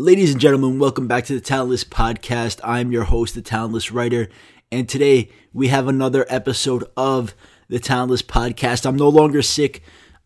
Ladies 0.00 0.32
and 0.32 0.40
gentlemen, 0.40 0.78
welcome 0.78 1.06
back 1.06 1.26
to 1.26 1.34
the 1.34 1.42
Talentless 1.42 1.84
Podcast. 1.84 2.58
I'm 2.64 2.90
your 2.90 3.04
host, 3.04 3.34
the 3.34 3.42
Talentless 3.42 3.92
Writer, 3.92 4.30
and 4.72 4.88
today 4.88 5.28
we 5.52 5.68
have 5.68 5.88
another 5.88 6.24
episode 6.30 6.84
of 6.96 7.34
the 7.68 7.78
Talentless 7.78 8.22
Podcast. 8.22 8.86
I'm 8.86 8.96
no 8.96 9.10
longer 9.10 9.42
sick. 9.42 9.82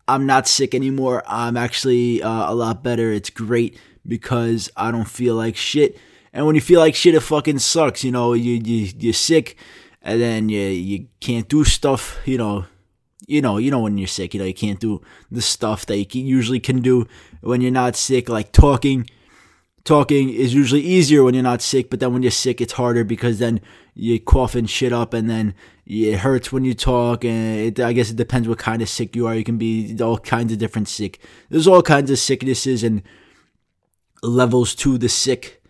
I'm 0.07 0.25
not 0.25 0.47
sick 0.47 0.73
anymore. 0.73 1.23
I'm 1.27 1.57
actually 1.57 2.23
uh, 2.23 2.49
a 2.49 2.55
lot 2.55 2.83
better. 2.83 3.11
It's 3.11 3.29
great 3.29 3.77
because 4.07 4.71
I 4.77 4.91
don't 4.91 5.09
feel 5.09 5.35
like 5.35 5.57
shit. 5.57 5.97
And 6.31 6.45
when 6.45 6.55
you 6.55 6.61
feel 6.61 6.79
like 6.79 6.95
shit, 6.95 7.13
it 7.13 7.19
fucking 7.19 7.59
sucks. 7.59 8.01
You 8.01 8.13
know, 8.13 8.31
you, 8.31 8.53
you 8.63 8.93
you're 8.97 9.11
sick, 9.11 9.57
and 10.01 10.21
then 10.21 10.47
you 10.47 10.61
you 10.61 11.07
can't 11.19 11.49
do 11.49 11.65
stuff. 11.65 12.17
You 12.23 12.37
know, 12.37 12.65
you 13.27 13.41
know, 13.41 13.57
you 13.57 13.71
know 13.71 13.81
when 13.81 13.97
you're 13.97 14.07
sick. 14.07 14.33
You 14.33 14.39
know, 14.39 14.45
you 14.45 14.53
can't 14.53 14.79
do 14.79 15.01
the 15.29 15.41
stuff 15.41 15.85
that 15.87 15.97
you 15.97 16.23
usually 16.23 16.61
can 16.61 16.81
do 16.81 17.07
when 17.41 17.59
you're 17.59 17.71
not 17.71 17.97
sick, 17.97 18.29
like 18.29 18.53
talking 18.53 19.09
talking 19.85 20.29
is 20.31 20.53
usually 20.53 20.81
easier 20.81 21.23
when 21.23 21.33
you're 21.33 21.43
not 21.43 21.61
sick, 21.61 21.89
but 21.89 21.99
then 21.99 22.11
when 22.11 22.23
you're 22.23 22.31
sick, 22.31 22.59
it's 22.59 22.73
harder 22.73 23.03
because 23.03 23.39
then 23.39 23.61
you 23.93 24.19
cough 24.19 24.55
and 24.55 24.69
shit 24.69 24.91
up, 24.91 25.13
and 25.13 25.29
then 25.29 25.53
it 25.85 26.17
hurts 26.17 26.51
when 26.51 26.65
you 26.65 26.73
talk. 26.73 27.23
And 27.23 27.59
it, 27.59 27.79
I 27.79 27.93
guess 27.93 28.09
it 28.09 28.17
depends 28.17 28.47
what 28.49 28.57
kind 28.57 28.81
of 28.81 28.89
sick 28.89 29.15
you 29.15 29.27
are. 29.27 29.35
You 29.35 29.43
can 29.43 29.57
be 29.57 29.95
all 30.01 30.17
kinds 30.17 30.51
of 30.51 30.57
different 30.57 30.89
sick. 30.89 31.19
There's 31.49 31.67
all 31.67 31.81
kinds 31.81 32.11
of 32.11 32.19
sicknesses 32.19 32.83
and 32.83 33.03
levels 34.21 34.75
to 34.75 34.97
the 34.97 35.07
sick. 35.07 35.61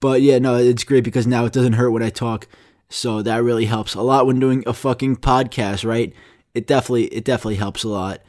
But 0.00 0.20
yeah, 0.20 0.38
no, 0.38 0.56
it's 0.56 0.84
great 0.84 1.04
because 1.04 1.26
now 1.26 1.44
it 1.46 1.52
doesn't 1.52 1.74
hurt 1.74 1.90
when 1.90 2.02
I 2.02 2.10
talk. 2.10 2.46
So 2.88 3.22
that 3.22 3.42
really 3.42 3.64
helps 3.64 3.94
a 3.94 4.02
lot 4.02 4.26
when 4.26 4.38
doing 4.38 4.62
a 4.66 4.74
fucking 4.74 5.16
podcast, 5.16 5.84
right? 5.88 6.12
It 6.54 6.66
definitely, 6.66 7.04
it 7.04 7.24
definitely 7.24 7.56
helps 7.56 7.84
a 7.84 7.88
lot. 7.88 8.20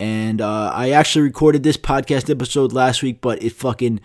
And 0.00 0.40
uh, 0.40 0.72
I 0.74 0.90
actually 0.90 1.22
recorded 1.22 1.62
this 1.62 1.76
podcast 1.76 2.28
episode 2.30 2.72
last 2.72 3.02
week, 3.02 3.20
but 3.20 3.42
it 3.42 3.52
fucking 3.52 4.00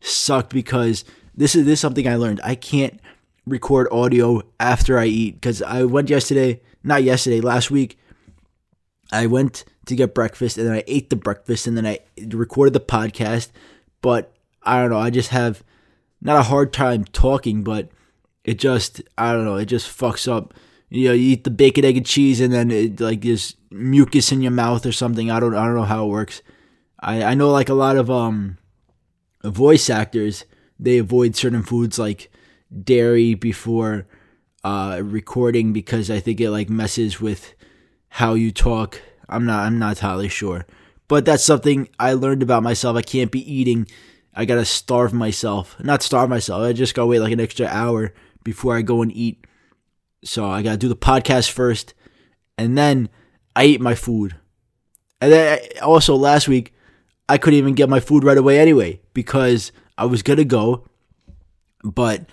sucked 0.00 0.52
because 0.52 1.04
this 1.34 1.54
is 1.54 1.64
this 1.64 1.74
is 1.74 1.80
something 1.80 2.06
I 2.06 2.16
learned. 2.16 2.40
I 2.42 2.54
can't 2.54 3.00
record 3.46 3.88
audio 3.90 4.42
after 4.60 4.98
I 4.98 5.06
eat 5.06 5.34
because 5.34 5.62
I 5.62 5.84
went 5.84 6.10
yesterday, 6.10 6.60
not 6.82 7.02
yesterday, 7.02 7.40
last 7.40 7.70
week. 7.70 7.98
I 9.10 9.26
went 9.26 9.64
to 9.86 9.96
get 9.96 10.14
breakfast 10.14 10.58
and 10.58 10.66
then 10.66 10.74
I 10.74 10.84
ate 10.86 11.10
the 11.10 11.16
breakfast 11.16 11.66
and 11.66 11.76
then 11.76 11.86
I 11.86 12.00
recorded 12.26 12.74
the 12.74 12.80
podcast. 12.80 13.50
But 14.02 14.34
I 14.62 14.80
don't 14.80 14.90
know, 14.90 14.98
I 14.98 15.10
just 15.10 15.30
have 15.30 15.62
not 16.20 16.38
a 16.38 16.44
hard 16.44 16.72
time 16.72 17.04
talking, 17.04 17.64
but 17.64 17.88
it 18.44 18.58
just 18.58 19.02
I 19.16 19.32
don't 19.32 19.44
know, 19.44 19.56
it 19.56 19.66
just 19.66 19.88
fucks 19.88 20.30
up. 20.30 20.54
You 20.90 21.08
know, 21.08 21.14
you 21.14 21.32
eat 21.32 21.44
the 21.44 21.50
bacon, 21.50 21.84
egg, 21.84 21.98
and 21.98 22.06
cheese, 22.06 22.40
and 22.40 22.52
then 22.52 22.70
it, 22.70 23.00
like 23.00 23.20
there's 23.20 23.56
mucus 23.70 24.32
in 24.32 24.40
your 24.40 24.52
mouth 24.52 24.86
or 24.86 24.92
something. 24.92 25.30
I 25.30 25.40
don't 25.40 25.54
I 25.54 25.64
don't 25.64 25.74
know 25.74 25.82
how 25.82 26.06
it 26.06 26.10
works. 26.10 26.42
I 27.00 27.22
I 27.22 27.34
know 27.34 27.50
like 27.50 27.68
a 27.68 27.74
lot 27.74 27.96
of 27.96 28.10
um 28.10 28.57
voice 29.44 29.88
actors 29.88 30.44
they 30.78 30.98
avoid 30.98 31.34
certain 31.34 31.62
foods 31.62 31.98
like 31.98 32.30
dairy 32.84 33.34
before 33.34 34.06
uh, 34.64 35.00
recording 35.02 35.72
because 35.72 36.10
I 36.10 36.20
think 36.20 36.40
it 36.40 36.50
like 36.50 36.70
messes 36.70 37.20
with 37.20 37.54
how 38.08 38.34
you 38.34 38.52
talk. 38.52 39.00
I'm 39.28 39.44
not 39.44 39.66
I'm 39.66 39.78
not 39.78 39.90
entirely 39.90 40.28
sure, 40.28 40.66
but 41.08 41.24
that's 41.24 41.44
something 41.44 41.88
I 41.98 42.12
learned 42.12 42.42
about 42.42 42.62
myself. 42.62 42.96
I 42.96 43.02
can't 43.02 43.32
be 43.32 43.52
eating. 43.52 43.86
I 44.34 44.44
gotta 44.44 44.64
starve 44.64 45.12
myself. 45.12 45.78
Not 45.80 46.02
starve 46.02 46.30
myself. 46.30 46.62
I 46.62 46.72
just 46.72 46.94
gotta 46.94 47.06
wait 47.06 47.20
like 47.20 47.32
an 47.32 47.40
extra 47.40 47.66
hour 47.66 48.14
before 48.44 48.76
I 48.76 48.82
go 48.82 49.02
and 49.02 49.12
eat. 49.12 49.44
So 50.24 50.46
I 50.48 50.62
gotta 50.62 50.76
do 50.76 50.88
the 50.88 50.96
podcast 50.96 51.50
first, 51.50 51.94
and 52.56 52.78
then 52.78 53.08
I 53.56 53.64
eat 53.64 53.80
my 53.80 53.94
food. 53.94 54.36
And 55.20 55.32
then 55.32 55.58
also 55.82 56.14
last 56.14 56.46
week 56.46 56.72
I 57.28 57.38
couldn't 57.38 57.58
even 57.58 57.74
get 57.74 57.88
my 57.88 58.00
food 58.00 58.24
right 58.24 58.38
away 58.38 58.58
anyway 58.58 59.00
because 59.12 59.72
I 59.96 60.06
was 60.06 60.22
gonna 60.22 60.44
go, 60.44 60.84
but 61.84 62.26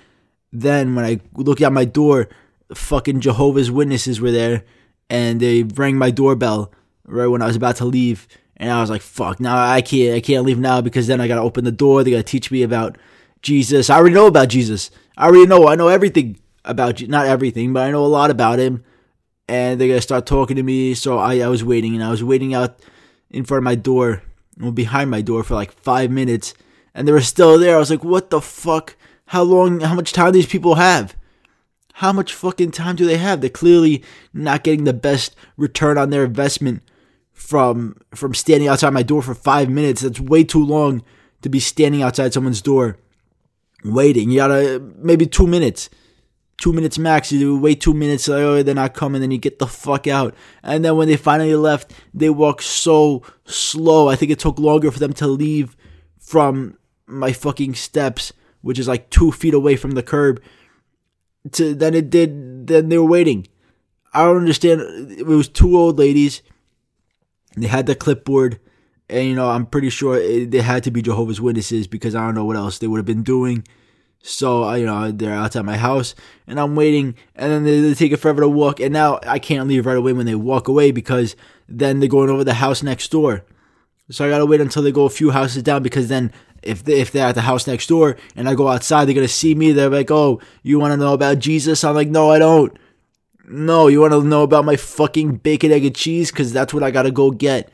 then 0.54 0.96
when 0.96 1.04
I 1.04 1.20
looked 1.34 1.62
at 1.62 1.74
my 1.74 1.86
door, 1.86 2.30
fucking 2.74 3.20
Jehovah's 3.20 3.70
Witnesses 3.70 4.22
were 4.22 4.32
there, 4.32 4.64
and 5.10 5.40
they 5.40 5.64
rang 5.64 5.98
my 5.98 6.12
doorbell 6.12 6.72
right 7.06 7.28
when 7.28 7.42
I 7.42 7.48
was 7.48 7.56
about 7.56 7.76
to 7.78 7.86
leave, 7.86 8.28
and 8.58 8.72
I 8.72 8.80
was 8.82 8.90
like, 8.90 9.02
"Fuck! 9.02 9.40
Now 9.40 9.58
I 9.58 9.82
can't, 9.82 10.16
I 10.16 10.22
can't 10.22 10.46
leave 10.46 10.60
now 10.60 10.82
because 10.82 11.08
then 11.08 11.20
I 11.20 11.28
gotta 11.28 11.42
open 11.42 11.66
the 11.66 11.72
door. 11.72 12.04
They 12.04 12.12
gotta 12.12 12.24
teach 12.24 12.50
me 12.50 12.64
about 12.64 12.98
Jesus. 13.42 13.90
I 13.90 13.98
already 13.98 14.16
know 14.16 14.28
about 14.28 14.48
Jesus. 14.48 14.92
I 15.18 15.26
already 15.26 15.46
know. 15.46 15.68
I 15.68 15.76
know 15.76 15.90
everything 15.90 16.38
about 16.64 16.96
Jesus, 16.96 17.12
not 17.12 17.28
everything, 17.28 17.74
but 17.74 17.84
I 17.84 17.92
know 17.92 18.06
a 18.06 18.08
lot 18.08 18.32
about 18.32 18.60
him." 18.60 18.84
And 19.48 19.80
they're 19.80 19.90
gonna 19.90 20.02
start 20.02 20.26
talking 20.26 20.56
to 20.56 20.64
me, 20.64 20.96
so 20.96 21.20
I, 21.20 21.40
I 21.40 21.48
was 21.50 21.64
waiting, 21.64 21.94
and 21.94 22.04
I 22.04 22.10
was 22.10 22.24
waiting 22.24 22.56
out 22.56 22.80
in 23.30 23.44
front 23.44 23.60
of 23.60 23.66
my 23.66 23.76
door 23.76 24.24
behind 24.74 25.12
my 25.12 25.22
door 25.22 25.44
for 25.44 25.56
like 25.56 25.72
five 25.72 26.12
minutes 26.12 26.54
and 26.94 27.08
they 27.08 27.12
were 27.12 27.22
still 27.22 27.60
there. 27.60 27.76
I 27.76 27.80
was 27.80 27.90
like, 27.90 28.04
what 28.04 28.30
the 28.30 28.42
fuck? 28.42 28.96
How 29.28 29.44
long, 29.44 29.82
how 29.82 29.96
much 29.96 30.14
time 30.14 30.34
these 30.34 30.46
people 30.46 30.76
have? 30.76 31.16
How 31.96 32.12
much 32.12 32.34
fucking 32.34 32.72
time 32.72 32.96
do 32.96 33.06
they 33.06 33.18
have? 33.18 33.42
They're 33.42 33.50
clearly 33.50 34.04
not 34.34 34.64
getting 34.64 34.84
the 34.84 34.94
best 34.94 35.36
return 35.58 35.98
on 35.98 36.10
their 36.10 36.26
investment 36.26 36.84
from 37.32 37.98
from 38.14 38.34
standing 38.34 38.68
outside 38.68 38.92
my 38.92 39.04
door 39.04 39.22
for 39.22 39.34
five 39.34 39.70
minutes. 39.70 40.02
That's 40.02 40.20
way 40.20 40.44
too 40.44 40.66
long 40.66 41.04
to 41.42 41.50
be 41.50 41.60
standing 41.60 42.02
outside 42.02 42.34
someone's 42.34 42.62
door 42.62 42.98
waiting. 43.84 44.30
You 44.30 44.38
gotta 44.38 44.82
maybe 44.98 45.26
two 45.26 45.48
minutes 45.48 45.90
two 46.58 46.74
minutes 46.74 46.98
max. 46.98 47.32
You 47.32 47.58
wait 47.58 47.82
two 47.82 47.94
minutes, 47.94 48.28
like, 48.28 48.40
oh, 48.40 48.64
they're 48.64 48.76
not 48.76 48.94
coming, 48.94 49.22
then 49.22 49.32
you 49.32 49.38
get 49.38 49.60
the 49.60 49.68
fuck 49.68 50.08
out. 50.08 50.34
And 50.64 50.84
then 50.84 50.96
when 50.96 51.08
they 51.08 51.18
finally 51.18 51.56
left, 51.56 51.94
they 52.14 52.30
walked 52.30 52.64
so 52.64 53.24
slow. 53.46 54.08
I 54.08 54.16
think 54.16 54.32
it 54.32 54.40
took 54.40 54.60
longer 54.60 54.92
for 54.92 55.00
them 55.00 55.14
to 55.14 55.28
leave 55.28 55.76
from 56.20 56.78
my 57.06 57.32
fucking 57.34 57.76
steps, 57.76 58.34
which 58.62 58.80
is 58.80 58.88
like 58.88 59.10
two 59.10 59.32
feet 59.32 59.54
away 59.54 59.76
from 59.76 59.92
the 59.92 60.04
curb, 60.04 60.42
to 61.52 61.76
than 61.76 61.94
it 61.94 62.10
did 62.10 62.68
than 62.68 62.90
they 62.90 62.98
were 62.98 63.06
waiting. 63.06 63.48
I 64.14 64.24
don't 64.24 64.38
understand. 64.38 64.82
It 65.12 65.26
was 65.26 65.48
two 65.48 65.78
old 65.78 66.00
ladies. 66.00 66.42
They 67.58 67.68
had 67.68 67.86
the 67.86 67.96
clipboard, 67.96 68.60
and 69.10 69.28
you 69.28 69.36
know 69.36 69.50
I'm 69.50 69.66
pretty 69.66 69.90
sure 69.90 70.18
it, 70.18 70.52
they 70.52 70.62
had 70.62 70.84
to 70.86 70.92
be 70.92 71.02
Jehovah's 71.02 71.40
Witnesses 71.40 71.86
because 71.86 72.16
I 72.16 72.26
don't 72.26 72.36
know 72.36 72.46
what 72.46 72.56
else 72.56 72.80
they 72.80 72.88
would 72.88 72.98
have 72.98 73.06
been 73.06 73.24
doing 73.24 73.66
so 74.26 74.64
uh, 74.64 74.74
you 74.76 74.86
know 74.86 75.12
they're 75.12 75.34
outside 75.34 75.66
my 75.66 75.78
house, 75.78 76.16
and 76.48 76.60
I'm 76.60 76.76
waiting, 76.76 77.16
and 77.36 77.52
then 77.52 77.64
they, 77.64 77.80
they 77.80 77.94
take 77.94 78.12
it 78.12 78.18
forever 78.18 78.42
to 78.42 78.50
walk, 78.50 78.80
and 78.80 78.92
now 78.92 79.20
I 79.24 79.38
can't 79.38 79.68
leave 79.68 79.86
right 79.86 79.98
away 79.98 80.14
when 80.14 80.26
they 80.26 80.36
walk 80.36 80.68
away 80.68 80.92
because 80.92 81.36
then 81.70 82.00
they're 82.00 82.10
going 82.10 82.30
over 82.30 82.44
the 82.44 82.56
house 82.56 82.82
next 82.82 83.12
door. 83.12 83.46
So 84.10 84.26
I 84.26 84.30
gotta 84.30 84.46
wait 84.46 84.62
until 84.62 84.82
they 84.82 84.92
go 84.92 85.06
a 85.06 85.10
few 85.10 85.30
houses 85.32 85.62
down 85.64 85.84
because 85.84 86.08
then 86.08 86.32
if 86.64 86.84
they, 86.84 87.00
if 87.00 87.12
they're 87.12 87.28
at 87.28 87.36
the 87.36 87.42
house 87.42 87.68
next 87.68 87.88
door 87.88 88.18
and 88.36 88.50
I 88.50 88.56
go 88.56 88.68
outside, 88.68 89.06
they're 89.06 89.16
gonna 89.16 89.28
see 89.28 89.54
me. 89.54 89.72
They're 89.72 89.90
like, 89.90 90.10
"Oh, 90.10 90.42
you 90.64 90.80
want 90.80 90.92
to 90.94 90.98
know 90.98 91.14
about 91.14 91.40
Jesus?" 91.40 91.84
I'm 91.84 91.96
like, 91.96 92.10
"No, 92.10 92.32
I 92.32 92.40
don't." 92.40 92.76
No, 93.48 93.88
you 93.88 94.02
want 94.02 94.14
to 94.14 94.24
know 94.24 94.42
about 94.42 94.66
my 94.66 94.76
fucking 94.76 95.36
bacon, 95.38 95.72
egg, 95.72 95.86
and 95.86 95.96
cheese? 95.96 96.32
Because 96.32 96.52
that's 96.52 96.74
what 96.74 96.82
I 96.82 96.90
gotta 96.90 97.12
go 97.12 97.30
get. 97.30 97.70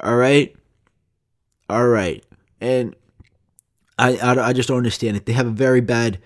All 0.00 0.16
right, 0.16 0.54
all 1.68 1.86
right, 1.86 2.24
and 2.60 2.96
I, 4.02 4.16
I, 4.16 4.48
I 4.48 4.52
just 4.52 4.68
don't 4.68 4.78
understand 4.78 5.16
it. 5.16 5.26
They 5.26 5.32
have 5.32 5.46
a 5.46 5.50
very 5.50 5.80
bad 5.80 6.18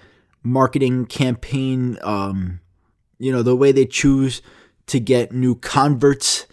marketing 0.43 1.07
campaign. 1.07 1.99
Um, 2.03 2.61
you 3.19 3.31
know, 3.31 3.43
the 3.43 3.57
way 3.57 3.73
they 3.73 3.87
choose 3.87 4.41
to 4.87 5.01
get 5.01 5.33
new 5.33 5.55
converts 5.55 6.47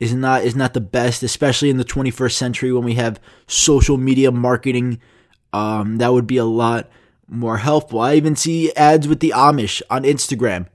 is 0.00 0.12
not 0.14 0.44
is 0.44 0.54
not 0.54 0.74
the 0.74 0.80
best, 0.80 1.22
especially 1.22 1.70
in 1.70 1.76
the 1.76 1.84
21st 1.84 2.32
century 2.32 2.72
when 2.72 2.84
we 2.84 2.94
have 2.94 3.20
social 3.46 3.96
media 3.96 4.30
marketing. 4.30 5.00
Um, 5.52 5.96
that 5.98 6.12
would 6.12 6.26
be 6.26 6.36
a 6.36 6.44
lot 6.44 6.90
more 7.26 7.58
helpful. 7.58 8.00
I 8.00 8.14
even 8.14 8.36
see 8.36 8.72
ads 8.74 9.08
with 9.08 9.20
the 9.20 9.32
Amish 9.34 9.82
on 9.90 10.02
Instagram. 10.04 10.66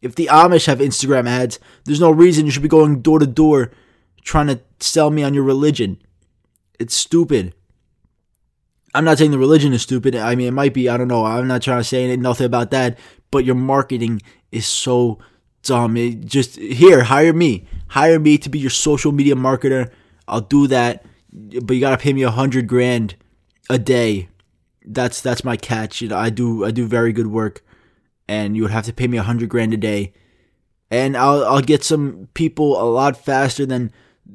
If 0.00 0.14
the 0.14 0.28
Amish 0.32 0.66
have 0.66 0.78
Instagram 0.78 1.28
ads, 1.28 1.58
there's 1.84 2.00
no 2.00 2.10
reason 2.10 2.44
you 2.44 2.52
should 2.52 2.62
be 2.62 2.68
going 2.68 3.02
door 3.02 3.18
to 3.18 3.26
door 3.26 3.70
trying 4.22 4.46
to 4.48 4.60
sell 4.80 5.10
me 5.10 5.22
on 5.22 5.34
your 5.34 5.44
religion. 5.44 6.00
It's 6.78 6.94
stupid. 6.94 7.54
I'm 8.94 9.04
not 9.04 9.18
saying 9.18 9.30
the 9.30 9.38
religion 9.38 9.72
is 9.72 9.82
stupid. 9.82 10.14
I 10.14 10.34
mean, 10.34 10.48
it 10.48 10.52
might 10.52 10.74
be. 10.74 10.88
I 10.88 10.96
don't 10.96 11.08
know. 11.08 11.24
I'm 11.24 11.48
not 11.48 11.62
trying 11.62 11.80
to 11.80 11.84
say 11.84 12.14
nothing 12.16 12.46
about 12.46 12.70
that. 12.70 12.98
But 13.30 13.44
your 13.44 13.54
marketing 13.54 14.20
is 14.50 14.66
so 14.66 15.18
dumb. 15.62 15.96
It 15.96 16.26
just 16.26 16.56
here, 16.56 17.04
hire 17.04 17.32
me. 17.32 17.66
Hire 17.88 18.18
me 18.18 18.38
to 18.38 18.48
be 18.48 18.58
your 18.58 18.70
social 18.70 19.12
media 19.12 19.34
marketer. 19.34 19.90
I'll 20.28 20.42
do 20.42 20.66
that. 20.68 21.04
But 21.32 21.74
you 21.74 21.80
gotta 21.80 21.96
pay 21.96 22.12
me 22.12 22.22
a 22.22 22.30
hundred 22.30 22.66
grand 22.66 23.16
a 23.70 23.78
day. 23.78 24.28
That's 24.84 25.20
that's 25.20 25.44
my 25.44 25.56
catch. 25.56 26.02
You 26.02 26.08
know, 26.08 26.18
I 26.18 26.28
do 26.28 26.64
I 26.64 26.70
do 26.70 26.86
very 26.86 27.12
good 27.12 27.28
work, 27.28 27.64
and 28.28 28.56
you 28.56 28.62
would 28.62 28.72
have 28.72 28.84
to 28.86 28.92
pay 28.92 29.06
me 29.06 29.16
a 29.16 29.22
hundred 29.22 29.48
grand 29.48 29.72
a 29.72 29.78
day, 29.78 30.12
and 30.90 31.16
I'll 31.16 31.44
I'll 31.44 31.62
get 31.62 31.82
some 31.82 32.28
people 32.34 32.80
a 32.80 32.84
lot 32.84 33.16
faster 33.16 33.64
than 33.64 33.92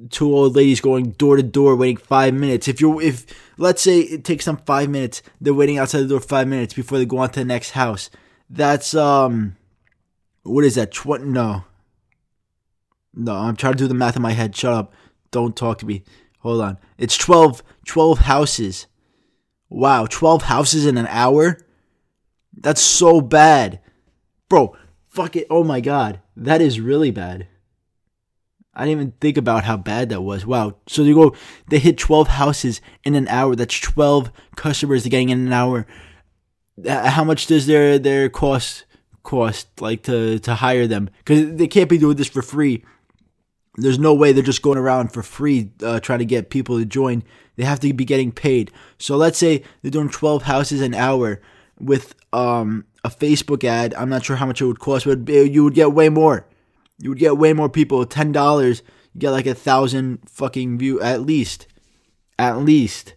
two 0.09 0.33
old 0.33 0.55
ladies 0.55 0.81
going 0.81 1.11
door 1.11 1.37
to 1.37 1.43
door 1.43 1.75
waiting 1.75 1.97
five 1.97 2.33
minutes. 2.33 2.67
If 2.67 2.81
you're 2.81 3.01
if 3.01 3.25
let's 3.57 3.81
say 3.81 3.99
it 3.99 4.23
takes 4.23 4.45
them 4.45 4.57
five 4.57 4.89
minutes, 4.89 5.21
they're 5.41 5.53
waiting 5.53 5.77
outside 5.77 6.01
the 6.01 6.07
door 6.07 6.19
five 6.19 6.47
minutes 6.47 6.73
before 6.73 6.97
they 6.97 7.05
go 7.05 7.19
on 7.19 7.29
to 7.29 7.39
the 7.39 7.45
next 7.45 7.71
house. 7.71 8.09
That's 8.49 8.93
um 8.93 9.55
what 10.43 10.63
is 10.63 10.75
that? 10.75 10.91
Tw- 10.91 11.21
no. 11.21 11.63
No, 13.13 13.33
I'm 13.33 13.55
trying 13.55 13.73
to 13.73 13.79
do 13.79 13.87
the 13.87 13.93
math 13.93 14.15
in 14.15 14.21
my 14.21 14.33
head. 14.33 14.55
Shut 14.55 14.73
up. 14.73 14.93
Don't 15.31 15.55
talk 15.55 15.79
to 15.79 15.85
me. 15.85 16.03
Hold 16.39 16.61
on. 16.61 16.77
It's 16.97 17.17
12, 17.17 17.63
12 17.85 18.19
houses. 18.19 18.87
Wow, 19.69 20.05
12 20.05 20.43
houses 20.43 20.85
in 20.85 20.97
an 20.97 21.07
hour? 21.07 21.57
That's 22.53 22.81
so 22.81 23.19
bad. 23.19 23.81
Bro, 24.47 24.77
fuck 25.09 25.35
it. 25.35 25.47
Oh 25.49 25.63
my 25.63 25.81
god. 25.81 26.21
That 26.35 26.61
is 26.61 26.79
really 26.79 27.11
bad. 27.11 27.47
I 28.77 28.85
didn't 28.85 28.99
even 28.99 29.13
think 29.19 29.37
about 29.37 29.63
how 29.63 29.75
bad 29.75 30.09
that 30.09 30.21
was. 30.21 30.45
Wow. 30.45 30.75
So 30.87 31.03
they 31.03 31.11
go, 31.11 31.35
they 31.67 31.79
hit 31.79 31.97
12 31.97 32.27
houses 32.27 32.79
in 33.03 33.15
an 33.15 33.27
hour. 33.27 33.55
That's 33.55 33.79
12 33.79 34.31
customers 34.55 35.07
getting 35.07 35.29
in 35.29 35.47
an 35.47 35.51
hour. 35.51 35.87
How 36.87 37.23
much 37.23 37.47
does 37.47 37.65
their 37.65 37.97
their 37.97 38.29
cost 38.29 38.85
cost 39.23 39.81
like 39.81 40.03
to 40.03 40.37
to 40.39 40.53
hire 40.53 40.85
them? 40.85 41.09
Because 41.17 41.55
they 41.55 41.67
can't 41.67 41.89
be 41.89 41.97
doing 41.97 42.17
this 42.17 42.27
for 42.27 42.43
free. 42.43 42.85
There's 43.77 43.97
no 43.97 44.13
way 44.13 44.31
they're 44.31 44.43
just 44.43 44.61
going 44.61 44.77
around 44.77 45.11
for 45.11 45.23
free 45.23 45.71
uh, 45.81 45.99
trying 45.99 46.19
to 46.19 46.25
get 46.25 46.51
people 46.51 46.77
to 46.77 46.85
join. 46.85 47.23
They 47.55 47.63
have 47.63 47.79
to 47.79 47.91
be 47.93 48.05
getting 48.05 48.31
paid. 48.31 48.71
So 48.99 49.17
let's 49.17 49.39
say 49.39 49.63
they're 49.81 49.89
doing 49.89 50.09
12 50.09 50.43
houses 50.43 50.81
an 50.81 50.93
hour 50.93 51.41
with 51.79 52.13
um, 52.31 52.85
a 53.03 53.09
Facebook 53.09 53.63
ad. 53.63 53.95
I'm 53.95 54.09
not 54.09 54.23
sure 54.23 54.35
how 54.35 54.45
much 54.45 54.61
it 54.61 54.65
would 54.65 54.79
cost, 54.79 55.05
but 55.05 55.27
you 55.29 55.63
would 55.63 55.73
get 55.73 55.93
way 55.93 56.09
more 56.09 56.45
you 56.99 57.09
would 57.09 57.19
get 57.19 57.37
way 57.37 57.53
more 57.53 57.69
people. 57.69 58.05
Ten 58.05 58.31
dollars, 58.31 58.81
you 59.13 59.21
get 59.21 59.31
like 59.31 59.45
a 59.45 59.53
thousand 59.53 60.19
fucking 60.29 60.77
view 60.77 60.99
at 61.01 61.21
least, 61.21 61.67
at 62.37 62.59
least. 62.59 63.13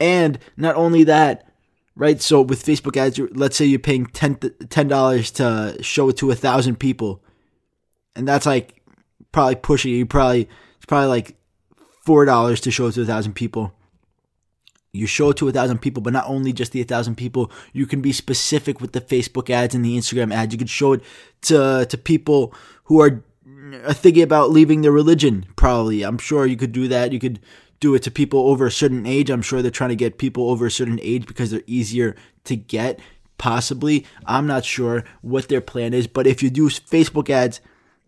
And 0.00 0.38
not 0.56 0.76
only 0.76 1.04
that, 1.04 1.48
right? 1.96 2.20
So 2.22 2.40
with 2.40 2.64
Facebook 2.64 2.96
ads, 2.96 3.18
let's 3.34 3.56
say 3.56 3.64
you're 3.64 3.78
paying 3.78 4.06
ten 4.06 4.88
dollars 4.88 5.30
to 5.32 5.76
show 5.80 6.08
it 6.08 6.16
to 6.18 6.30
a 6.30 6.34
thousand 6.36 6.76
people, 6.76 7.22
and 8.14 8.26
that's 8.26 8.46
like 8.46 8.82
probably 9.32 9.56
pushing. 9.56 9.92
You 9.92 10.06
probably 10.06 10.48
it's 10.76 10.86
probably 10.86 11.08
like 11.08 11.36
four 12.04 12.24
dollars 12.24 12.60
to 12.62 12.70
show 12.70 12.86
it 12.86 12.92
to 12.92 13.02
a 13.02 13.06
thousand 13.06 13.34
people. 13.34 13.72
You 14.98 15.06
show 15.06 15.30
it 15.30 15.36
to 15.38 15.48
a 15.48 15.52
thousand 15.52 15.78
people, 15.78 16.02
but 16.02 16.12
not 16.12 16.26
only 16.26 16.52
just 16.52 16.72
the 16.72 16.80
a 16.80 16.84
thousand 16.84 17.16
people, 17.16 17.50
you 17.72 17.86
can 17.86 18.00
be 18.00 18.12
specific 18.12 18.80
with 18.80 18.92
the 18.92 19.00
Facebook 19.00 19.50
ads 19.50 19.74
and 19.74 19.84
the 19.84 19.96
Instagram 19.96 20.32
ads. 20.32 20.52
You 20.52 20.58
can 20.58 20.66
show 20.66 20.92
it 20.94 21.02
to 21.42 21.86
to 21.88 21.98
people 21.98 22.52
who 22.84 23.00
are 23.00 23.22
thinking 23.90 24.22
about 24.22 24.50
leaving 24.50 24.82
their 24.82 24.92
religion. 24.92 25.46
Probably, 25.56 26.02
I'm 26.02 26.18
sure 26.18 26.46
you 26.46 26.56
could 26.56 26.72
do 26.72 26.88
that. 26.88 27.12
You 27.12 27.18
could 27.18 27.40
do 27.80 27.94
it 27.94 28.02
to 28.02 28.10
people 28.10 28.48
over 28.48 28.66
a 28.66 28.70
certain 28.72 29.06
age. 29.06 29.30
I'm 29.30 29.42
sure 29.42 29.62
they're 29.62 29.70
trying 29.70 29.90
to 29.90 29.96
get 29.96 30.18
people 30.18 30.50
over 30.50 30.66
a 30.66 30.70
certain 30.70 30.98
age 31.02 31.26
because 31.26 31.50
they're 31.50 31.62
easier 31.66 32.16
to 32.44 32.56
get. 32.56 33.00
Possibly, 33.38 34.04
I'm 34.26 34.48
not 34.48 34.64
sure 34.64 35.04
what 35.22 35.48
their 35.48 35.60
plan 35.60 35.94
is, 35.94 36.08
but 36.08 36.26
if 36.26 36.42
you 36.42 36.50
do 36.50 36.68
Facebook 36.68 37.30
ads 37.30 37.60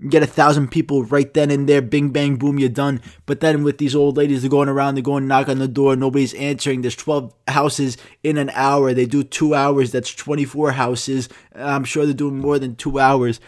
get 0.08 0.22
a 0.22 0.26
thousand 0.26 0.70
people 0.70 1.04
right 1.04 1.32
then 1.34 1.50
and 1.50 1.68
there, 1.68 1.82
bing 1.82 2.10
bang 2.10 2.36
boom, 2.36 2.58
you're 2.58 2.68
done. 2.68 3.02
But 3.26 3.40
then 3.40 3.62
with 3.62 3.78
these 3.78 3.94
old 3.94 4.16
ladies, 4.16 4.42
they're 4.42 4.50
going 4.50 4.68
around, 4.68 4.94
they're 4.94 5.02
going 5.02 5.26
knock 5.26 5.48
on 5.48 5.58
the 5.58 5.68
door, 5.68 5.94
nobody's 5.94 6.34
answering. 6.34 6.80
There's 6.80 6.96
12 6.96 7.34
houses 7.48 7.96
in 8.22 8.38
an 8.38 8.50
hour. 8.54 8.94
They 8.94 9.06
do 9.06 9.22
two 9.22 9.54
hours, 9.54 9.92
that's 9.92 10.14
24 10.14 10.72
houses. 10.72 11.28
I'm 11.54 11.84
sure 11.84 12.06
they're 12.06 12.14
doing 12.14 12.38
more 12.38 12.58
than 12.58 12.76
two 12.76 12.98
hours. 12.98 13.40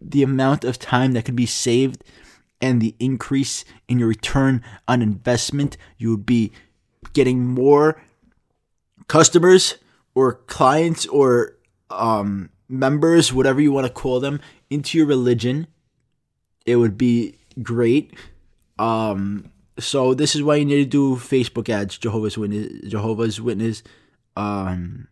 The 0.00 0.22
amount 0.22 0.64
of 0.64 0.78
time 0.78 1.12
that 1.12 1.24
could 1.24 1.36
be 1.36 1.46
saved 1.46 2.04
and 2.60 2.80
the 2.80 2.94
increase 2.98 3.64
in 3.88 3.98
your 3.98 4.08
return 4.08 4.62
on 4.88 5.02
investment, 5.02 5.76
you 5.98 6.10
would 6.10 6.26
be 6.26 6.52
getting 7.12 7.44
more 7.44 8.02
customers 9.08 9.76
or 10.14 10.34
clients 10.46 11.04
or 11.06 11.56
um, 11.90 12.50
members, 12.78 13.32
whatever 13.32 13.60
you 13.60 13.72
want 13.72 13.86
to 13.86 13.92
call 13.92 14.20
them, 14.20 14.40
into 14.70 14.98
your 14.98 15.06
religion. 15.06 15.66
It 16.66 16.76
would 16.76 16.96
be 16.98 17.38
great. 17.62 18.14
Um, 18.78 19.50
so 19.78 20.14
this 20.14 20.34
is 20.34 20.42
why 20.42 20.56
you 20.56 20.64
need 20.64 20.84
to 20.84 20.84
do 20.84 21.16
Facebook 21.16 21.68
ads, 21.68 21.98
Jehovah's 21.98 22.38
Witness, 22.38 22.90
Jehovah's 22.90 23.40
Witness, 23.40 23.82
um, 24.36 25.08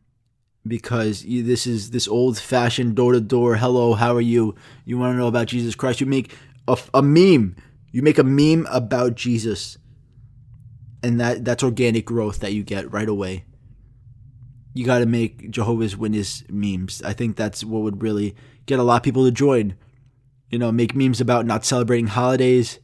because 0.67 1.25
you, 1.25 1.43
this 1.43 1.67
is 1.67 1.91
this 1.91 2.07
old 2.09 2.39
fashioned 2.39 2.95
door 2.95 3.13
to 3.13 3.21
door. 3.21 3.57
Hello, 3.57 3.95
how 3.95 4.15
are 4.15 4.21
you? 4.21 4.55
You 4.85 4.99
want 4.99 5.15
to 5.15 5.19
know 5.19 5.27
about 5.27 5.49
Jesus 5.49 5.75
Christ? 5.75 6.01
You 6.01 6.07
make 6.07 6.35
a, 6.69 6.79
a 6.95 7.03
meme. 7.03 7.57
You 7.91 8.03
make 8.03 8.19
a 8.19 8.25
meme 8.25 8.67
about 8.71 9.17
Jesus, 9.17 9.77
and 11.03 11.21
that 11.21 11.45
that's 11.45 11.63
organic 11.63 12.07
growth 12.07 12.39
that 12.41 12.53
you 12.53 12.63
get 12.63 12.91
right 12.93 13.09
away 13.09 13.45
you 14.75 14.85
got 14.85 14.99
to 14.99 15.07
make 15.07 15.51
Jehovah's 15.51 15.97
Witness 15.97 16.45
memes. 16.49 17.03
I 17.03 17.13
think 17.13 17.37
that's 17.37 17.65
what 17.65 17.83
would 17.83 18.03
really 18.03 18.35
get 18.67 18.79
a 18.79 18.83
lot 18.83 18.97
of 18.97 19.03
people 19.03 19.25
to 19.25 19.31
join. 19.31 19.75
You 20.51 20.59
know, 20.59 20.73
make 20.73 20.95
memes 20.95 21.21
about 21.21 21.47
not 21.47 21.65
celebrating 21.65 22.09
holidays. 22.09 22.79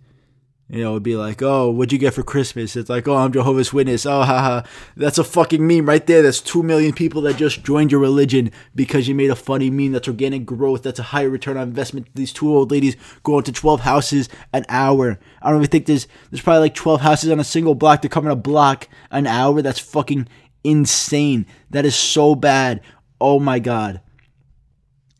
You 0.71 0.83
know, 0.83 0.93
it'd 0.93 1.03
be 1.03 1.17
like, 1.17 1.41
oh, 1.41 1.71
what'd 1.71 1.93
you 1.93 1.99
get 1.99 2.13
for 2.13 2.23
Christmas? 2.23 2.77
It's 2.77 2.91
like, 2.91 3.09
oh, 3.09 3.17
I'm 3.17 3.33
Jehovah's 3.33 3.73
Witness. 3.73 4.05
Oh, 4.05 4.23
haha. 4.23 4.67
That's 4.99 5.17
a 5.17 5.25
fucking 5.25 5.67
meme 5.67 5.89
right 5.89 6.07
there. 6.07 6.21
That's 6.21 6.43
2 6.43 6.63
million 6.63 6.93
people 6.93 7.23
that 7.23 7.37
just 7.37 7.65
joined 7.65 7.91
your 7.91 8.03
religion 8.03 8.53
because 8.75 9.09
you 9.09 9.15
made 9.15 9.31
a 9.31 9.37
funny 9.37 9.71
meme. 9.71 9.93
That's 9.93 10.09
organic 10.09 10.45
growth. 10.45 10.83
That's 10.83 10.99
a 10.99 11.05
higher 11.05 11.31
return 11.31 11.57
on 11.57 11.69
investment. 11.69 12.09
These 12.15 12.35
two 12.35 12.55
old 12.55 12.71
ladies 12.71 12.97
going 13.23 13.45
to 13.45 13.53
12 13.53 13.81
houses 13.81 14.29
an 14.53 14.67
hour. 14.69 15.19
I 15.41 15.49
don't 15.49 15.61
even 15.61 15.71
think 15.71 15.87
there's, 15.87 16.07
there's 16.31 16.43
probably 16.43 16.61
like 16.61 16.75
12 16.75 17.01
houses 17.01 17.31
on 17.31 17.41
a 17.41 17.45
single 17.45 17.75
block. 17.75 18.03
They're 18.03 18.11
coming 18.11 18.31
a 18.31 18.37
block 18.37 18.89
an 19.11 19.27
hour. 19.27 19.63
That's 19.63 19.79
fucking 19.79 20.29
insane. 20.71 21.47
That 21.71 21.87
is 21.87 21.97
so 21.97 22.35
bad. 22.35 22.81
Oh 23.21 23.41
my 23.41 23.59
god. 23.59 24.01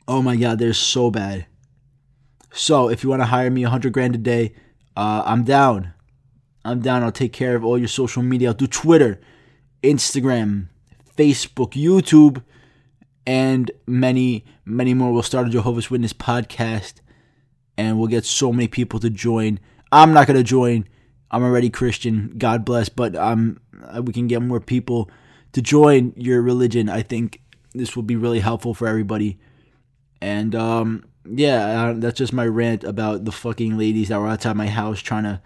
Oh 0.07 0.23
my 0.23 0.37
god, 0.37 0.59
they're 0.59 0.73
so 0.73 1.11
bad. 1.11 1.47
So 2.53 2.89
if 2.89 3.03
you 3.03 3.11
want 3.11 3.21
to 3.21 3.27
hire 3.27 3.51
me 3.51 3.65
a 3.65 3.69
hundred 3.69 3.93
grand 3.93 4.15
a 4.15 4.19
day, 4.19 4.55
uh, 4.97 5.23
I'm 5.25 5.45
down. 5.45 5.93
I'm 6.65 6.81
down. 6.81 7.03
I'll 7.03 7.13
take 7.13 7.33
care 7.33 7.55
of 7.57 7.65
all 7.65 7.79
your 7.79 7.89
social 7.89 8.23
media. 8.23 8.49
I'll 8.49 8.55
do 8.55 8.67
Twitter, 8.67 9.21
Instagram, 9.83 10.69
Facebook, 11.17 11.73
YouTube, 11.73 12.43
and 13.27 13.71
many, 13.87 14.45
many 14.65 14.95
more. 14.95 15.13
We'll 15.13 15.23
start 15.23 15.47
a 15.47 15.51
Jehovah's 15.51 15.91
Witness 15.91 16.13
podcast, 16.13 16.95
and 17.77 17.99
we'll 17.99 18.09
get 18.09 18.25
so 18.25 18.53
many 18.53 18.69
people 18.69 18.99
to 19.01 19.11
join. 19.11 19.61
I'm 19.93 20.13
not 20.13 20.27
gonna 20.27 20.43
join. 20.43 20.89
I'm 21.31 21.43
already 21.43 21.71
Christian. 21.71 22.35
God 22.39 22.65
bless, 22.65 22.89
but 22.89 23.15
um, 23.15 23.61
we 24.03 24.13
can 24.13 24.27
get 24.27 24.43
more 24.43 24.61
people 24.61 25.11
to 25.53 25.63
join 25.63 26.13
your 26.17 26.43
religion. 26.43 26.89
I 26.89 27.03
think 27.03 27.41
this 27.75 27.97
will 27.97 28.03
be 28.03 28.17
really 28.17 28.41
helpful 28.41 28.75
for 28.75 28.87
everybody. 28.87 29.39
And 30.21 30.55
um, 30.55 31.05
yeah, 31.25 31.95
that's 31.97 32.19
just 32.19 32.33
my 32.33 32.47
rant 32.47 32.85
about 32.85 33.25
the 33.25 33.33
fucking 33.33 33.77
ladies 33.77 34.09
that 34.09 34.19
were 34.19 34.29
outside 34.29 34.57
my 34.57 34.69
house 34.69 35.01
trying 35.01 35.25
to 35.25 35.41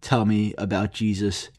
tell 0.00 0.24
me 0.24 0.54
about 0.58 0.92
Jesus. 0.92 1.50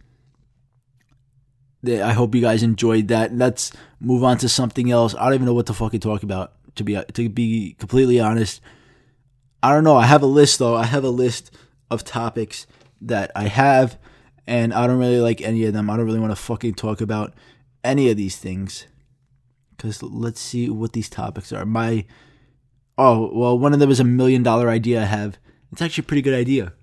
I 1.87 2.13
hope 2.13 2.33
you 2.33 2.41
guys 2.41 2.63
enjoyed 2.63 3.09
that. 3.09 3.35
Let's 3.35 3.71
move 3.99 4.23
on 4.23 4.37
to 4.39 4.49
something 4.49 4.89
else. 4.89 5.13
I 5.15 5.25
don't 5.25 5.35
even 5.35 5.45
know 5.45 5.53
what 5.53 5.67
to 5.67 5.73
fucking 5.73 5.99
talk 5.99 6.23
about. 6.23 6.53
To 6.75 6.83
be 6.83 7.01
to 7.13 7.29
be 7.29 7.75
completely 7.79 8.19
honest, 8.19 8.59
I 9.63 9.71
don't 9.71 9.85
know. 9.85 9.95
I 9.95 10.05
have 10.05 10.23
a 10.23 10.27
list 10.27 10.59
though. 10.59 10.75
I 10.75 10.85
have 10.85 11.05
a 11.05 11.09
list 11.09 11.55
of 11.89 12.03
topics 12.03 12.67
that 13.01 13.31
I 13.33 13.47
have, 13.47 13.97
and 14.45 14.73
I 14.73 14.85
don't 14.85 14.99
really 14.99 15.21
like 15.21 15.41
any 15.41 15.63
of 15.65 15.73
them. 15.73 15.89
I 15.89 15.95
don't 15.95 16.05
really 16.05 16.19
want 16.19 16.31
to 16.31 16.35
fucking 16.35 16.73
talk 16.73 16.99
about 16.99 17.33
any 17.85 18.09
of 18.09 18.17
these 18.17 18.37
things 18.37 18.87
because 19.75 20.01
let's 20.01 20.41
see 20.41 20.69
what 20.69 20.93
these 20.93 21.09
topics 21.09 21.53
are. 21.53 21.65
My 21.65 22.05
oh 22.97 23.29
well, 23.33 23.57
one 23.57 23.73
of 23.73 23.79
them 23.79 23.91
is 23.91 23.99
a 23.99 24.05
million 24.05 24.43
dollar 24.43 24.69
idea 24.69 25.01
I 25.01 25.05
have. 25.05 25.37
It's 25.71 25.81
actually 25.81 26.03
a 26.03 26.07
pretty 26.07 26.21
good 26.21 26.33
idea. 26.33 26.73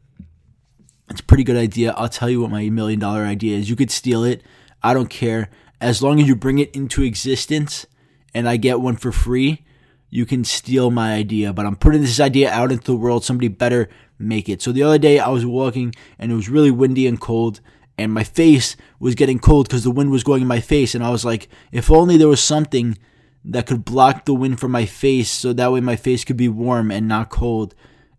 It's 1.10 1.20
a 1.20 1.24
pretty 1.24 1.44
good 1.44 1.56
idea. 1.56 1.92
I'll 1.96 2.08
tell 2.08 2.30
you 2.30 2.40
what 2.40 2.50
my 2.50 2.68
million 2.70 3.00
dollar 3.00 3.22
idea 3.22 3.58
is. 3.58 3.68
You 3.68 3.76
could 3.76 3.90
steal 3.90 4.24
it. 4.24 4.42
I 4.82 4.94
don't 4.94 5.10
care 5.10 5.50
as 5.80 6.02
long 6.02 6.20
as 6.20 6.28
you 6.28 6.36
bring 6.36 6.58
it 6.58 6.74
into 6.74 7.02
existence 7.02 7.86
and 8.34 8.48
I 8.48 8.56
get 8.56 8.80
one 8.80 8.96
for 8.96 9.12
free. 9.12 9.64
You 10.10 10.26
can 10.26 10.44
steal 10.44 10.90
my 10.90 11.14
idea, 11.14 11.52
but 11.52 11.64
I'm 11.64 11.76
putting 11.76 12.02
this 12.02 12.20
idea 12.20 12.50
out 12.50 12.70
into 12.70 12.84
the 12.84 12.96
world. 12.96 13.24
Somebody 13.24 13.48
better 13.48 13.88
make 14.18 14.48
it. 14.48 14.60
So 14.60 14.70
the 14.70 14.82
other 14.82 14.98
day 14.98 15.18
I 15.18 15.28
was 15.28 15.46
walking 15.46 15.94
and 16.18 16.30
it 16.30 16.34
was 16.34 16.48
really 16.48 16.70
windy 16.70 17.06
and 17.06 17.20
cold 17.20 17.60
and 17.98 18.12
my 18.12 18.24
face 18.24 18.76
was 18.98 19.14
getting 19.14 19.38
cold 19.38 19.68
because 19.68 19.84
the 19.84 19.90
wind 19.90 20.10
was 20.10 20.24
going 20.24 20.42
in 20.42 20.48
my 20.48 20.60
face 20.60 20.94
and 20.94 21.04
i 21.04 21.10
was 21.10 21.24
like 21.24 21.48
if 21.70 21.90
only 21.90 22.16
there 22.16 22.28
was 22.28 22.42
something 22.42 22.96
that 23.44 23.66
could 23.66 23.84
block 23.84 24.24
the 24.24 24.34
wind 24.34 24.60
from 24.60 24.70
my 24.70 24.86
face 24.86 25.30
so 25.30 25.52
that 25.52 25.72
way 25.72 25.80
my 25.80 25.96
face 25.96 26.24
could 26.24 26.36
be 26.36 26.48
warm 26.48 26.90
and 26.90 27.08
not 27.08 27.30
cold. 27.30 27.74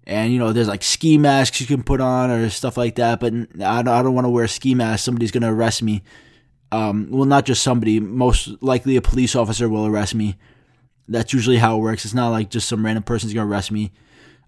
And 0.06 0.34
you 0.34 0.40
know 0.40 0.52
there's 0.52 0.68
like 0.68 0.84
ski 0.84 1.18
masks 1.18 1.62
you 1.62 1.68
can 1.68 1.82
put 1.82 2.02
on 2.02 2.30
or 2.30 2.50
stuff 2.50 2.76
like 2.76 2.96
that 2.96 3.22
but 3.22 3.34
i 3.34 3.82
don't, 3.82 3.88
I 3.88 4.04
don't 4.04 4.14
want 4.14 4.26
to 4.26 4.30
wear 4.30 4.44
a 4.44 4.50
ski 4.50 4.76
mask. 4.76 5.06
Somebody's 5.06 5.32
going 5.32 5.44
to 5.44 5.50
arrest 5.50 5.82
me. 5.82 6.04
Um, 6.74 7.08
well 7.10 7.26
not 7.26 7.46
just 7.46 7.64
somebody. 7.64 8.02
Most 8.02 8.62
likely 8.62 8.98
a 8.98 9.02
police 9.02 9.34
officer 9.34 9.70
will 9.70 9.86
arrest 9.86 10.14
me. 10.14 10.38
That's 11.08 11.34
usually 11.34 11.58
how 11.58 11.78
it 11.78 11.82
works. 11.82 12.04
It's 12.04 12.14
not 12.14 12.30
like 12.30 12.50
just 12.50 12.68
some 12.68 12.84
random 12.84 13.04
person's 13.04 13.34
going 13.34 13.48
to 13.48 13.52
arrest 13.52 13.72
me. 13.72 13.92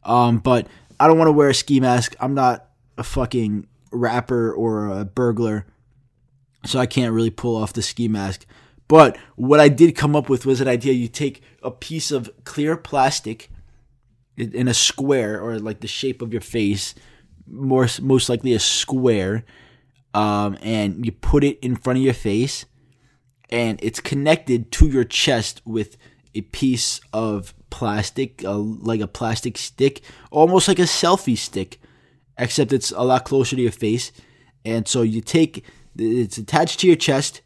Um, 0.03 0.39
but 0.39 0.67
i 0.99 1.07
don't 1.07 1.17
want 1.17 1.29
to 1.29 1.33
wear 1.33 1.49
a 1.49 1.53
ski 1.53 1.79
mask. 1.79 2.15
I'm 2.19 2.33
not 2.33 2.67
a 2.97 3.03
fucking 3.03 3.67
rapper 3.91 4.51
or 4.51 4.87
a 4.87 5.05
burglar, 5.05 5.65
so 6.65 6.79
I 6.79 6.85
can't 6.85 7.13
really 7.13 7.29
pull 7.29 7.55
off 7.55 7.73
the 7.73 7.81
ski 7.81 8.07
mask. 8.07 8.45
But 8.87 9.17
what 9.35 9.59
I 9.59 9.69
did 9.69 9.95
come 9.95 10.15
up 10.15 10.29
with 10.29 10.45
was 10.45 10.61
an 10.61 10.67
idea 10.67 10.93
you 10.93 11.07
take 11.07 11.41
a 11.63 11.71
piece 11.71 12.11
of 12.11 12.29
clear 12.43 12.77
plastic 12.77 13.49
in 14.37 14.67
a 14.67 14.73
square 14.73 15.41
or 15.41 15.59
like 15.59 15.79
the 15.79 15.87
shape 15.87 16.21
of 16.21 16.31
your 16.31 16.41
face, 16.41 16.93
more 17.47 17.87
most 18.01 18.29
likely 18.29 18.53
a 18.53 18.59
square, 18.59 19.43
um, 20.13 20.57
and 20.61 21.05
you 21.05 21.11
put 21.11 21.43
it 21.43 21.59
in 21.59 21.75
front 21.75 21.97
of 21.97 22.03
your 22.03 22.13
face, 22.13 22.65
and 23.49 23.79
it's 23.81 23.99
connected 23.99 24.71
to 24.73 24.87
your 24.87 25.03
chest 25.03 25.61
with 25.65 25.97
a 26.33 26.41
piece 26.41 26.99
of 27.13 27.53
plastic, 27.69 28.43
uh, 28.43 28.57
like 28.57 29.01
a 29.01 29.07
plastic 29.07 29.57
stick, 29.57 30.01
almost 30.31 30.67
like 30.67 30.79
a 30.79 30.83
selfie 30.83 31.37
stick, 31.37 31.79
except 32.37 32.73
it's 32.73 32.91
a 32.91 33.03
lot 33.03 33.25
closer 33.25 33.55
to 33.55 33.61
your 33.61 33.71
face. 33.71 34.11
And 34.63 34.87
so 34.87 35.01
you 35.01 35.21
take 35.21 35.63
it's 35.97 36.37
attached 36.37 36.79
to 36.81 36.87
your 36.87 36.95
chest 36.95 37.41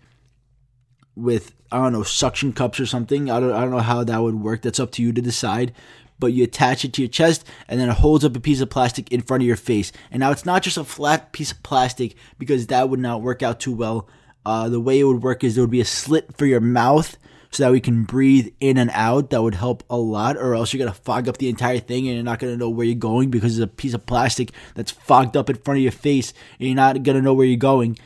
with 1.15 1.53
I 1.71 1.77
don't 1.77 1.93
know 1.93 2.03
suction 2.03 2.53
cups 2.53 2.79
or 2.79 2.85
something. 2.85 3.29
I 3.29 3.39
don't 3.39 3.51
I 3.51 3.61
don't 3.61 3.71
know 3.71 3.79
how 3.79 4.03
that 4.03 4.21
would 4.21 4.35
work. 4.35 4.61
That's 4.61 4.79
up 4.79 4.91
to 4.93 5.01
you 5.01 5.11
to 5.13 5.21
decide. 5.21 5.73
But 6.17 6.33
you 6.33 6.43
attach 6.43 6.83
it 6.83 6.91
to 6.93 7.01
your 7.01 7.09
chest, 7.09 7.45
and 7.69 7.79
then 7.79 7.87
it 7.87 7.95
holds 7.95 8.25
up 8.25 8.35
a 8.35 8.41
piece 8.41 8.59
of 8.59 8.69
plastic 8.69 9.09
in 9.09 9.21
front 9.21 9.41
of 9.41 9.47
your 9.47 9.55
face. 9.55 9.93
And 10.11 10.19
now 10.19 10.31
it's 10.31 10.45
not 10.45 10.63
just 10.63 10.75
a 10.75 10.83
flat 10.83 11.31
piece 11.31 11.53
of 11.53 11.63
plastic 11.63 12.15
because 12.37 12.67
that 12.67 12.89
would 12.89 12.99
not 12.99 13.21
work 13.21 13.41
out 13.41 13.61
too 13.61 13.73
well. 13.73 14.09
Uh, 14.45 14.67
the 14.67 14.81
way 14.81 14.99
it 14.99 15.05
would 15.05 15.23
work 15.23 15.45
is 15.45 15.55
there 15.55 15.63
would 15.63 15.71
be 15.71 15.79
a 15.79 15.85
slit 15.85 16.35
for 16.37 16.45
your 16.45 16.59
mouth 16.59 17.17
so 17.51 17.63
that 17.63 17.71
we 17.71 17.79
can 17.79 18.03
breathe 18.03 18.53
in 18.59 18.77
and 18.77 18.91
out. 18.93 19.29
That 19.29 19.41
would 19.41 19.55
help 19.55 19.83
a 19.89 19.97
lot, 19.97 20.37
or 20.37 20.55
else 20.55 20.73
you're 20.73 20.85
gonna 20.85 20.95
fog 20.95 21.27
up 21.27 21.37
the 21.37 21.49
entire 21.49 21.79
thing 21.79 22.07
and 22.07 22.15
you're 22.15 22.23
not 22.23 22.39
gonna 22.39 22.57
know 22.57 22.69
where 22.69 22.85
you're 22.85 22.95
going 22.95 23.29
because 23.29 23.57
it's 23.57 23.63
a 23.63 23.67
piece 23.67 23.93
of 23.93 24.05
plastic 24.05 24.51
that's 24.75 24.91
fogged 24.91 25.35
up 25.35 25.49
in 25.49 25.55
front 25.57 25.77
of 25.77 25.83
your 25.83 25.91
face 25.91 26.33
and 26.59 26.67
you're 26.67 26.75
not 26.75 27.01
gonna 27.03 27.21
know 27.21 27.33
where 27.33 27.45
you're 27.45 27.57
going. 27.57 27.97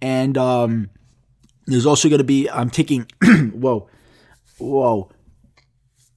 And 0.00 0.36
um, 0.36 0.90
there's 1.66 1.86
also 1.86 2.08
gonna 2.08 2.24
be 2.24 2.48
I'm 2.48 2.70
taking 2.70 3.06
whoa, 3.52 3.88
whoa. 4.58 5.10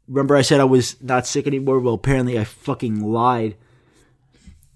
Remember 0.08 0.36
I 0.36 0.42
said 0.42 0.60
I 0.60 0.66
was 0.66 1.02
not 1.02 1.26
sick 1.26 1.48
anymore? 1.48 1.80
Well, 1.80 1.94
apparently 1.94 2.38
I 2.38 2.44
fucking 2.44 3.02
lied. 3.02 3.56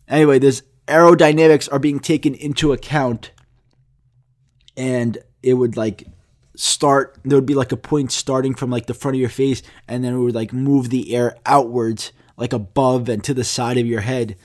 Anyway, 0.07 0.39
there's 0.39 0.61
aerodynamics 0.87 1.71
are 1.71 1.79
being 1.79 1.99
taken 1.99 2.35
into 2.35 2.71
account 2.71 3.31
and 4.77 5.17
it 5.41 5.55
would 5.55 5.77
like 5.77 6.07
start 6.55 7.17
there 7.23 7.37
would 7.37 7.45
be 7.45 7.53
like 7.53 7.71
a 7.71 7.77
point 7.77 8.11
starting 8.11 8.55
from 8.55 8.69
like 8.69 8.85
the 8.85 8.93
front 8.93 9.15
of 9.15 9.21
your 9.21 9.29
face 9.29 9.61
and 9.87 10.03
then 10.03 10.13
it 10.13 10.19
would 10.19 10.35
like 10.35 10.53
move 10.53 10.89
the 10.89 11.13
air 11.15 11.37
outwards 11.45 12.11
like 12.37 12.53
above 12.53 13.09
and 13.09 13.23
to 13.23 13.33
the 13.33 13.43
side 13.43 13.77
of 13.77 13.85
your 13.85 14.01
head. 14.01 14.35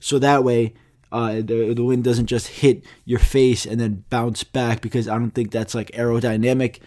So 0.00 0.18
that 0.18 0.44
way 0.44 0.74
uh, 1.10 1.34
the, 1.34 1.74
the 1.74 1.84
wind 1.84 2.04
doesn't 2.04 2.26
just 2.26 2.48
hit 2.48 2.84
your 3.04 3.18
face 3.18 3.66
and 3.66 3.80
then 3.80 4.04
bounce 4.08 4.44
back 4.44 4.80
because 4.80 5.06
i 5.06 5.18
don't 5.18 5.32
think 5.32 5.50
that's 5.50 5.74
like 5.74 5.90
aerodynamic. 5.92 6.80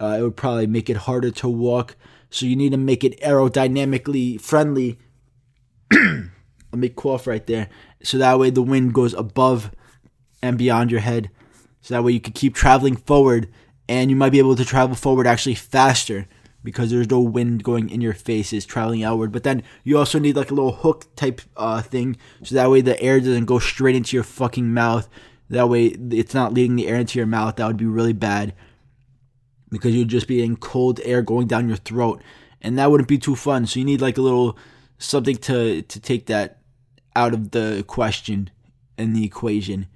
Uh, 0.00 0.16
it 0.18 0.22
would 0.22 0.36
probably 0.36 0.66
make 0.66 0.88
it 0.88 0.96
harder 0.96 1.30
to 1.30 1.48
walk. 1.48 1.96
So 2.30 2.46
you 2.46 2.56
need 2.56 2.72
to 2.72 2.78
make 2.78 3.04
it 3.04 3.20
aerodynamically 3.20 4.40
friendly. 4.40 4.98
Let 5.92 6.78
me 6.78 6.88
cough 6.88 7.26
right 7.26 7.44
there. 7.46 7.68
So 8.02 8.16
that 8.18 8.38
way 8.38 8.50
the 8.50 8.62
wind 8.62 8.94
goes 8.94 9.12
above 9.14 9.70
and 10.42 10.56
beyond 10.56 10.90
your 10.90 11.00
head. 11.00 11.30
So 11.82 11.94
that 11.94 12.02
way 12.02 12.12
you 12.12 12.20
can 12.20 12.32
keep 12.32 12.54
traveling 12.54 12.96
forward 12.96 13.52
and 13.90 14.08
you 14.08 14.14
might 14.14 14.30
be 14.30 14.38
able 14.38 14.54
to 14.54 14.64
travel 14.64 14.94
forward 14.94 15.26
actually 15.26 15.56
faster 15.56 16.28
because 16.62 16.92
there's 16.92 17.10
no 17.10 17.20
wind 17.20 17.64
going 17.64 17.90
in 17.90 18.00
your 18.00 18.12
face 18.12 18.52
it's 18.52 18.64
traveling 18.64 19.02
outward. 19.02 19.32
But 19.32 19.42
then 19.42 19.64
you 19.82 19.98
also 19.98 20.20
need 20.20 20.36
like 20.36 20.52
a 20.52 20.54
little 20.54 20.70
hook 20.70 21.06
type 21.16 21.40
uh, 21.56 21.82
thing 21.82 22.16
so 22.44 22.54
that 22.54 22.70
way 22.70 22.82
the 22.82 23.00
air 23.02 23.18
doesn't 23.18 23.46
go 23.46 23.58
straight 23.58 23.96
into 23.96 24.16
your 24.16 24.22
fucking 24.22 24.72
mouth. 24.72 25.08
That 25.48 25.68
way 25.68 25.86
it's 25.86 26.34
not 26.34 26.54
leading 26.54 26.76
the 26.76 26.86
air 26.86 26.94
into 26.94 27.18
your 27.18 27.26
mouth. 27.26 27.56
That 27.56 27.66
would 27.66 27.78
be 27.78 27.84
really 27.86 28.12
bad 28.12 28.54
because 29.70 29.92
you'd 29.92 30.06
just 30.06 30.28
be 30.28 30.40
in 30.40 30.56
cold 30.56 31.00
air 31.02 31.20
going 31.20 31.48
down 31.48 31.66
your 31.66 31.76
throat 31.76 32.22
and 32.62 32.78
that 32.78 32.92
wouldn't 32.92 33.08
be 33.08 33.18
too 33.18 33.34
fun. 33.34 33.66
So 33.66 33.80
you 33.80 33.84
need 33.84 34.00
like 34.00 34.18
a 34.18 34.22
little 34.22 34.56
something 34.98 35.36
to 35.38 35.82
to 35.82 35.98
take 35.98 36.26
that 36.26 36.60
out 37.16 37.34
of 37.34 37.50
the 37.50 37.84
question 37.88 38.50
and 38.96 39.16
the 39.16 39.24
equation 39.24 39.88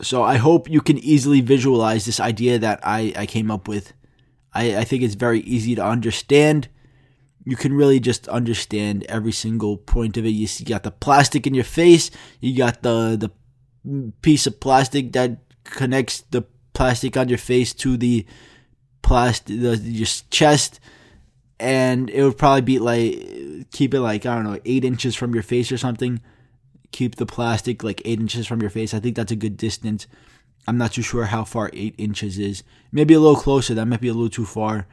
so 0.00 0.22
I 0.22 0.36
hope 0.36 0.68
you 0.68 0.80
can 0.80 0.98
easily 0.98 1.40
visualize 1.40 2.04
this 2.04 2.20
idea 2.20 2.58
that 2.58 2.80
I, 2.82 3.12
I 3.16 3.26
came 3.26 3.50
up 3.50 3.66
with. 3.66 3.92
I, 4.52 4.78
I 4.78 4.84
think 4.84 5.02
it's 5.02 5.14
very 5.14 5.40
easy 5.40 5.74
to 5.74 5.84
understand. 5.84 6.68
You 7.44 7.56
can 7.56 7.72
really 7.72 8.00
just 8.00 8.28
understand 8.28 9.04
every 9.08 9.32
single 9.32 9.76
point 9.76 10.16
of 10.16 10.26
it. 10.26 10.30
You, 10.30 10.46
see, 10.46 10.64
you 10.64 10.68
got 10.68 10.82
the 10.82 10.90
plastic 10.90 11.46
in 11.46 11.54
your 11.54 11.64
face. 11.64 12.10
You 12.40 12.56
got 12.56 12.82
the 12.82 13.16
the 13.84 14.12
piece 14.20 14.46
of 14.46 14.60
plastic 14.60 15.12
that 15.12 15.38
connects 15.64 16.22
the 16.22 16.42
plastic 16.72 17.16
on 17.16 17.28
your 17.28 17.38
face 17.38 17.72
to 17.72 17.96
the 17.96 18.26
plastic 19.02 19.60
the 19.60 19.76
your 19.76 20.08
chest, 20.30 20.80
and 21.60 22.10
it 22.10 22.22
would 22.22 22.36
probably 22.36 22.62
be 22.62 22.78
like 22.78 23.70
keep 23.70 23.94
it 23.94 24.00
like 24.00 24.26
I 24.26 24.34
don't 24.34 24.44
know 24.44 24.60
eight 24.64 24.84
inches 24.84 25.14
from 25.14 25.32
your 25.32 25.44
face 25.44 25.70
or 25.70 25.78
something 25.78 26.20
keep 26.92 27.16
the 27.16 27.26
plastic 27.26 27.82
like 27.82 28.02
eight 28.04 28.20
inches 28.20 28.46
from 28.46 28.60
your 28.60 28.70
face. 28.70 28.94
I 28.94 29.00
think 29.00 29.16
that's 29.16 29.32
a 29.32 29.36
good 29.36 29.56
distance. 29.56 30.06
I'm 30.66 30.78
not 30.78 30.92
too 30.92 31.02
sure 31.02 31.24
how 31.24 31.44
far 31.44 31.70
eight 31.72 31.94
inches 31.98 32.38
is. 32.38 32.62
Maybe 32.90 33.14
a 33.14 33.20
little 33.20 33.36
closer. 33.36 33.74
That 33.74 33.86
might 33.86 34.00
be 34.00 34.08
a 34.08 34.14
little 34.14 34.30
too 34.30 34.44
far. 34.44 34.86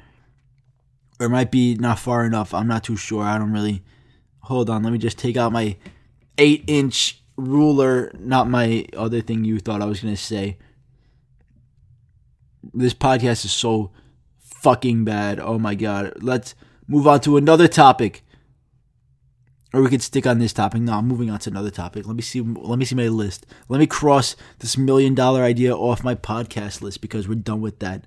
Or 1.20 1.30
might 1.30 1.52
be 1.52 1.76
not 1.76 2.00
far 2.00 2.26
enough. 2.26 2.54
I'm 2.54 2.68
not 2.68 2.84
too 2.84 2.98
sure. 2.98 3.24
I 3.24 3.38
don't 3.38 3.52
really. 3.52 3.84
Hold 4.42 4.70
on. 4.70 4.84
Let 4.84 4.94
me 4.94 5.00
just 5.00 5.18
take 5.18 5.38
out 5.38 5.52
my 5.52 5.78
eight 6.38 6.64
inch 6.68 7.22
ruler. 7.38 8.12
Not 8.20 8.50
my 8.50 8.86
other 8.96 9.22
thing 9.22 9.44
you 9.44 9.60
thought 9.60 9.82
I 9.82 9.86
was 9.86 10.02
going 10.02 10.14
to 10.14 10.22
say. 10.22 10.58
This 12.74 12.94
podcast 12.94 13.46
is 13.46 13.52
so 13.52 13.92
fucking 14.40 15.06
bad. 15.06 15.40
Oh 15.40 15.58
my 15.58 15.76
god. 15.76 16.14
Let's 16.22 16.56
move 16.88 17.08
on 17.08 17.22
to 17.22 17.38
another 17.38 17.68
topic 17.68 18.23
or 19.74 19.82
we 19.82 19.90
could 19.90 20.04
stick 20.04 20.28
on 20.28 20.38
this 20.38 20.54
topic. 20.54 20.82
No, 20.82 20.94
I'm 20.94 21.08
moving 21.08 21.32
on 21.32 21.40
to 21.40 21.50
another 21.50 21.72
topic. 21.72 22.06
Let 22.06 22.16
me 22.16 22.22
see. 22.22 22.42
Let 22.42 22.78
me 22.78 22.86
see 22.86 22.96
my 22.96 23.08
list. 23.08 23.48
Let 23.68 23.80
me 23.80 23.88
cross 23.88 24.36
this 24.60 24.78
million 24.78 25.16
dollar 25.16 25.42
idea 25.42 25.76
off 25.76 26.04
my 26.04 26.14
podcast 26.14 26.82
list 26.82 27.02
because 27.02 27.28
we're 27.28 27.36
done 27.36 27.60
with 27.60 27.80
that. 27.80 28.06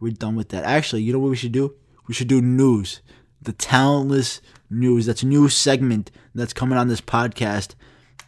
We're 0.00 0.12
done 0.12 0.34
with 0.36 0.48
that. 0.48 0.64
Actually, 0.64 1.02
you 1.02 1.12
know 1.12 1.18
what 1.18 1.30
we 1.30 1.36
should 1.36 1.52
do? 1.52 1.74
We 2.08 2.14
should 2.14 2.28
do 2.28 2.40
news. 2.40 3.02
The 3.42 3.52
talentless 3.52 4.40
news. 4.70 5.04
That's 5.04 5.22
a 5.22 5.26
new 5.26 5.48
segment 5.48 6.10
that's 6.34 6.54
coming 6.54 6.78
on 6.78 6.88
this 6.88 7.02
podcast. 7.02 7.74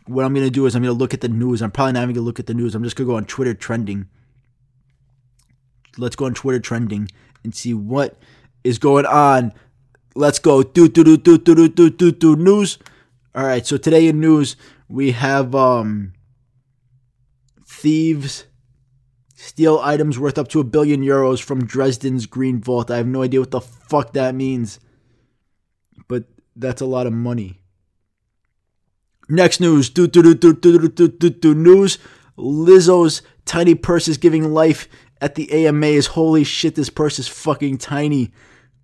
What 0.07 0.27
I'm 0.27 0.35
gonna 0.35 0.51
do 0.51 0.67
is 0.67 0.77
I'm 0.77 0.83
gonna 0.83 0.93
look 0.93 1.15
at 1.15 1.23
the 1.23 1.29
news. 1.29 1.63
I'm 1.63 1.71
probably 1.71 1.95
not 1.95 2.03
even 2.03 2.15
gonna 2.17 2.27
look 2.27 2.39
at 2.41 2.47
the 2.47 2.55
news. 2.55 2.75
I'm 2.75 2.85
just 2.85 2.97
gonna 2.97 3.09
go 3.09 3.17
on 3.17 3.25
Twitter 3.25 3.55
trending. 3.55 4.09
Let's 5.97 6.17
go 6.17 6.27
on 6.27 6.35
Twitter 6.35 6.61
trending 6.61 7.09
and 7.43 7.55
see 7.55 7.73
what 7.73 8.19
is 8.63 8.79
going 8.79 9.07
on 9.07 9.55
let's 10.15 10.39
go. 10.39 10.63
Do 10.63 10.89
do 10.89 11.05
do 11.05 11.17
do 11.17 11.39
do 11.39 11.55
do 11.55 11.69
do 11.69 11.91
do 11.91 12.13
do 12.13 12.37
news. 12.37 12.79
All 13.35 13.45
right. 13.45 13.67
So 13.67 13.77
today 13.77 14.09
in 14.09 14.21
news 14.21 14.57
we 14.89 15.13
have 15.13 15.55
um 15.55 16.13
thieves 17.67 18.47
steal 19.35 19.79
items 19.83 20.19
worth 20.19 20.39
up 20.39 20.49
to 20.49 20.61
a 20.61 20.65
billion 20.65 21.03
euros 21.03 21.43
from 21.43 21.67
Dresden's 21.67 22.27
Green 22.27 22.61
Vault. 22.61 22.91
I 22.91 22.97
have 22.97 23.07
no 23.07 23.23
idea 23.23 23.41
what 23.41 23.51
the 23.51 23.61
fuck 23.61 24.13
that 24.15 24.35
means, 24.35 24.81
but 26.09 26.25
that's 26.57 26.81
a 26.81 26.87
lot 26.87 27.07
of 27.07 27.13
money. 27.13 27.61
Next 29.29 29.61
news. 29.61 29.91
Do 29.91 30.07
do 30.07 30.23
do 30.23 30.35
do 30.35 30.53
do 30.55 30.89
do 30.89 31.09
do 31.09 31.31
do 31.31 31.55
news. 31.55 31.99
Lizzo's 32.37 33.23
tiny 33.45 33.75
purse 33.75 34.09
is 34.09 34.19
giving 34.19 34.53
life 34.53 34.89
at 35.21 35.35
the 35.35 35.51
AMAs. 35.53 36.07
Holy 36.09 36.45
shit, 36.45 36.75
this 36.75 36.91
purse 36.91 37.19
is 37.19 37.29
fucking 37.29 37.79
tiny. 37.79 38.33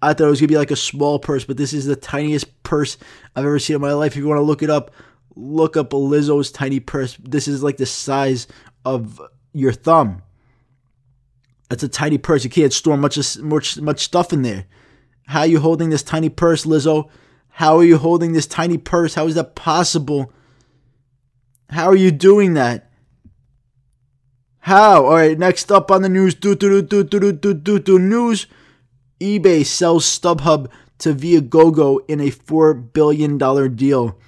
I 0.03 0.15
thought 0.15 0.27
it 0.27 0.31
was 0.31 0.41
gonna 0.41 0.49
be 0.49 0.57
like 0.57 0.71
a 0.71 0.77
small 0.77 1.19
purse, 1.19 1.45
but 1.45 1.57
this 1.57 1.73
is 1.73 1.87
the 1.87 1.97
tiniest 1.97 2.63
purse 2.63 2.97
I've 3.37 3.45
ever 3.45 3.59
seen 3.59 3.77
in 3.77 3.83
my 3.83 3.93
life. 3.93 4.13
If 4.13 4.17
you 4.17 4.27
want 4.27 4.39
to 4.39 4.43
look 4.43 4.63
it 4.63 4.71
up, 4.71 4.91
look 5.37 5.77
up 5.77 5.91
Lizzo's 5.91 6.51
tiny 6.51 6.81
purse. 6.81 7.17
This 7.23 7.49
is 7.49 7.63
like 7.63 7.77
the 7.77 7.87
size 7.87 8.47
of 8.85 9.21
your 9.53 9.73
thumb. 9.73 10.23
That's 11.69 11.83
a 11.83 11.89
tiny 11.89 12.19
purse. 12.19 12.45
You 12.45 12.51
can't 12.51 12.73
store 12.73 12.97
much 12.97 13.39
much 13.39 13.81
much 13.81 14.01
stuff 14.01 14.33
in 14.33 14.43
there. 14.43 14.67
How 15.27 15.41
are 15.41 15.47
you 15.47 15.61
holding 15.61 15.91
this 15.91 16.03
tiny 16.03 16.29
purse, 16.29 16.65
Lizzo? 16.65 17.09
How 17.49 17.77
are 17.77 17.85
you 17.85 17.99
holding 17.99 18.33
this 18.33 18.47
tiny 18.47 18.79
purse? 18.79 19.15
How 19.15 19.27
is 19.27 19.35
that 19.37 19.55
possible? 19.55 20.33
How 21.69 21.87
are 21.87 21.97
you 21.97 22.11
doing 22.11 22.55
that? 22.55 22.91
How? 24.61 25.05
All 25.07 25.15
right, 25.15 25.39
next 25.39 25.71
up 25.71 25.91
on 25.91 26.03
the 26.03 26.09
news. 26.09 26.35
Do 26.35 26.55
do 26.55 26.83
do 26.83 27.05
do 27.05 27.21
do 27.21 27.33
do 27.33 27.55
do 27.55 27.79
do 27.79 27.99
news 27.99 28.47
eBay 29.21 29.65
sells 29.65 30.07
StubHub 30.07 30.69
to 30.99 31.15
Viagogo 31.15 32.01
in 32.09 32.21
a 32.21 32.31
$4 32.31 32.93
billion 32.93 33.39
deal. 33.77 34.19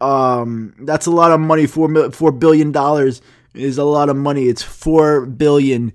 Um, 0.00 0.74
that's 0.80 1.06
a 1.06 1.10
lot 1.10 1.32
of 1.32 1.40
money. 1.40 1.66
Four 1.66 1.88
$4 1.88 2.38
billion 2.38 2.74
is 3.54 3.78
a 3.78 3.84
lot 3.84 4.08
of 4.08 4.16
money. 4.16 4.48
It's 4.48 4.62
4 4.62 5.26
billion. 5.26 5.92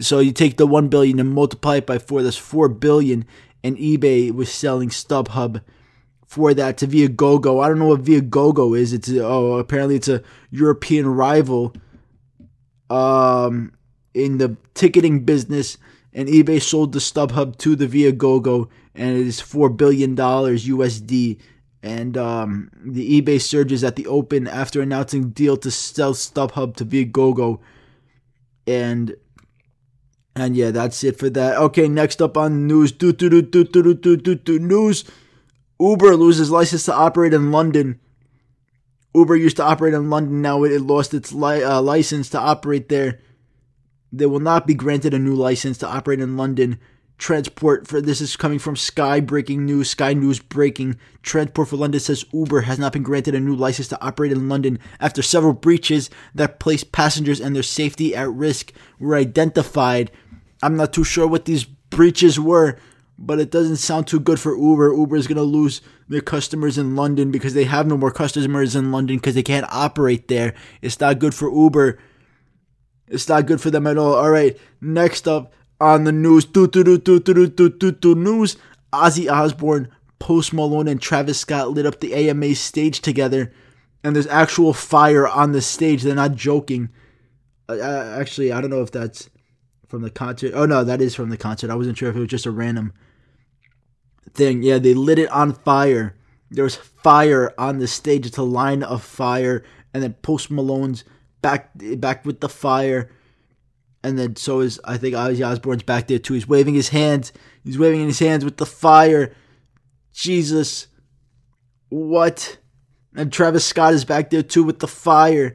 So 0.00 0.18
you 0.18 0.32
take 0.32 0.56
the 0.56 0.66
1 0.66 0.88
billion 0.88 1.18
and 1.18 1.32
multiply 1.32 1.76
it 1.76 1.86
by 1.86 1.98
4. 1.98 2.22
That's 2.22 2.36
4 2.36 2.68
billion. 2.68 3.26
And 3.62 3.76
eBay 3.76 4.30
was 4.30 4.52
selling 4.52 4.90
StubHub 4.90 5.62
for 6.26 6.52
that 6.52 6.78
to 6.78 6.86
Viagogo. 6.86 7.62
I 7.62 7.68
don't 7.68 7.78
know 7.78 7.86
what 7.86 8.02
Viagogo 8.02 8.76
is. 8.78 8.92
It's 8.92 9.10
oh, 9.10 9.54
apparently 9.54 9.96
it's 9.96 10.08
a 10.08 10.22
European 10.50 11.06
rival 11.06 11.74
um, 12.90 13.72
in 14.12 14.38
the 14.38 14.56
ticketing 14.74 15.24
business 15.24 15.78
and 16.14 16.28
eBay 16.28 16.62
sold 16.62 16.92
the 16.92 17.00
StubHub 17.00 17.58
to 17.58 17.76
the 17.76 17.86
Viagogo, 17.88 18.68
and 18.94 19.16
it 19.18 19.26
is 19.26 19.40
four 19.40 19.68
billion 19.68 20.14
dollars 20.14 20.66
USD. 20.66 21.40
And 21.82 22.16
um, 22.16 22.70
the 22.82 23.20
eBay 23.20 23.40
surges 23.40 23.84
at 23.84 23.96
the 23.96 24.06
open 24.06 24.48
after 24.48 24.80
announcing 24.80 25.30
deal 25.30 25.56
to 25.58 25.70
sell 25.70 26.14
StubHub 26.14 26.76
to 26.76 26.84
Viagogo, 26.84 27.60
and 28.66 29.14
And 30.36 30.56
yeah, 30.56 30.70
that's 30.70 31.04
it 31.04 31.18
for 31.18 31.30
that. 31.30 31.56
Okay, 31.56 31.88
next 31.88 32.20
up 32.22 32.36
on 32.36 32.66
news. 32.66 32.90
Do, 32.92 33.12
do, 33.12 33.28
do, 33.30 33.42
do, 33.42 33.64
do, 33.64 33.94
do, 33.94 34.16
do, 34.16 34.34
do, 34.34 34.58
news. 34.58 35.04
Uber 35.78 36.16
loses 36.16 36.50
license 36.50 36.84
to 36.86 36.94
operate 36.94 37.34
in 37.34 37.52
London. 37.52 38.00
Uber 39.14 39.36
used 39.36 39.56
to 39.58 39.64
operate 39.64 39.94
in 39.94 40.10
London. 40.10 40.42
Now 40.42 40.64
it 40.64 40.80
lost 40.80 41.14
its 41.14 41.32
li- 41.32 41.62
uh, 41.62 41.80
license 41.80 42.28
to 42.30 42.38
operate 42.38 42.88
there. 42.88 43.20
They 44.16 44.26
will 44.26 44.40
not 44.40 44.66
be 44.66 44.74
granted 44.74 45.12
a 45.12 45.18
new 45.18 45.34
license 45.34 45.76
to 45.78 45.88
operate 45.88 46.20
in 46.20 46.36
London. 46.36 46.78
Transport 47.18 47.88
for 47.88 48.00
this 48.00 48.20
is 48.20 48.36
coming 48.36 48.60
from 48.60 48.76
Sky 48.76 49.18
breaking 49.18 49.64
news. 49.64 49.90
Sky 49.90 50.14
News 50.14 50.38
breaking. 50.38 50.98
Transport 51.22 51.68
for 51.68 51.76
London 51.76 52.00
says 52.00 52.24
Uber 52.32 52.62
has 52.62 52.78
not 52.78 52.92
been 52.92 53.02
granted 53.02 53.34
a 53.34 53.40
new 53.40 53.56
license 53.56 53.88
to 53.88 54.00
operate 54.00 54.30
in 54.30 54.48
London 54.48 54.78
after 55.00 55.20
several 55.20 55.52
breaches 55.52 56.10
that 56.34 56.60
placed 56.60 56.92
passengers 56.92 57.40
and 57.40 57.56
their 57.56 57.62
safety 57.64 58.14
at 58.14 58.30
risk 58.30 58.72
were 59.00 59.16
identified. 59.16 60.12
I'm 60.62 60.76
not 60.76 60.92
too 60.92 61.04
sure 61.04 61.26
what 61.26 61.44
these 61.44 61.64
breaches 61.64 62.38
were, 62.38 62.78
but 63.18 63.40
it 63.40 63.50
doesn't 63.50 63.76
sound 63.76 64.06
too 64.06 64.20
good 64.20 64.38
for 64.38 64.56
Uber. 64.56 64.94
Uber 64.94 65.16
is 65.16 65.26
going 65.26 65.36
to 65.36 65.42
lose 65.42 65.80
their 66.08 66.20
customers 66.20 66.78
in 66.78 66.94
London 66.94 67.32
because 67.32 67.54
they 67.54 67.64
have 67.64 67.86
no 67.86 67.96
more 67.96 68.12
customers 68.12 68.76
in 68.76 68.92
London 68.92 69.16
because 69.16 69.34
they 69.34 69.42
can't 69.42 69.66
operate 69.70 70.28
there. 70.28 70.54
It's 70.82 71.00
not 71.00 71.18
good 71.18 71.34
for 71.34 71.50
Uber. 71.50 71.98
It's 73.08 73.28
not 73.28 73.46
good 73.46 73.60
for 73.60 73.70
them 73.70 73.86
at 73.86 73.98
all. 73.98 74.14
All 74.14 74.30
right, 74.30 74.56
next 74.80 75.28
up 75.28 75.52
on 75.80 76.04
the 76.04 76.12
news, 76.12 76.44
do 76.44 76.66
do 76.66 76.82
do 76.82 76.98
do 76.98 77.20
do 77.20 77.46
do 77.46 77.68
do 77.68 77.92
do 77.92 78.14
news. 78.14 78.56
Ozzy 78.92 79.30
Osbourne, 79.30 79.88
Post 80.18 80.52
Malone, 80.52 80.88
and 80.88 81.00
Travis 81.00 81.40
Scott 81.40 81.70
lit 81.70 81.86
up 81.86 82.00
the 82.00 82.14
AMA 82.14 82.54
stage 82.54 83.00
together, 83.00 83.52
and 84.02 84.14
there's 84.14 84.26
actual 84.28 84.72
fire 84.72 85.26
on 85.28 85.52
the 85.52 85.60
stage. 85.60 86.02
They're 86.02 86.14
not 86.14 86.34
joking. 86.34 86.90
Uh, 87.68 87.80
actually, 88.18 88.52
I 88.52 88.60
don't 88.60 88.70
know 88.70 88.82
if 88.82 88.90
that's 88.90 89.28
from 89.88 90.02
the 90.02 90.10
concert. 90.10 90.52
Oh 90.54 90.66
no, 90.66 90.84
that 90.84 91.00
is 91.00 91.14
from 91.14 91.30
the 91.30 91.36
concert. 91.36 91.70
I 91.70 91.74
wasn't 91.74 91.98
sure 91.98 92.08
if 92.08 92.16
it 92.16 92.20
was 92.20 92.28
just 92.28 92.46
a 92.46 92.50
random 92.50 92.92
thing. 94.32 94.62
Yeah, 94.62 94.78
they 94.78 94.94
lit 94.94 95.18
it 95.18 95.30
on 95.30 95.52
fire. 95.52 96.16
There 96.50 96.64
was 96.64 96.76
fire 96.76 97.52
on 97.58 97.78
the 97.78 97.88
stage. 97.88 98.26
It's 98.26 98.38
a 98.38 98.42
line 98.42 98.82
of 98.82 99.02
fire, 99.02 99.64
and 99.92 100.02
then 100.02 100.14
Post 100.14 100.50
Malone's 100.50 101.04
back 101.44 101.72
back 101.98 102.24
with 102.24 102.40
the 102.40 102.48
fire, 102.48 103.10
and 104.02 104.18
then 104.18 104.34
so 104.34 104.60
is 104.60 104.80
I 104.82 104.96
think 104.96 105.14
Ozzy 105.14 105.46
Osbourne's 105.46 105.82
back 105.82 106.08
there 106.08 106.18
too. 106.18 106.32
He's 106.32 106.48
waving 106.48 106.74
his 106.74 106.88
hands. 106.88 107.34
He's 107.62 107.78
waving 107.78 108.00
in 108.00 108.06
his 108.06 108.18
hands 108.18 108.46
with 108.46 108.56
the 108.56 108.66
fire. 108.66 109.34
Jesus, 110.14 110.88
what? 111.90 112.56
And 113.14 113.30
Travis 113.30 113.66
Scott 113.66 113.92
is 113.92 114.06
back 114.06 114.30
there 114.30 114.42
too 114.42 114.64
with 114.64 114.78
the 114.78 114.88
fire, 114.88 115.54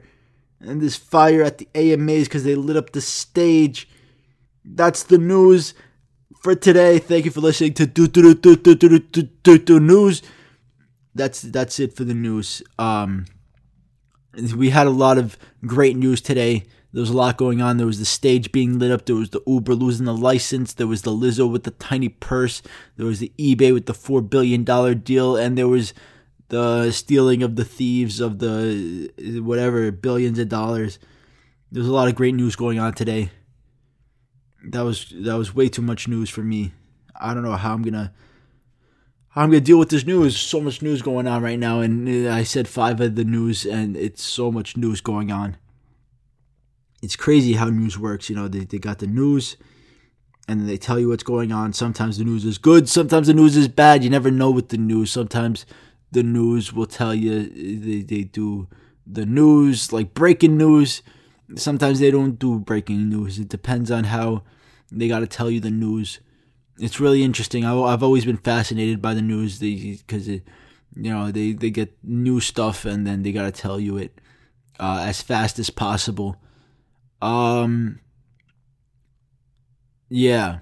and 0.60 0.80
this 0.80 0.94
fire 0.94 1.42
at 1.42 1.58
the 1.58 1.68
AMAs 1.74 2.28
because 2.28 2.44
they 2.44 2.54
lit 2.54 2.76
up 2.76 2.92
the 2.92 3.00
stage. 3.00 3.88
That's 4.64 5.02
the 5.02 5.18
news 5.18 5.74
for 6.40 6.54
today. 6.54 7.00
Thank 7.00 7.24
you 7.24 7.32
for 7.32 7.40
listening 7.40 7.74
to 7.74 7.86
do 7.86 8.06
do 8.06 8.34
do 8.34 8.54
do 8.54 8.76
do 8.76 8.98
do 9.00 9.22
do 9.22 9.58
do 9.58 9.80
news. 9.80 10.22
That's 11.16 11.42
that's 11.42 11.80
it 11.80 11.96
for 11.96 12.04
the 12.04 12.14
news. 12.14 12.62
Um, 12.78 13.26
we 14.34 14.70
had 14.70 14.86
a 14.86 14.90
lot 14.90 15.18
of 15.18 15.36
great 15.66 15.96
news 15.96 16.20
today. 16.20 16.64
There 16.92 17.00
was 17.00 17.10
a 17.10 17.16
lot 17.16 17.36
going 17.36 17.62
on. 17.62 17.76
There 17.76 17.86
was 17.86 17.98
the 17.98 18.04
stage 18.04 18.50
being 18.50 18.78
lit 18.78 18.90
up. 18.90 19.06
There 19.06 19.14
was 19.14 19.30
the 19.30 19.42
Uber 19.46 19.74
losing 19.74 20.06
the 20.06 20.14
license. 20.14 20.74
There 20.74 20.86
was 20.86 21.02
the 21.02 21.12
Lizzo 21.12 21.50
with 21.50 21.62
the 21.62 21.70
tiny 21.72 22.08
purse. 22.08 22.62
There 22.96 23.06
was 23.06 23.20
the 23.20 23.32
eBay 23.38 23.72
with 23.72 23.86
the 23.86 23.94
four 23.94 24.20
billion 24.20 24.64
dollar 24.64 24.94
deal, 24.94 25.36
and 25.36 25.56
there 25.56 25.68
was 25.68 25.94
the 26.48 26.90
stealing 26.90 27.44
of 27.44 27.54
the 27.54 27.64
thieves 27.64 28.18
of 28.20 28.40
the 28.40 29.12
whatever 29.44 29.90
billions 29.92 30.38
of 30.38 30.48
dollars. 30.48 30.98
There's 31.70 31.86
a 31.86 31.92
lot 31.92 32.08
of 32.08 32.16
great 32.16 32.34
news 32.34 32.56
going 32.56 32.80
on 32.80 32.94
today 32.94 33.30
that 34.64 34.82
was 34.82 35.12
that 35.14 35.36
was 35.36 35.54
way 35.54 35.68
too 35.68 35.82
much 35.82 36.08
news 36.08 36.30
for 36.30 36.42
me. 36.42 36.72
I 37.18 37.34
don't 37.34 37.42
know 37.42 37.56
how 37.56 37.72
I'm 37.72 37.82
gonna 37.82 38.12
I'm 39.36 39.50
gonna 39.50 39.60
deal 39.60 39.78
with 39.78 39.90
this 39.90 40.04
news. 40.04 40.36
So 40.36 40.60
much 40.60 40.82
news 40.82 41.02
going 41.02 41.26
on 41.26 41.42
right 41.42 41.58
now, 41.58 41.80
and 41.80 42.26
uh, 42.26 42.32
I 42.32 42.42
said 42.42 42.66
five 42.66 43.00
of 43.00 43.14
the 43.14 43.24
news, 43.24 43.64
and 43.64 43.96
it's 43.96 44.22
so 44.22 44.50
much 44.50 44.76
news 44.76 45.00
going 45.00 45.30
on. 45.30 45.56
It's 47.02 47.16
crazy 47.16 47.54
how 47.54 47.70
news 47.70 47.98
works. 47.98 48.28
You 48.28 48.36
know, 48.36 48.48
they 48.48 48.64
they 48.64 48.78
got 48.78 48.98
the 48.98 49.06
news, 49.06 49.56
and 50.48 50.68
they 50.68 50.76
tell 50.76 50.98
you 50.98 51.08
what's 51.08 51.22
going 51.22 51.52
on. 51.52 51.72
Sometimes 51.72 52.18
the 52.18 52.24
news 52.24 52.44
is 52.44 52.58
good, 52.58 52.88
sometimes 52.88 53.28
the 53.28 53.34
news 53.34 53.56
is 53.56 53.68
bad. 53.68 54.02
You 54.02 54.10
never 54.10 54.30
know 54.30 54.50
with 54.50 54.68
the 54.70 54.78
news. 54.78 55.12
Sometimes 55.12 55.64
the 56.10 56.22
news 56.22 56.72
will 56.72 56.86
tell 56.86 57.14
you 57.14 57.48
they 57.48 58.02
they 58.02 58.24
do 58.24 58.68
the 59.06 59.26
news 59.26 59.92
like 59.92 60.14
breaking 60.14 60.56
news 60.56 61.02
sometimes 61.56 62.00
they 62.00 62.10
don't 62.10 62.38
do 62.38 62.58
breaking 62.58 63.08
news. 63.08 63.38
It 63.38 63.48
depends 63.48 63.90
on 63.90 64.04
how 64.04 64.42
they 64.90 65.08
got 65.08 65.20
to 65.20 65.26
tell 65.26 65.50
you 65.50 65.60
the 65.60 65.70
news. 65.70 66.20
It's 66.80 66.98
really 66.98 67.22
interesting. 67.22 67.64
I, 67.64 67.90
have 67.90 68.02
always 68.02 68.24
been 68.24 68.38
fascinated 68.38 69.02
by 69.02 69.12
the 69.12 69.20
news 69.20 69.58
because 69.58 70.28
you 70.28 70.42
know 70.94 71.30
they, 71.30 71.52
they 71.52 71.70
get 71.70 71.94
new 72.02 72.40
stuff 72.40 72.86
and 72.86 73.06
then 73.06 73.22
they 73.22 73.32
got 73.32 73.42
to 73.42 73.52
tell 73.52 73.78
you 73.78 73.98
it 73.98 74.18
uh, 74.78 75.04
as 75.06 75.20
fast 75.20 75.58
as 75.58 75.68
possible. 75.68 76.36
Um, 77.20 78.00
yeah, 80.08 80.60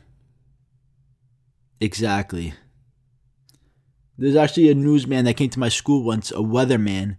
exactly. 1.80 2.54
There's 4.18 4.34
actually 4.34 4.70
a 4.70 4.74
newsman 4.74 5.24
that 5.26 5.36
came 5.36 5.50
to 5.50 5.60
my 5.60 5.68
school 5.68 6.02
once, 6.02 6.32
a 6.32 6.38
weatherman. 6.38 7.16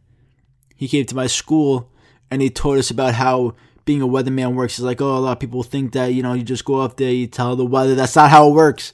He 0.76 0.90
came 0.90 1.06
to 1.06 1.16
my 1.16 1.28
school 1.28 1.90
and 2.30 2.42
he 2.42 2.50
told 2.50 2.78
us 2.78 2.92
about 2.92 3.14
how 3.14 3.56
being 3.90 4.04
a 4.04 4.08
weatherman 4.08 4.54
works. 4.54 4.78
is 4.78 4.86
like, 4.86 5.02
oh, 5.02 5.18
a 5.18 5.18
lot 5.18 5.32
of 5.32 5.40
people 5.40 5.64
think 5.64 5.94
that 5.94 6.14
you 6.14 6.22
know 6.22 6.34
you 6.34 6.44
just 6.44 6.64
go 6.64 6.80
up 6.80 6.96
there, 6.98 7.12
you 7.12 7.26
tell 7.26 7.56
the 7.56 7.66
weather. 7.66 7.96
That's 7.96 8.16
not 8.16 8.30
how 8.30 8.48
it 8.48 8.54
works. 8.54 8.94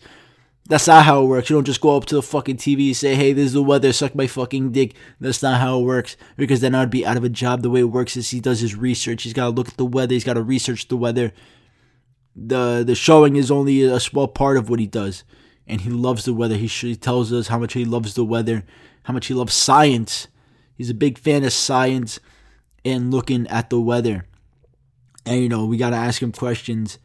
That's 0.69 0.87
not 0.87 1.03
how 1.03 1.21
it 1.21 1.27
works. 1.27 1.49
You 1.49 1.57
don't 1.57 1.65
just 1.65 1.81
go 1.81 1.97
up 1.97 2.05
to 2.05 2.15
the 2.15 2.21
fucking 2.21 2.55
TV 2.55 2.87
and 2.87 2.95
say, 2.95 3.13
hey, 3.13 3.33
this 3.33 3.47
is 3.47 3.53
the 3.53 3.61
weather, 3.61 3.91
suck 3.91 4.15
my 4.15 4.25
fucking 4.25 4.71
dick. 4.71 4.95
That's 5.19 5.43
not 5.43 5.59
how 5.59 5.81
it 5.81 5.83
works. 5.83 6.15
Because 6.37 6.61
then 6.61 6.73
I'd 6.73 6.89
be 6.89 7.05
out 7.05 7.17
of 7.17 7.25
a 7.25 7.29
job. 7.29 7.61
The 7.61 7.69
way 7.69 7.81
it 7.81 7.91
works 7.91 8.15
is 8.15 8.29
he 8.29 8.39
does 8.39 8.61
his 8.61 8.73
research. 8.73 9.23
He's 9.23 9.33
got 9.33 9.43
to 9.43 9.49
look 9.49 9.67
at 9.67 9.75
the 9.75 9.85
weather. 9.85 10.13
He's 10.13 10.23
got 10.23 10.35
to 10.35 10.41
research 10.41 10.87
the 10.87 10.95
weather. 10.95 11.33
The 12.33 12.85
the 12.87 12.95
showing 12.95 13.35
is 13.35 13.51
only 13.51 13.83
a 13.83 13.99
small 13.99 14.29
part 14.29 14.55
of 14.55 14.69
what 14.69 14.79
he 14.79 14.87
does. 14.87 15.25
And 15.67 15.81
he 15.81 15.89
loves 15.89 16.23
the 16.23 16.33
weather. 16.33 16.55
He, 16.55 16.67
he 16.67 16.95
tells 16.95 17.33
us 17.33 17.49
how 17.49 17.59
much 17.59 17.73
he 17.73 17.83
loves 17.83 18.13
the 18.13 18.23
weather, 18.23 18.63
how 19.03 19.13
much 19.13 19.27
he 19.27 19.33
loves 19.33 19.53
science. 19.53 20.29
He's 20.73 20.89
a 20.89 20.93
big 20.93 21.17
fan 21.17 21.43
of 21.43 21.51
science 21.51 22.21
and 22.85 23.11
looking 23.11 23.45
at 23.47 23.69
the 23.69 23.81
weather. 23.81 24.25
And 25.25 25.41
you 25.41 25.49
know, 25.49 25.65
we 25.65 25.77
got 25.77 25.89
to 25.91 25.95
ask 25.95 26.21
him 26.21 26.31
questions. 26.31 26.99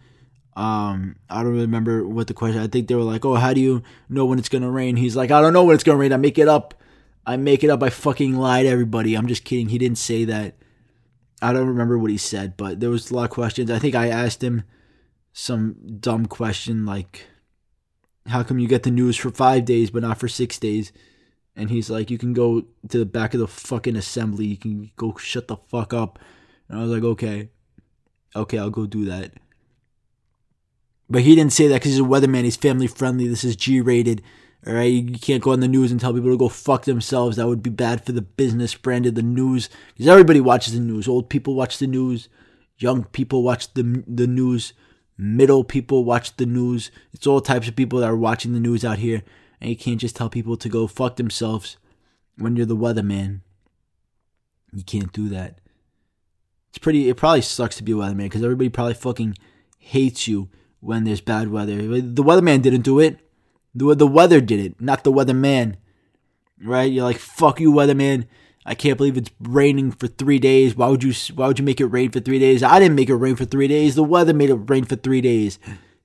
Um, 0.56 1.16
I 1.28 1.42
don't 1.42 1.56
remember 1.56 2.06
what 2.06 2.26
the 2.26 2.34
question. 2.34 2.60
I 2.60 2.66
think 2.66 2.88
they 2.88 2.94
were 2.94 3.02
like, 3.02 3.24
"Oh, 3.24 3.36
how 3.36 3.54
do 3.54 3.60
you 3.60 3.82
know 4.08 4.26
when 4.26 4.38
it's 4.38 4.48
gonna 4.48 4.70
rain?" 4.70 4.96
He's 4.96 5.16
like, 5.16 5.30
"I 5.30 5.40
don't 5.40 5.52
know 5.52 5.64
when 5.64 5.74
it's 5.74 5.84
gonna 5.84 5.98
rain. 5.98 6.12
I 6.12 6.16
make 6.16 6.38
it 6.38 6.48
up. 6.48 6.74
I 7.24 7.36
make 7.36 7.62
it 7.62 7.70
up. 7.70 7.82
I 7.82 7.88
fucking 7.90 8.36
lie 8.36 8.64
to 8.64 8.68
everybody. 8.68 9.14
I'm 9.14 9.28
just 9.28 9.44
kidding. 9.44 9.68
He 9.68 9.78
didn't 9.78 9.98
say 9.98 10.24
that. 10.24 10.56
I 11.40 11.52
don't 11.52 11.68
remember 11.68 11.98
what 11.98 12.10
he 12.10 12.18
said, 12.18 12.56
but 12.56 12.80
there 12.80 12.90
was 12.90 13.10
a 13.10 13.14
lot 13.14 13.24
of 13.24 13.30
questions. 13.30 13.70
I 13.70 13.78
think 13.78 13.94
I 13.94 14.08
asked 14.08 14.42
him 14.42 14.64
some 15.32 15.76
dumb 16.00 16.26
question 16.26 16.84
like, 16.84 17.26
"How 18.26 18.42
come 18.42 18.58
you 18.58 18.68
get 18.68 18.82
the 18.82 18.90
news 18.90 19.16
for 19.16 19.30
five 19.30 19.64
days 19.64 19.90
but 19.90 20.02
not 20.02 20.18
for 20.18 20.28
six 20.28 20.58
days?" 20.58 20.92
And 21.56 21.70
he's 21.70 21.88
like, 21.88 22.10
"You 22.10 22.18
can 22.18 22.32
go 22.32 22.62
to 22.88 22.98
the 22.98 23.06
back 23.06 23.34
of 23.34 23.40
the 23.40 23.48
fucking 23.48 23.96
assembly. 23.96 24.46
You 24.46 24.56
can 24.56 24.90
go 24.96 25.14
shut 25.16 25.48
the 25.48 25.56
fuck 25.56 25.94
up." 25.94 26.18
And 26.68 26.78
I 26.78 26.82
was 26.82 26.90
like, 26.90 27.04
"Okay." 27.04 27.50
Okay, 28.34 28.58
I'll 28.58 28.70
go 28.70 28.86
do 28.86 29.04
that. 29.06 29.32
But 31.08 31.22
he 31.22 31.34
didn't 31.34 31.52
say 31.52 31.66
that 31.68 31.74
because 31.74 31.92
he's 31.92 32.00
a 32.00 32.04
weatherman. 32.04 32.44
He's 32.44 32.56
family 32.56 32.86
friendly. 32.86 33.26
This 33.26 33.44
is 33.44 33.56
G 33.56 33.80
rated. 33.80 34.22
All 34.66 34.74
right, 34.74 34.92
you 34.92 35.18
can't 35.18 35.42
go 35.42 35.52
on 35.52 35.60
the 35.60 35.68
news 35.68 35.90
and 35.90 35.98
tell 35.98 36.12
people 36.12 36.30
to 36.30 36.36
go 36.36 36.48
fuck 36.48 36.84
themselves. 36.84 37.36
That 37.36 37.48
would 37.48 37.62
be 37.62 37.70
bad 37.70 38.04
for 38.04 38.12
the 38.12 38.22
business 38.22 38.74
brand 38.74 39.06
of 39.06 39.14
the 39.14 39.22
news. 39.22 39.70
Because 39.94 40.06
everybody 40.06 40.40
watches 40.40 40.74
the 40.74 40.80
news. 40.80 41.08
Old 41.08 41.30
people 41.30 41.54
watch 41.54 41.78
the 41.78 41.86
news. 41.86 42.28
Young 42.78 43.04
people 43.04 43.42
watch 43.42 43.72
the 43.74 44.04
the 44.06 44.26
news. 44.26 44.72
Middle 45.16 45.64
people 45.64 46.04
watch 46.04 46.36
the 46.36 46.46
news. 46.46 46.90
It's 47.12 47.26
all 47.26 47.40
types 47.40 47.68
of 47.68 47.76
people 47.76 48.00
that 48.00 48.08
are 48.08 48.16
watching 48.16 48.52
the 48.52 48.60
news 48.60 48.84
out 48.84 48.98
here. 48.98 49.22
And 49.60 49.70
you 49.70 49.76
can't 49.76 50.00
just 50.00 50.16
tell 50.16 50.30
people 50.30 50.56
to 50.56 50.68
go 50.68 50.86
fuck 50.86 51.16
themselves 51.16 51.76
when 52.38 52.56
you're 52.56 52.66
the 52.66 52.76
weatherman. 52.76 53.40
You 54.72 54.84
can't 54.84 55.12
do 55.12 55.28
that. 55.30 55.59
It's 56.70 56.78
pretty. 56.78 57.08
It 57.08 57.16
probably 57.16 57.42
sucks 57.42 57.76
to 57.76 57.82
be 57.82 57.92
a 57.92 57.96
weatherman 57.96 58.24
because 58.24 58.42
everybody 58.42 58.68
probably 58.68 58.94
fucking 58.94 59.36
hates 59.78 60.28
you 60.28 60.48
when 60.80 61.04
there's 61.04 61.20
bad 61.20 61.48
weather. 61.48 61.76
The 61.76 62.22
weatherman 62.22 62.62
didn't 62.62 62.82
do 62.82 63.00
it. 63.00 63.18
The 63.74 63.94
the 63.94 64.06
weather 64.06 64.40
did 64.40 64.60
it, 64.60 64.80
not 64.80 65.04
the 65.04 65.12
weatherman. 65.12 65.76
Right? 66.62 66.92
You're 66.92 67.04
like, 67.04 67.18
fuck 67.18 67.58
you, 67.60 67.72
weatherman. 67.72 68.26
I 68.66 68.74
can't 68.74 68.98
believe 68.98 69.16
it's 69.16 69.30
raining 69.40 69.90
for 69.90 70.06
three 70.06 70.38
days. 70.38 70.76
Why 70.76 70.88
would 70.88 71.02
you? 71.02 71.12
Why 71.34 71.48
would 71.48 71.58
you 71.58 71.64
make 71.64 71.80
it 71.80 71.86
rain 71.86 72.10
for 72.10 72.20
three 72.20 72.38
days? 72.38 72.62
I 72.62 72.78
didn't 72.78 72.94
make 72.94 73.08
it 73.08 73.14
rain 73.16 73.34
for 73.34 73.44
three 73.44 73.68
days. 73.68 73.94
The 73.94 74.04
weather 74.04 74.34
made 74.34 74.50
it 74.50 74.70
rain 74.70 74.84
for 74.84 74.96
three 74.96 75.20
days. 75.20 75.58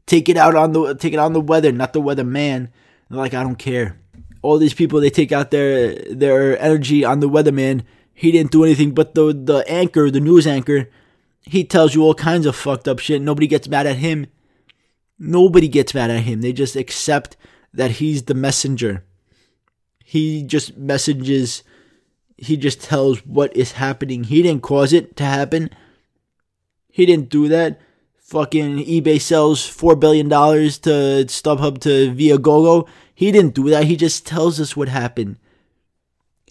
Take 0.05 0.29
it 0.29 0.37
out 0.37 0.55
on 0.55 0.71
the 0.71 0.95
take 0.95 1.13
it 1.13 1.19
on 1.19 1.33
the 1.33 1.41
weather, 1.41 1.71
not 1.71 1.93
the 1.93 2.01
weatherman. 2.01 2.69
They're 3.09 3.19
like, 3.19 3.33
I 3.33 3.43
don't 3.43 3.59
care. 3.59 3.99
All 4.41 4.57
these 4.57 4.73
people 4.73 4.99
they 4.99 5.09
take 5.09 5.31
out 5.31 5.51
their 5.51 5.95
their 6.09 6.59
energy 6.59 7.03
on 7.03 7.19
the 7.19 7.29
weatherman 7.29 7.83
he 8.15 8.31
didn't 8.31 8.51
do 8.51 8.63
anything, 8.63 8.91
but 8.91 9.13
the 9.13 9.33
the 9.33 9.65
anchor, 9.67 10.09
the 10.09 10.21
news 10.21 10.47
anchor, 10.47 10.89
he 11.41 11.65
tells 11.65 11.93
you 11.93 12.01
all 12.01 12.15
kinds 12.15 12.45
of 12.45 12.55
fucked 12.55 12.87
up 12.87 12.99
shit. 12.99 13.21
Nobody 13.21 13.45
gets 13.45 13.67
mad 13.67 13.85
at 13.85 13.97
him. 13.97 14.27
Nobody 15.19 15.67
gets 15.67 15.93
mad 15.93 16.09
at 16.09 16.23
him. 16.23 16.41
They 16.41 16.53
just 16.53 16.77
accept 16.77 17.35
that 17.73 17.91
he's 17.91 18.23
the 18.23 18.33
messenger. 18.33 19.03
He 20.03 20.43
just 20.43 20.77
messages, 20.77 21.63
he 22.37 22.55
just 22.55 22.81
tells 22.81 23.25
what 23.25 23.55
is 23.55 23.73
happening. 23.73 24.23
He 24.23 24.41
didn't 24.41 24.63
cause 24.63 24.93
it 24.93 25.17
to 25.17 25.25
happen. 25.25 25.69
He 26.89 27.05
didn't 27.05 27.29
do 27.29 27.49
that. 27.49 27.81
Fucking 28.19 28.77
eBay 28.85 29.19
sells 29.19 29.61
$4 29.61 29.99
billion 29.99 30.29
to 30.29 31.25
StubHub 31.27 31.81
to 31.81 32.13
Viagogo. 32.13 32.87
He 33.13 33.31
didn't 33.31 33.55
do 33.55 33.69
that. 33.69 33.83
He 33.83 33.97
just 33.97 34.25
tells 34.25 34.59
us 34.59 34.75
what 34.75 34.87
happened. 34.87 35.37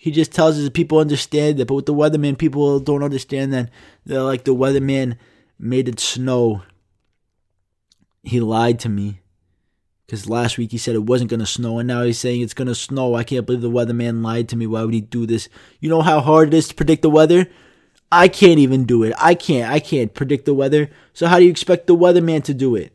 He 0.04 0.10
just 0.10 0.32
tells 0.32 0.58
us 0.58 0.68
people 0.68 0.98
understand 0.98 1.58
it. 1.58 1.66
But 1.66 1.76
with 1.76 1.86
the 1.86 1.94
weatherman, 1.94 2.36
people 2.36 2.78
don't 2.78 3.02
understand 3.02 3.54
that. 3.54 3.70
They're 4.04 4.20
like, 4.20 4.44
the 4.44 4.54
weatherman 4.54 5.16
made 5.58 5.88
it 5.88 5.98
snow 5.98 6.62
he 8.22 8.38
lied 8.38 8.80
to 8.80 8.90
me. 8.90 9.20
Because 10.04 10.28
last 10.28 10.58
week 10.58 10.72
he 10.72 10.76
said 10.76 10.94
it 10.94 11.06
wasn't 11.06 11.30
going 11.30 11.40
to 11.40 11.46
snow, 11.46 11.78
and 11.78 11.88
now 11.88 12.02
he's 12.02 12.18
saying 12.18 12.42
it's 12.42 12.52
going 12.52 12.68
to 12.68 12.74
snow. 12.74 13.14
I 13.14 13.24
can't 13.24 13.46
believe 13.46 13.62
the 13.62 13.70
weatherman 13.70 14.22
lied 14.22 14.50
to 14.50 14.56
me. 14.56 14.66
Why 14.66 14.84
would 14.84 14.92
he 14.92 15.00
do 15.00 15.24
this? 15.24 15.48
You 15.80 15.88
know 15.88 16.02
how 16.02 16.20
hard 16.20 16.48
it 16.48 16.56
is 16.58 16.68
to 16.68 16.74
predict 16.74 17.00
the 17.00 17.08
weather? 17.08 17.46
I 18.12 18.28
can't 18.28 18.58
even 18.58 18.84
do 18.84 19.04
it. 19.04 19.14
I 19.18 19.34
can't. 19.34 19.72
I 19.72 19.80
can't 19.80 20.12
predict 20.12 20.44
the 20.44 20.52
weather. 20.52 20.90
So 21.14 21.28
how 21.28 21.38
do 21.38 21.46
you 21.46 21.50
expect 21.50 21.86
the 21.86 21.96
weatherman 21.96 22.44
to 22.44 22.52
do 22.52 22.76
it? 22.76 22.94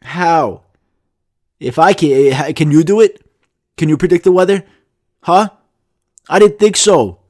How? 0.00 0.62
If 1.60 1.78
I 1.78 1.92
can, 1.92 2.32
eh, 2.32 2.52
can 2.52 2.70
you 2.70 2.84
do 2.84 3.02
it? 3.02 3.22
Can 3.76 3.90
you 3.90 3.98
predict 3.98 4.24
the 4.24 4.32
weather? 4.32 4.64
Huh? 5.20 5.50
I 6.28 6.38
didn't 6.38 6.58
think 6.58 6.76
so. 6.76 7.20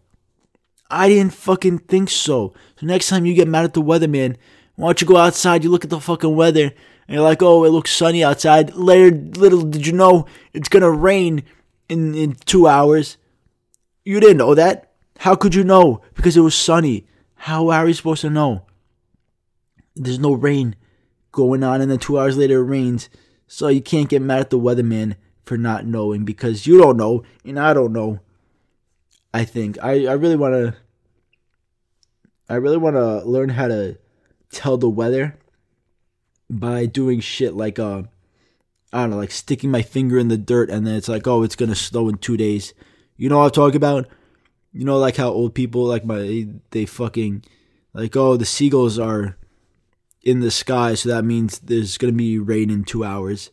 I 0.91 1.09
didn't 1.09 1.35
fucking 1.35 1.79
think 1.81 2.11
so. 2.11 2.55
So 2.79 2.87
next 2.87 3.09
time 3.09 3.27
you 3.27 3.35
get 3.35 3.49
mad 3.49 3.65
at 3.65 3.75
the 3.75 3.83
weatherman, 3.83 4.37
why 4.77 4.89
don't 4.89 5.01
you 5.01 5.07
go 5.07 5.17
outside? 5.17 5.65
You 5.65 5.71
look 5.71 5.85
at 5.85 5.91
the 5.91 6.01
fucking 6.01 6.35
weather 6.35 6.65
and 6.65 7.15
you're 7.15 7.23
like, 7.23 7.43
oh, 7.43 7.65
it 7.65 7.71
looks 7.71 7.91
sunny 7.91 8.23
outside. 8.23 8.75
Later, 8.75 9.17
little 9.17 9.63
did 9.63 9.87
you 9.87 9.93
know 9.93 10.27
it's 10.53 10.69
gonna 10.69 10.91
rain 10.91 11.43
in 11.89 12.15
in 12.15 12.35
two 12.47 12.67
hours. 12.67 13.17
You 14.05 14.21
didn't 14.21 14.39
know 14.39 14.55
that. 14.55 14.93
How 15.19 15.35
could 15.35 15.55
you 15.55 15.65
know? 15.65 16.03
Because 16.15 16.37
it 16.37 16.41
was 16.41 16.55
sunny. 16.55 17.07
How 17.35 17.69
are 17.71 17.87
you 17.89 17.95
supposed 17.95 18.21
to 18.23 18.31
know? 18.31 18.67
There's 19.95 20.19
no 20.19 20.33
rain 20.33 20.77
going 21.33 21.63
on, 21.63 21.81
and 21.81 21.91
then 21.91 21.99
two 21.99 22.19
hours 22.19 22.37
later 22.37 22.61
it 22.61 22.65
rains. 22.65 23.09
So 23.49 23.69
you 23.69 23.81
can't 23.81 24.09
get 24.09 24.23
mad 24.23 24.41
at 24.41 24.51
the 24.51 24.59
weatherman 24.59 25.17
for 25.45 25.57
not 25.57 25.87
knowing 25.87 26.25
because 26.25 26.67
you 26.67 26.79
don't 26.79 26.97
know 26.97 27.23
and 27.45 27.59
I 27.59 27.73
don't 27.73 27.93
know. 27.93 28.21
I 29.37 29.45
think 29.45 29.77
I, 29.83 30.07
I 30.07 30.13
really 30.13 30.35
want 30.35 30.55
to 30.55 30.75
I 32.49 32.55
really 32.55 32.79
want 32.79 32.97
to 32.97 33.23
learn 33.29 33.51
how 33.51 33.69
to 33.69 33.99
tell 34.51 34.79
the 34.79 34.89
weather 34.89 35.37
by 36.49 36.87
doing 36.87 37.21
shit 37.21 37.53
like 37.53 37.79
uh 37.79 38.05
I 38.95 39.03
don't 39.03 39.11
know, 39.11 39.19
like 39.19 39.31
sticking 39.31 39.71
my 39.71 39.83
finger 39.83 40.19
in 40.19 40.29
the 40.29 40.39
dirt 40.39 40.71
and 40.71 40.87
then 40.87 40.95
it's 40.95 41.09
like, 41.09 41.27
oh, 41.27 41.43
it's 41.43 41.55
gonna 41.55 41.75
snow 41.75 42.09
in 42.09 42.17
two 42.17 42.39
days. 42.39 42.73
You 43.19 43.29
know 43.29 43.41
what 43.41 43.45
I'm 43.45 43.51
talking 43.51 43.77
about? 43.77 44.09
You 44.73 44.87
know, 44.87 44.97
like 44.97 45.17
how 45.17 45.29
old 45.29 45.55
people 45.55 45.85
like 45.85 46.07
my 46.07 46.49
they 46.71 46.87
fucking 46.87 47.45
like, 47.93 48.17
oh, 48.17 48.39
the 48.39 48.47
seagulls 48.47 48.99
are 48.99 49.37
in 50.23 50.41
the 50.41 50.51
sky, 50.51 50.95
so 50.95 51.11
that 51.11 51.27
means 51.27 51.59
there's 51.59 51.99
gonna 51.99 52.15
be 52.15 52.39
rain 52.39 52.71
in 52.71 52.85
two 52.85 53.05
hours. 53.05 53.51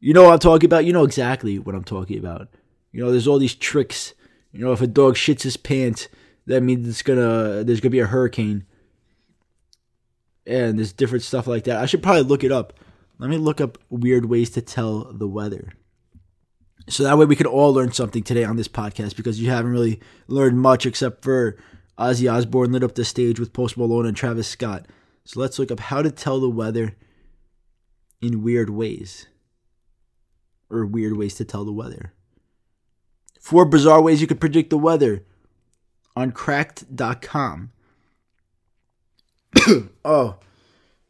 You 0.00 0.14
know 0.14 0.24
what 0.24 0.32
I'm 0.32 0.40
talking 0.40 0.66
about? 0.66 0.84
You 0.84 0.92
know 0.92 1.04
exactly 1.04 1.60
what 1.60 1.76
I'm 1.76 1.84
talking 1.84 2.18
about. 2.18 2.48
You 2.90 3.04
know, 3.04 3.12
there's 3.12 3.28
all 3.28 3.38
these 3.38 3.54
tricks. 3.54 4.14
You 4.52 4.64
know, 4.64 4.72
if 4.72 4.80
a 4.80 4.86
dog 4.86 5.14
shits 5.14 5.42
his 5.42 5.56
pants, 5.56 6.08
that 6.46 6.62
means 6.62 6.88
it's 6.88 7.02
gonna 7.02 7.64
there's 7.64 7.80
gonna 7.80 7.90
be 7.90 8.00
a 8.00 8.06
hurricane 8.06 8.64
and 10.46 10.78
there's 10.78 10.92
different 10.92 11.22
stuff 11.22 11.46
like 11.46 11.64
that. 11.64 11.78
I 11.78 11.86
should 11.86 12.02
probably 12.02 12.22
look 12.22 12.44
it 12.44 12.52
up. 12.52 12.74
Let 13.18 13.30
me 13.30 13.36
look 13.36 13.60
up 13.60 13.78
weird 13.90 14.26
ways 14.26 14.50
to 14.50 14.62
tell 14.62 15.12
the 15.12 15.28
weather. 15.28 15.72
So 16.88 17.04
that 17.04 17.18
way 17.18 17.26
we 17.26 17.36
can 17.36 17.46
all 17.46 17.72
learn 17.72 17.92
something 17.92 18.22
today 18.22 18.44
on 18.44 18.56
this 18.56 18.68
podcast 18.68 19.16
because 19.16 19.40
you 19.40 19.50
haven't 19.50 19.70
really 19.70 20.00
learned 20.26 20.58
much 20.58 20.86
except 20.86 21.22
for 21.22 21.56
Ozzy 21.98 22.32
Osbourne 22.32 22.72
lit 22.72 22.82
up 22.82 22.94
the 22.94 23.04
stage 23.04 23.38
with 23.38 23.52
Post 23.52 23.76
Malone 23.76 24.06
and 24.06 24.16
Travis 24.16 24.48
Scott. 24.48 24.86
So 25.24 25.38
let's 25.38 25.58
look 25.58 25.70
up 25.70 25.80
how 25.80 26.02
to 26.02 26.10
tell 26.10 26.40
the 26.40 26.48
weather 26.48 26.96
in 28.20 28.42
weird 28.42 28.70
ways. 28.70 29.26
Or 30.70 30.86
weird 30.86 31.16
ways 31.16 31.34
to 31.34 31.44
tell 31.44 31.64
the 31.64 31.72
weather. 31.72 32.14
Four 33.40 33.64
bizarre 33.64 34.02
ways 34.02 34.20
you 34.20 34.26
could 34.26 34.38
predict 34.38 34.68
the 34.68 34.78
weather 34.78 35.24
on 36.14 36.30
cracked.com. 36.30 37.72
oh, 40.04 40.36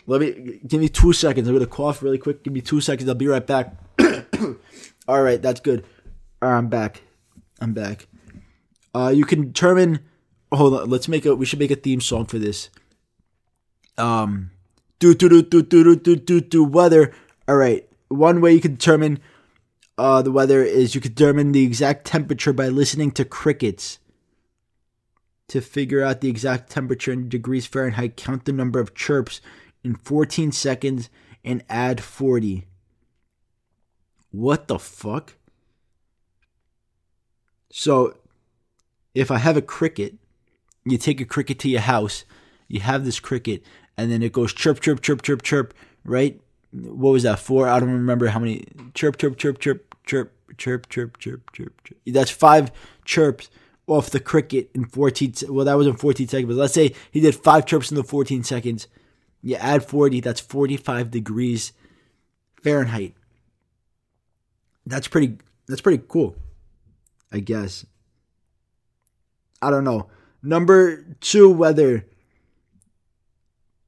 let 0.07 0.21
me 0.21 0.61
give 0.67 0.81
me 0.81 0.89
two 0.89 1.13
seconds. 1.13 1.49
I'm 1.49 1.55
gonna 1.55 1.67
cough 1.67 2.03
really 2.03 2.19
quick. 2.19 2.45
Give 2.45 2.53
me 2.53 2.61
two 2.61 2.81
seconds. 2.81 3.09
I'll 3.09 3.17
be 3.17 3.27
right 3.27 3.45
back. 3.45 3.75
All 5.09 5.23
right, 5.23 5.43
that's 5.43 5.61
good. 5.61 5.85
Right, 6.41 6.57
I'm 6.57 6.69
back. 6.69 7.03
I'm 7.61 7.75
back. 7.75 8.07
Uh, 8.95 9.13
you 9.15 9.25
can 9.25 9.47
determine. 9.49 9.99
Hold 10.53 10.75
on. 10.75 10.89
Let's 10.89 11.09
make 11.09 11.27
a. 11.27 11.35
We 11.35 11.47
should 11.47 11.59
make 11.59 11.73
a 11.73 11.77
theme 11.77 12.01
song 12.01 12.27
for 12.27 12.39
this. 12.39 12.71
Um, 13.99 14.53
do 15.01 15.15
do 15.15 15.29
do 15.29 15.43
do 15.43 15.63
do 15.63 15.97
do 15.97 16.17
do 16.17 16.41
do 16.41 16.65
weather. 16.65 17.13
All 17.49 17.57
right. 17.57 17.87
One 18.09 18.41
way 18.41 18.53
you 18.53 18.61
can 18.61 18.75
determine 18.75 19.19
uh, 20.01 20.23
the 20.23 20.33
weather 20.33 20.63
is 20.65 20.95
you 20.95 21.01
can 21.01 21.13
determine 21.13 21.53
the 21.53 21.63
exact 21.63 22.07
temperature 22.07 22.55
by 22.55 22.69
listening 22.69 23.11
to 23.13 23.25
crickets 23.25 23.99
to 25.49 25.61
figure 25.61 26.03
out 26.03 26.23
the 26.23 26.31
exact 26.31 26.71
temperature 26.71 27.13
in 27.13 27.29
degrees 27.29 27.67
Fahrenheit, 27.67 28.17
count 28.17 28.47
the 28.47 28.53
number 28.53 28.81
of 28.81 28.95
chirps 28.95 29.43
in 29.85 29.95
14 29.95 30.53
seconds 30.53 31.11
and 31.45 31.63
add 31.69 32.03
40. 32.03 32.65
What 34.31 34.69
the 34.69 34.79
fuck? 34.79 35.35
So, 37.71 38.17
if 39.15 39.31
I 39.31 39.37
have 39.37 39.57
a 39.59 39.63
cricket, 39.63 40.15
you 40.87 40.97
take 40.97 41.21
a 41.21 41.27
cricket 41.27 41.59
to 41.59 41.69
your 41.69 41.81
house, 41.81 42.25
you 42.69 42.81
have 42.81 43.05
this 43.05 43.21
cricket, 43.21 43.63
and 43.99 44.11
then 44.11 44.23
it 44.23 44.33
goes 44.33 44.55
chirp, 44.55 44.81
chirp, 44.81 45.03
chirp, 45.03 45.21
chirp, 45.21 45.43
chirp, 45.43 45.75
right? 46.05 46.41
What 46.73 47.11
was 47.11 47.25
that? 47.25 47.39
Four? 47.41 47.69
I 47.69 47.81
don't 47.81 47.93
remember 47.93 48.29
how 48.29 48.39
many. 48.39 48.65
Chirp, 48.95 49.19
chirp, 49.19 49.37
chirp, 49.37 49.59
chirp, 49.59 49.90
chirp, 50.05 50.33
chirp, 50.57 50.89
chirp, 50.89 51.19
chirp, 51.19 51.53
chirp, 51.53 51.85
chirp. 51.85 51.99
That's 52.07 52.31
five 52.31 52.73
chirps 53.05 53.51
off 53.87 54.11
the 54.11 54.21
cricket 54.21 54.71
in 54.75 54.85
14 54.85 55.35
well 55.49 55.65
that 55.65 55.75
was 55.75 55.87
in 55.87 55.97
14 55.97 56.29
seconds. 56.29 56.49
But 56.49 56.61
let's 56.61 56.75
say 56.75 56.95
he 57.11 57.21
did 57.21 57.35
five 57.35 57.67
chirps 57.67 57.91
in 57.91 57.97
the 57.97 58.05
14 58.05 58.45
seconds. 58.45 58.87
You 59.43 59.57
add 59.57 59.85
40 59.85 60.21
that's 60.21 60.41
45 60.41 61.11
degrees 61.11 61.73
fahrenheit. 62.63 63.15
That's 64.87 65.09
pretty 65.09 65.39
that's 65.67 65.81
pretty 65.81 66.03
cool 66.09 66.37
i 67.33 67.39
guess. 67.39 67.87
I 69.63 69.71
don't 69.71 69.85
know. 69.85 70.09
Number 70.43 71.05
two 71.21 71.51
weather 71.51 72.07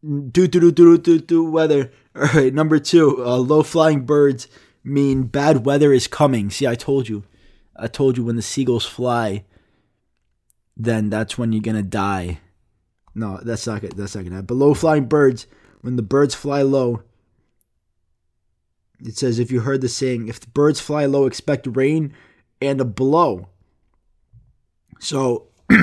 do 0.02 0.46
do 0.48 0.60
do 0.60 0.72
do 0.72 0.98
do 0.98 1.18
do 1.18 1.44
weather 1.44 1.92
all 2.16 2.22
right 2.34 2.52
number 2.52 2.78
two 2.78 3.24
uh, 3.24 3.36
low 3.36 3.62
flying 3.62 4.04
birds 4.04 4.48
mean 4.84 5.24
bad 5.24 5.64
weather 5.64 5.92
is 5.92 6.06
coming 6.06 6.50
see 6.50 6.66
i 6.66 6.74
told 6.74 7.08
you 7.08 7.22
i 7.76 7.86
told 7.86 8.16
you 8.16 8.24
when 8.24 8.36
the 8.36 8.42
seagulls 8.42 8.84
fly 8.84 9.44
then 10.76 11.10
that's 11.10 11.36
when 11.36 11.52
you're 11.52 11.62
gonna 11.62 11.82
die. 11.82 12.40
No, 13.14 13.38
that's 13.42 13.66
not 13.66 13.82
that's 13.82 14.14
not 14.14 14.24
gonna 14.24 14.36
happen. 14.36 14.46
Below 14.46 14.74
flying 14.74 15.06
birds, 15.06 15.46
when 15.80 15.96
the 15.96 16.02
birds 16.02 16.34
fly 16.34 16.62
low, 16.62 17.02
it 19.00 19.16
says 19.16 19.38
if 19.38 19.50
you 19.50 19.60
heard 19.60 19.80
the 19.80 19.88
saying, 19.88 20.28
if 20.28 20.40
the 20.40 20.48
birds 20.48 20.80
fly 20.80 21.04
low, 21.04 21.26
expect 21.26 21.66
rain 21.66 22.14
and 22.60 22.80
a 22.80 22.84
blow. 22.84 23.48
So 24.98 25.48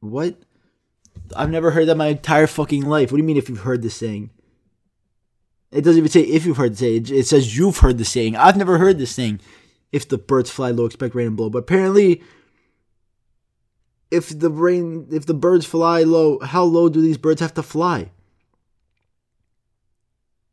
what? 0.00 0.36
I've 1.34 1.50
never 1.50 1.72
heard 1.72 1.88
that 1.88 1.96
my 1.96 2.06
entire 2.08 2.46
fucking 2.46 2.84
life. 2.84 3.10
What 3.10 3.16
do 3.16 3.22
you 3.22 3.26
mean 3.26 3.36
if 3.36 3.48
you've 3.48 3.60
heard 3.60 3.82
the 3.82 3.90
saying? 3.90 4.30
It 5.76 5.84
doesn't 5.84 5.98
even 5.98 6.10
say 6.10 6.22
if 6.22 6.46
you've 6.46 6.56
heard 6.56 6.72
the 6.72 6.76
saying. 6.76 7.06
It 7.10 7.26
says 7.26 7.56
you've 7.56 7.78
heard 7.78 7.98
the 7.98 8.04
saying. 8.04 8.34
I've 8.34 8.56
never 8.56 8.78
heard 8.78 8.98
this 8.98 9.14
saying. 9.14 9.40
If 9.92 10.08
the 10.08 10.18
birds 10.18 10.50
fly 10.50 10.70
low, 10.70 10.86
expect 10.86 11.14
rain 11.14 11.28
and 11.28 11.36
blow. 11.36 11.50
But 11.50 11.58
apparently, 11.58 12.22
if 14.10 14.36
the 14.38 14.50
rain 14.50 15.06
if 15.10 15.26
the 15.26 15.34
birds 15.34 15.66
fly 15.66 16.02
low, 16.02 16.38
how 16.40 16.64
low 16.64 16.88
do 16.88 17.00
these 17.00 17.18
birds 17.18 17.42
have 17.42 17.54
to 17.54 17.62
fly? 17.62 18.10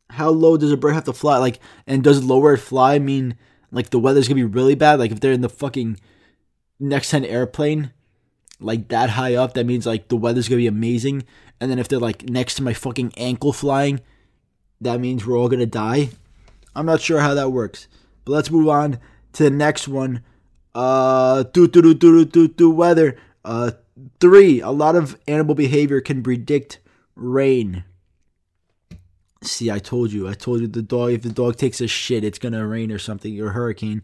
How 0.10 0.30
low 0.30 0.58
does 0.58 0.72
a 0.72 0.78
bird 0.78 0.94
have 0.94 1.06
to 1.06 1.14
fly? 1.14 1.38
Like 1.38 1.60
and 1.88 2.04
does 2.04 2.24
lower 2.24 2.58
fly 2.58 3.00
mean 3.00 3.38
like 3.72 3.90
the 3.90 4.00
weather's 4.00 4.28
gonna 4.28 4.36
be 4.36 4.44
really 4.44 4.76
bad? 4.76 5.00
Like 5.00 5.12
if 5.12 5.22
they're 5.22 5.32
in 5.32 5.42
the 5.42 5.50
fucking 5.50 6.00
next 6.80 7.12
to 7.12 7.18
an 7.18 7.26
airplane, 7.26 7.94
like 8.60 8.90
that 8.90 9.12
high 9.12 9.36
up, 9.36 9.54
that 9.54 9.66
means 9.66 9.86
like 9.86 10.10
the 10.10 10.18
weather's 10.18 10.50
gonna 10.50 10.58
be 10.58 10.68
amazing. 10.68 11.24
And 11.62 11.72
then 11.72 11.80
if 11.80 11.88
they're 11.88 11.98
like 11.98 12.30
next 12.30 12.56
to 12.56 12.64
my 12.64 12.74
fucking 12.74 13.14
ankle 13.16 13.54
flying, 13.54 14.02
that 14.84 15.00
means 15.00 15.26
we're 15.26 15.38
all 15.38 15.50
gonna 15.50 15.66
die. 15.66 16.10
I'm 16.76 16.86
not 16.86 17.02
sure 17.02 17.20
how 17.20 17.34
that 17.34 17.52
works. 17.52 17.88
But 18.26 18.34
let's 18.34 18.52
move 18.52 18.68
on 18.68 19.00
to 19.34 19.44
the 19.44 19.50
next 19.50 19.88
one. 19.88 20.24
Uh 20.74 21.44
do 21.44 21.68
do 21.68 21.82
do 21.82 21.94
do 21.94 22.26
do 22.26 22.48
do 22.48 22.70
weather. 22.70 23.18
Uh, 23.46 23.72
three, 24.20 24.62
a 24.62 24.70
lot 24.70 24.96
of 24.96 25.18
animal 25.28 25.56
behavior 25.56 26.02
can 26.02 26.24
predict 26.24 26.80
rain. 27.16 27.84
See, 29.42 29.70
I 29.70 29.80
told 29.80 30.14
you. 30.14 30.28
I 30.28 30.34
told 30.34 30.62
you 30.62 30.68
the 30.68 30.82
dog. 30.82 31.12
If 31.12 31.24
the 31.24 31.30
dog 31.30 31.58
takes 31.58 31.82
a 31.82 31.88
shit, 31.88 32.24
it's 32.24 32.40
gonna 32.40 32.66
rain 32.66 32.92
or 32.92 33.00
something 33.00 33.40
or 33.42 33.50
hurricane. 33.50 34.02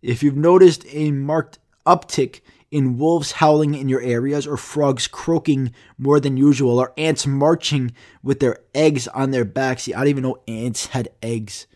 If 0.00 0.22
you've 0.22 0.36
noticed 0.36 0.86
a 0.88 1.10
marked 1.10 1.58
uptick 1.86 2.40
in 2.70 2.98
wolves 2.98 3.32
howling 3.32 3.74
in 3.74 3.88
your 3.88 4.02
areas, 4.02 4.46
or 4.46 4.56
frogs 4.56 5.06
croaking 5.06 5.72
more 5.96 6.20
than 6.20 6.36
usual, 6.36 6.78
or 6.78 6.92
ants 6.96 7.26
marching 7.26 7.92
with 8.22 8.40
their 8.40 8.58
eggs 8.74 9.08
on 9.08 9.30
their 9.30 9.44
backs. 9.44 9.84
See, 9.84 9.94
I 9.94 10.00
didn't 10.00 10.10
even 10.10 10.22
know 10.24 10.42
ants 10.46 10.86
had 10.86 11.08
eggs. 11.22 11.66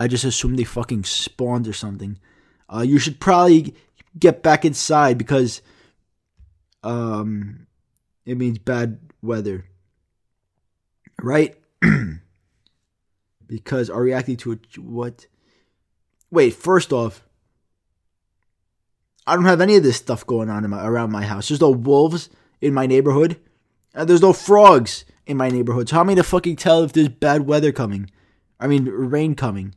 I 0.00 0.08
just 0.08 0.24
assumed 0.24 0.58
they 0.58 0.64
fucking 0.64 1.04
spawned 1.04 1.68
or 1.68 1.72
something. 1.72 2.18
Uh, 2.68 2.80
you 2.82 2.98
should 2.98 3.20
probably 3.20 3.74
get 4.18 4.42
back 4.42 4.64
inside 4.64 5.18
because 5.18 5.62
um, 6.82 7.66
it 8.24 8.36
means 8.36 8.58
bad 8.58 8.98
weather. 9.22 9.66
Right? 11.20 11.56
because 13.46 13.90
are 13.90 14.02
reacting 14.02 14.36
to 14.38 14.52
it. 14.52 14.78
What? 14.78 15.26
Wait, 16.30 16.54
first 16.54 16.92
off, 16.92 17.22
I 19.26 19.34
don't 19.34 19.44
have 19.44 19.60
any 19.60 19.76
of 19.76 19.82
this 19.82 19.96
stuff 19.96 20.26
going 20.26 20.50
on 20.50 20.68
my, 20.68 20.84
around 20.84 21.12
my 21.12 21.24
house. 21.24 21.48
There's 21.48 21.60
no 21.60 21.70
wolves 21.70 22.28
in 22.60 22.74
my 22.74 22.86
neighborhood. 22.86 23.38
And 23.94 24.08
there's 24.08 24.22
no 24.22 24.32
frogs 24.32 25.04
in 25.26 25.36
my 25.36 25.48
neighborhood. 25.48 25.88
So 25.88 25.96
how 25.96 26.00
am 26.00 26.10
I 26.10 26.14
to 26.14 26.22
fucking 26.22 26.56
tell 26.56 26.82
if 26.82 26.92
there's 26.92 27.08
bad 27.08 27.46
weather 27.46 27.72
coming? 27.72 28.10
I 28.58 28.66
mean, 28.66 28.86
rain 28.86 29.34
coming. 29.34 29.74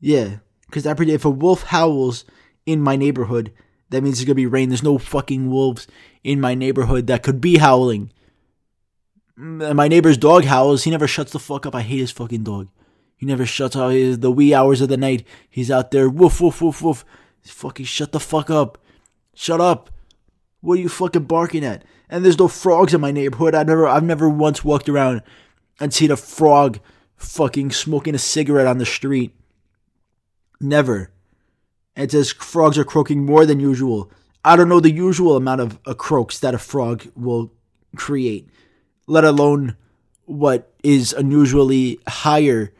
Yeah, 0.00 0.38
because 0.66 0.84
that 0.84 1.00
if 1.00 1.24
a 1.24 1.30
wolf 1.30 1.64
howls 1.64 2.24
in 2.64 2.80
my 2.80 2.96
neighborhood, 2.96 3.52
that 3.90 4.02
means 4.02 4.18
there's 4.18 4.26
gonna 4.26 4.34
be 4.34 4.46
rain. 4.46 4.68
There's 4.68 4.82
no 4.82 4.98
fucking 4.98 5.50
wolves 5.50 5.86
in 6.24 6.40
my 6.40 6.54
neighborhood 6.54 7.06
that 7.06 7.22
could 7.22 7.40
be 7.40 7.58
howling. 7.58 8.12
Mm, 9.38 9.74
my 9.74 9.88
neighbor's 9.88 10.18
dog 10.18 10.44
howls. 10.44 10.84
He 10.84 10.90
never 10.90 11.06
shuts 11.06 11.32
the 11.32 11.38
fuck 11.38 11.66
up. 11.66 11.74
I 11.74 11.82
hate 11.82 12.00
his 12.00 12.10
fucking 12.10 12.42
dog. 12.42 12.68
He 13.16 13.26
never 13.26 13.46
shuts 13.46 13.76
up. 13.76 13.92
The 13.92 14.30
wee 14.30 14.54
hours 14.54 14.80
of 14.80 14.88
the 14.88 14.96
night, 14.96 15.26
he's 15.48 15.70
out 15.70 15.90
there 15.90 16.08
woof 16.08 16.40
woof 16.40 16.60
woof 16.60 16.82
woof. 16.82 17.04
Fucking 17.48 17.86
shut 17.86 18.12
the 18.12 18.20
fuck 18.20 18.50
up. 18.50 18.78
Shut 19.34 19.60
up. 19.60 19.90
What 20.60 20.78
are 20.78 20.82
you 20.82 20.88
fucking 20.88 21.24
barking 21.24 21.64
at? 21.64 21.84
And 22.08 22.24
there's 22.24 22.38
no 22.38 22.48
frogs 22.48 22.94
in 22.94 23.00
my 23.00 23.10
neighborhood. 23.10 23.54
I 23.54 23.62
never, 23.62 23.86
I've 23.86 24.02
never 24.02 24.28
once 24.28 24.64
walked 24.64 24.88
around 24.88 25.22
and 25.78 25.92
seen 25.92 26.10
a 26.10 26.16
frog 26.16 26.78
fucking 27.16 27.70
smoking 27.70 28.14
a 28.14 28.18
cigarette 28.18 28.66
on 28.66 28.78
the 28.78 28.86
street. 28.86 29.34
Never. 30.60 31.10
It 31.96 32.12
says 32.12 32.32
frogs 32.32 32.78
are 32.78 32.84
croaking 32.84 33.24
more 33.24 33.46
than 33.46 33.60
usual. 33.60 34.10
I 34.44 34.56
don't 34.56 34.68
know 34.68 34.80
the 34.80 34.92
usual 34.92 35.36
amount 35.36 35.60
of 35.60 35.78
uh, 35.86 35.94
croaks 35.94 36.38
that 36.38 36.54
a 36.54 36.58
frog 36.58 37.06
will 37.16 37.52
create, 37.96 38.48
let 39.06 39.24
alone 39.24 39.76
what 40.24 40.72
is 40.82 41.12
unusually 41.12 41.98
higher 42.06 42.72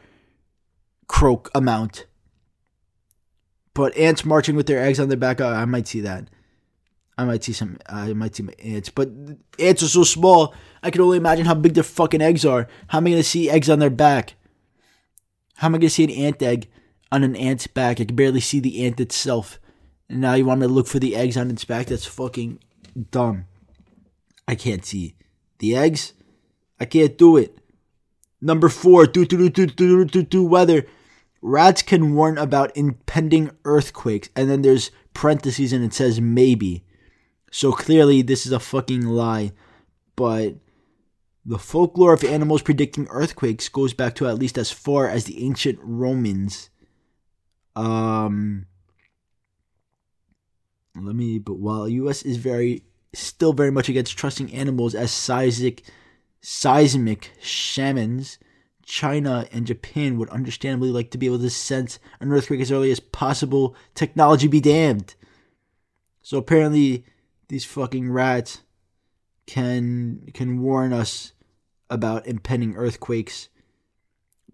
croak 1.07 1.49
amount. 1.53 2.05
But 3.77 3.95
ants 3.95 4.25
marching 4.25 4.55
with 4.55 4.65
their 4.65 4.83
eggs 4.83 4.99
on 4.99 5.07
their 5.07 5.19
back, 5.19 5.39
I 5.39 5.63
might 5.65 5.87
see 5.87 6.01
that. 6.01 6.27
I 7.15 7.25
might 7.25 7.43
see 7.43 7.53
some. 7.53 7.77
I 7.87 8.13
might 8.13 8.35
see 8.35 8.41
my 8.41 8.53
ants, 8.57 8.89
but 8.89 9.11
ants 9.59 9.83
are 9.83 9.87
so 9.87 10.03
small. 10.03 10.55
I 10.81 10.89
can 10.89 11.01
only 11.01 11.17
imagine 11.17 11.45
how 11.45 11.53
big 11.53 11.75
their 11.75 11.83
fucking 11.83 12.23
eggs 12.23 12.43
are. 12.43 12.67
How 12.87 12.97
am 12.97 13.05
I 13.05 13.11
gonna 13.11 13.21
see 13.21 13.51
eggs 13.51 13.69
on 13.69 13.77
their 13.77 13.91
back? 13.91 14.33
How 15.57 15.67
am 15.67 15.75
I 15.75 15.77
gonna 15.77 15.91
see 15.91 16.05
an 16.05 16.09
ant 16.09 16.41
egg 16.41 16.69
on 17.11 17.23
an 17.23 17.35
ant's 17.35 17.67
back. 17.67 18.01
I 18.01 18.05
can 18.05 18.15
barely 18.15 18.39
see 18.39 18.59
the 18.59 18.83
ant 18.83 18.99
itself. 18.99 19.59
And 20.09 20.21
now 20.21 20.33
you 20.33 20.45
want 20.45 20.61
me 20.61 20.65
to 20.65 20.73
look 20.73 20.87
for 20.87 20.97
the 20.97 21.15
eggs 21.15 21.37
on 21.37 21.51
its 21.51 21.63
back? 21.63 21.85
That's 21.85 22.07
fucking 22.07 22.57
dumb. 23.11 23.45
I 24.47 24.55
can't 24.55 24.83
see 24.83 25.13
the 25.59 25.75
eggs. 25.75 26.13
I 26.79 26.85
can't 26.85 27.15
do 27.15 27.37
it. 27.37 27.59
Number 28.41 28.69
four, 28.69 29.05
do 29.05 29.23
do 29.23 29.49
do 29.49 29.67
do 29.67 29.67
do 29.67 30.05
do 30.05 30.23
do 30.23 30.43
weather. 30.43 30.87
Rats 31.41 31.81
can 31.81 32.15
warn 32.15 32.37
about 32.37 32.75
impending 32.75 33.51
earthquakes, 33.65 34.29
and 34.35 34.49
then 34.49 34.61
there's 34.61 34.91
parentheses 35.13 35.73
and 35.73 35.83
it 35.83 35.93
says 35.93 36.19
maybe. 36.19 36.83
So 37.51 37.71
clearly, 37.71 38.21
this 38.21 38.45
is 38.45 38.51
a 38.51 38.59
fucking 38.59 39.01
lie. 39.01 39.51
But 40.15 40.55
the 41.45 41.57
folklore 41.57 42.13
of 42.13 42.23
animals 42.23 42.61
predicting 42.61 43.07
earthquakes 43.09 43.69
goes 43.69 43.93
back 43.93 44.15
to 44.15 44.27
at 44.27 44.37
least 44.37 44.57
as 44.57 44.71
far 44.71 45.07
as 45.07 45.25
the 45.25 45.43
ancient 45.45 45.79
Romans. 45.81 46.69
Um, 47.75 48.65
let 50.95 51.15
me. 51.15 51.39
But 51.39 51.59
while 51.59 51.87
U.S. 51.87 52.23
is 52.23 52.37
very 52.37 52.83
still 53.13 53.53
very 53.53 53.71
much 53.71 53.89
against 53.89 54.17
trusting 54.17 54.53
animals 54.53 54.93
as 54.93 55.11
seismic 55.11 55.83
seismic 56.41 57.31
shamans, 57.41 58.39
China 58.87 59.45
and 59.51 59.67
Japan 59.67 60.17
would 60.17 60.29
understandably 60.29 60.89
like 60.91 61.11
to 61.11 61.17
be 61.17 61.25
able 61.25 61.39
to 61.39 61.49
sense 61.49 61.99
an 62.21 62.31
earthquake 62.31 62.61
as 62.61 62.71
early 62.71 62.89
as 62.89 63.01
possible. 63.01 63.75
Technology 63.93 64.47
be 64.47 64.61
damned. 64.61 65.13
So 66.21 66.37
apparently, 66.37 67.05
these 67.49 67.65
fucking 67.65 68.09
rats 68.09 68.61
can 69.45 70.29
can 70.33 70.61
warn 70.61 70.93
us 70.93 71.33
about 71.89 72.27
impending 72.27 72.75
earthquakes. 72.75 73.49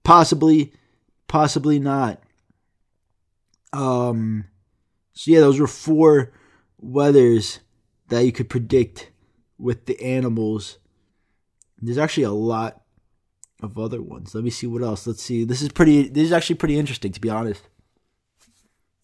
Possibly, 0.04 0.74
possibly 1.28 1.78
not. 1.78 2.20
Um, 3.72 4.46
so 5.14 5.32
yeah, 5.32 5.42
those 5.42 5.60
were 5.60 5.68
four 5.68 6.34
weathers 6.80 7.60
that 8.10 8.26
you 8.26 8.32
could 8.32 8.50
predict 8.50 9.12
with 9.60 9.86
the 9.86 10.02
animals. 10.04 10.80
There's 11.80 11.98
actually 12.00 12.24
a 12.24 12.32
lot 12.32 12.83
of 13.64 13.80
other 13.80 14.02
ones. 14.02 14.36
Let 14.36 14.44
me 14.44 14.50
see 14.50 14.68
what 14.68 14.84
else. 14.84 15.08
Let's 15.08 15.24
see. 15.24 15.44
This 15.44 15.62
is 15.62 15.70
pretty. 15.70 16.10
This 16.10 16.26
is 16.26 16.34
actually 16.34 16.56
pretty 16.56 16.78
interesting, 16.78 17.12
to 17.12 17.22
be 17.22 17.30
honest. 17.30 17.64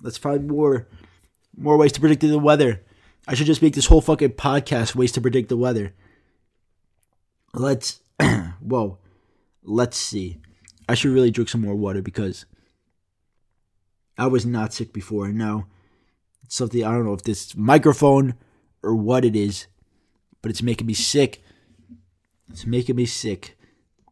Let's 0.02 0.18
find 0.18 0.48
more, 0.48 0.88
more 1.58 1.78
ways 1.78 1.92
to 1.94 2.00
predict 2.00 2.22
the 2.22 2.40
weather. 2.40 2.84
I 3.28 3.34
should 3.34 3.48
just 3.48 3.62
make 3.62 3.76
this 3.76 3.88
whole 3.88 4.02
fucking 4.02 4.32
podcast 4.32 4.96
ways 4.96 5.12
to 5.14 5.22
predict 5.22 5.50
the 5.50 5.58
weather. 5.58 5.94
Let's. 7.54 8.02
whoa. 8.60 8.98
Let's 9.64 9.98
see. 9.98 10.40
I 10.88 10.96
should 10.96 11.12
really 11.12 11.32
drink 11.32 11.50
some 11.50 11.62
more 11.62 11.76
water 11.76 12.02
because 12.02 12.46
I 14.18 14.28
was 14.28 14.46
not 14.46 14.74
sick 14.74 14.92
before, 14.92 15.28
and 15.28 15.38
now 15.38 15.68
it's 16.44 16.56
something 16.56 16.84
I 16.84 16.92
don't 16.92 17.06
know 17.06 17.14
if 17.14 17.24
this 17.24 17.56
microphone 17.56 18.36
or 18.82 18.96
what 18.96 19.24
it 19.24 19.36
is, 19.36 19.68
but 20.42 20.50
it's 20.50 20.64
making 20.64 20.88
me 20.88 20.94
sick. 20.94 21.44
It's 22.50 22.66
making 22.66 22.96
me 22.96 23.06
sick. 23.06 23.59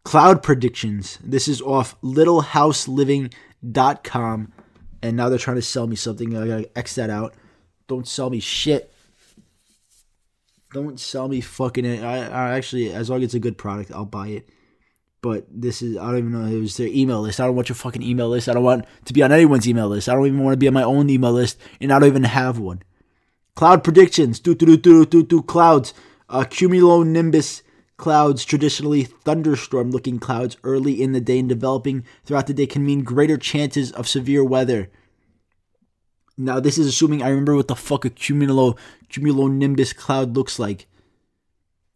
Cloud 0.08 0.42
predictions. 0.42 1.20
This 1.22 1.48
is 1.50 1.62
off 1.62 2.00
littlehouseliving.com, 2.00 4.54
and 5.02 5.18
now 5.18 5.28
they're 5.28 5.38
trying 5.38 5.58
to 5.58 5.62
sell 5.62 5.86
me 5.86 5.98
something. 5.98 6.38
I 6.38 6.48
gotta 6.48 6.78
X 6.78 6.96
that 6.96 7.10
out. 7.10 7.34
Don't 7.90 8.08
sell 8.08 8.30
me 8.30 8.40
shit. 8.40 8.94
Don't 10.72 10.98
sell 10.98 11.28
me 11.28 11.42
fucking 11.42 11.84
it. 11.84 12.06
I, 12.06 12.20
I 12.20 12.56
actually, 12.56 12.94
as 12.94 13.10
long 13.10 13.20
as 13.20 13.26
it's 13.26 13.34
a 13.34 13.40
good 13.40 13.58
product, 13.58 13.92
I'll 13.92 14.06
buy 14.06 14.30
it 14.30 14.48
but 15.22 15.46
this 15.50 15.82
is 15.82 15.98
I 15.98 16.06
don't 16.06 16.20
even 16.20 16.32
know 16.32 16.46
it 16.46 16.58
was 16.58 16.78
their 16.78 16.88
email 16.88 17.20
list. 17.20 17.42
I 17.42 17.46
don't 17.46 17.58
want 17.58 17.68
your 17.68 17.76
fucking 17.76 18.02
email 18.02 18.30
list. 18.30 18.48
I 18.48 18.54
don't 18.54 18.64
want 18.64 18.86
to 19.04 19.14
be 19.14 19.24
on 19.24 19.34
anyone's 19.34 19.68
email 19.68 19.90
list. 19.90 20.08
I 20.08 20.14
don't 20.14 20.26
even 20.26 20.42
want 20.42 20.54
to 20.54 20.58
be 20.58 20.70
on 20.70 20.74
my 20.74 20.84
own 20.84 21.10
email 21.10 21.34
list, 21.34 21.60
and 21.82 21.92
I 21.92 22.00
don't 22.00 22.08
even 22.08 22.24
have 22.24 22.60
one. 22.60 22.82
Cloud 23.56 23.84
predictions. 23.84 24.40
Do 24.40 24.56
do 24.56 24.66
do 24.66 24.78
do 24.78 25.06
do 25.06 25.22
do 25.22 25.42
clouds. 25.42 25.94
Uh, 26.30 26.46
cumulonimbus 26.46 27.62
clouds, 27.98 28.46
traditionally 28.46 29.04
thunderstorm 29.04 29.92
looking 29.92 30.20
clouds 30.20 30.56
early 30.64 31.02
in 31.02 31.12
the 31.12 31.22
day 31.22 31.40
and 31.40 31.50
developing 31.50 32.06
throughout 32.24 32.48
the 32.48 32.54
day 32.54 32.68
can 32.68 32.86
mean 32.86 33.04
greater 33.04 33.38
chances 33.38 33.92
of 33.92 34.08
severe 34.08 34.44
weather. 34.44 34.90
Now, 36.38 36.60
this 36.60 36.78
is 36.78 36.86
assuming 36.86 37.24
I 37.24 37.30
remember 37.30 37.56
what 37.56 37.68
the 37.68 37.76
fuck 37.76 38.06
a 38.06 38.12
cumulo, 38.12 38.76
cumulonimbus 39.10 39.96
cloud 39.96 40.36
looks 40.36 40.60
like. 40.60 40.86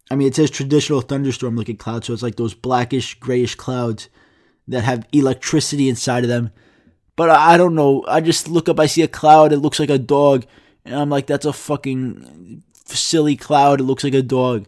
I 0.10 0.16
mean, 0.16 0.28
it 0.28 0.36
says 0.36 0.50
traditional 0.50 1.02
thunderstorm 1.02 1.56
looking 1.56 1.78
clouds, 1.78 2.08
so 2.08 2.14
it's 2.14 2.24
like 2.24 2.36
those 2.36 2.56
blackish, 2.56 3.20
grayish 3.20 3.56
clouds 3.56 4.10
that 4.68 4.84
have 4.84 5.08
electricity 5.14 5.88
inside 5.88 6.24
of 6.24 6.30
them. 6.30 6.52
But 7.16 7.30
I 7.30 7.56
don't 7.56 7.76
know. 7.76 8.04
I 8.08 8.20
just 8.20 8.48
look 8.48 8.68
up, 8.68 8.80
I 8.80 8.88
see 8.88 9.04
a 9.04 9.08
cloud, 9.08 9.54
it 9.54 9.60
looks 9.60 9.80
like 9.80 9.92
a 9.92 10.00
dog, 10.00 10.46
and 10.84 10.96
I'm 10.96 11.10
like, 11.10 11.28
that's 11.28 11.46
a 11.46 11.54
fucking 11.54 12.64
silly 12.86 13.36
cloud. 13.36 13.80
It 13.80 13.84
looks 13.84 14.04
like 14.04 14.16
a 14.16 14.24
dog. 14.24 14.66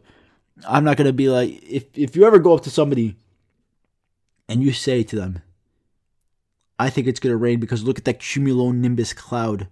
I'm 0.67 0.84
not 0.84 0.97
gonna 0.97 1.13
be 1.13 1.30
like, 1.30 1.62
if 1.63 1.86
if 1.97 2.15
you 2.15 2.26
ever 2.26 2.39
go 2.39 2.54
up 2.56 2.63
to 2.63 2.69
somebody 2.69 3.17
and 4.47 4.63
you 4.63 4.73
say 4.73 5.04
to 5.04 5.15
them, 5.15 5.41
I 6.80 6.89
think 6.89 7.08
it's 7.08 7.19
gonna 7.19 7.38
rain 7.38 7.60
because 7.60 7.84
look 7.84 7.97
at 7.97 8.06
that 8.06 8.19
cumulonimbus 8.19 9.15
cloud. 9.15 9.67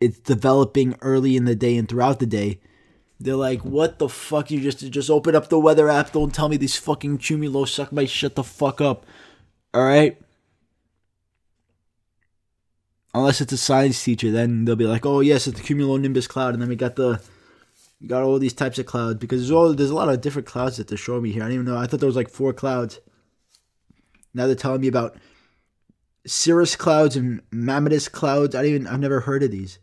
It's 0.00 0.18
developing 0.18 0.94
early 1.00 1.36
in 1.36 1.44
the 1.44 1.54
day 1.56 1.76
and 1.76 1.88
throughout 1.88 2.18
the 2.18 2.26
day 2.26 2.60
they're 3.18 3.36
like, 3.36 3.64
"What 3.64 3.98
the 3.98 4.08
fuck? 4.08 4.50
You 4.50 4.60
just 4.60 4.90
just 4.90 5.10
open 5.10 5.34
up 5.34 5.48
the 5.48 5.58
weather 5.58 5.88
app. 5.88 6.12
Don't 6.12 6.34
tell 6.34 6.48
me 6.48 6.56
these 6.56 6.76
fucking 6.76 7.18
cumulos 7.18 7.68
suck 7.68 7.92
my 7.92 8.04
shut 8.04 8.34
the 8.34 8.44
fuck 8.44 8.80
up." 8.80 9.06
All 9.72 9.84
right. 9.84 10.20
Unless 13.14 13.40
it's 13.40 13.52
a 13.52 13.56
science 13.56 14.02
teacher, 14.02 14.30
then 14.30 14.64
they'll 14.66 14.76
be 14.76 14.86
like, 14.86 15.06
"Oh 15.06 15.20
yes, 15.20 15.46
it's 15.46 15.58
the 15.60 15.66
cumulonimbus 15.66 16.28
cloud," 16.28 16.52
and 16.52 16.62
then 16.62 16.68
we 16.68 16.76
got 16.76 16.96
the 16.96 17.20
we 18.00 18.08
got 18.08 18.22
all 18.22 18.38
these 18.38 18.52
types 18.52 18.78
of 18.78 18.86
clouds 18.86 19.18
because 19.18 19.40
there's 19.40 19.50
all 19.50 19.72
there's 19.72 19.90
a 19.90 19.94
lot 19.94 20.08
of 20.08 20.20
different 20.20 20.46
clouds 20.46 20.76
that 20.76 20.88
they're 20.88 20.98
showing 20.98 21.22
me 21.22 21.32
here. 21.32 21.42
I 21.42 21.46
didn't 21.46 21.62
even 21.62 21.74
know. 21.74 21.80
I 21.80 21.86
thought 21.86 22.00
there 22.00 22.08
was 22.08 22.16
like 22.16 22.28
four 22.28 22.52
clouds. 22.52 23.00
Now 24.34 24.46
they're 24.46 24.54
telling 24.54 24.82
me 24.82 24.88
about 24.88 25.16
cirrus 26.26 26.76
clouds 26.76 27.16
and 27.16 27.40
mammatus 27.50 28.10
clouds. 28.10 28.54
I 28.54 28.64
even 28.64 28.86
I've 28.86 29.00
never 29.00 29.20
heard 29.20 29.42
of 29.42 29.50
these. 29.50 29.78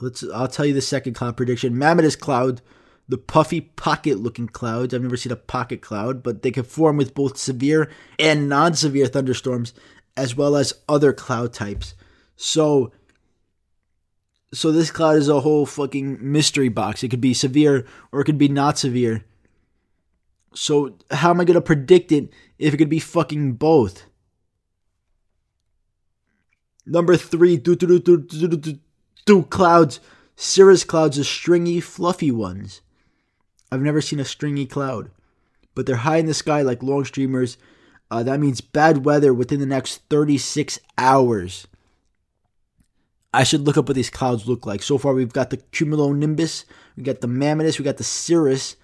Let's 0.00 0.24
I'll 0.32 0.48
tell 0.48 0.66
you 0.66 0.74
the 0.74 0.80
second 0.80 1.14
cloud 1.14 1.36
prediction. 1.36 1.74
Mammatus 1.74 2.18
cloud, 2.18 2.60
the 3.08 3.18
puffy 3.18 3.60
pocket 3.60 4.18
looking 4.18 4.46
clouds. 4.46 4.94
I've 4.94 5.02
never 5.02 5.16
seen 5.16 5.32
a 5.32 5.36
pocket 5.36 5.80
cloud, 5.80 6.22
but 6.22 6.42
they 6.42 6.52
can 6.52 6.64
form 6.64 6.96
with 6.96 7.14
both 7.14 7.36
severe 7.36 7.90
and 8.18 8.48
non-severe 8.48 9.06
thunderstorms 9.06 9.74
as 10.16 10.36
well 10.36 10.56
as 10.56 10.72
other 10.88 11.12
cloud 11.12 11.52
types. 11.52 11.94
So 12.36 12.92
so 14.56 14.72
this 14.72 14.90
cloud 14.90 15.16
is 15.16 15.28
a 15.28 15.40
whole 15.40 15.66
fucking 15.66 16.18
mystery 16.20 16.68
box. 16.68 17.02
It 17.02 17.08
could 17.08 17.20
be 17.20 17.34
severe 17.34 17.86
or 18.10 18.20
it 18.20 18.24
could 18.24 18.38
be 18.38 18.48
not 18.48 18.78
severe. 18.78 19.24
So 20.54 20.96
how 21.10 21.30
am 21.30 21.40
I 21.40 21.44
gonna 21.44 21.60
predict 21.60 22.10
it 22.10 22.30
if 22.58 22.72
it 22.72 22.76
could 22.78 22.88
be 22.88 22.98
fucking 22.98 23.54
both? 23.54 24.06
Number 26.86 27.16
three, 27.16 27.56
do 27.56 27.76
do 27.76 27.86
do 27.86 27.98
do 27.98 28.16
do 28.18 28.48
do 28.48 28.56
do, 28.56 28.78
do 29.26 29.42
clouds. 29.42 30.00
Cirrus 30.36 30.84
clouds 30.84 31.18
are 31.18 31.24
stringy, 31.24 31.80
fluffy 31.80 32.30
ones. 32.30 32.80
I've 33.70 33.82
never 33.82 34.00
seen 34.00 34.20
a 34.20 34.24
stringy 34.24 34.66
cloud, 34.66 35.10
but 35.74 35.86
they're 35.86 35.96
high 35.96 36.18
in 36.18 36.26
the 36.26 36.34
sky 36.34 36.62
like 36.62 36.82
long 36.82 37.04
streamers. 37.04 37.58
Uh, 38.10 38.22
that 38.22 38.40
means 38.40 38.60
bad 38.60 39.04
weather 39.04 39.34
within 39.34 39.60
the 39.60 39.66
next 39.66 40.02
36 40.08 40.78
hours. 40.96 41.66
I 43.36 43.42
should 43.42 43.66
look 43.66 43.76
up 43.76 43.86
what 43.86 43.94
these 43.94 44.08
clouds 44.08 44.48
look 44.48 44.64
like. 44.64 44.82
So 44.82 44.96
far, 44.96 45.12
we've 45.12 45.32
got 45.32 45.50
the 45.50 45.58
cumulonimbus, 45.58 46.64
we 46.96 47.02
got 47.02 47.20
the 47.20 47.28
mammatus, 47.28 47.78
we 47.78 47.84
got 47.84 47.98
the 47.98 48.04
cirrus, 48.04 48.76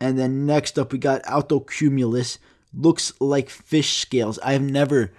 and 0.00 0.18
then 0.18 0.44
next 0.44 0.76
up 0.76 0.92
we 0.92 0.98
got 0.98 1.22
altocumulus. 1.22 2.38
Looks 2.74 3.12
like 3.20 3.48
fish 3.48 3.96
scales. 3.98 4.40
I 4.42 4.54
have 4.54 4.62
never 4.62 5.12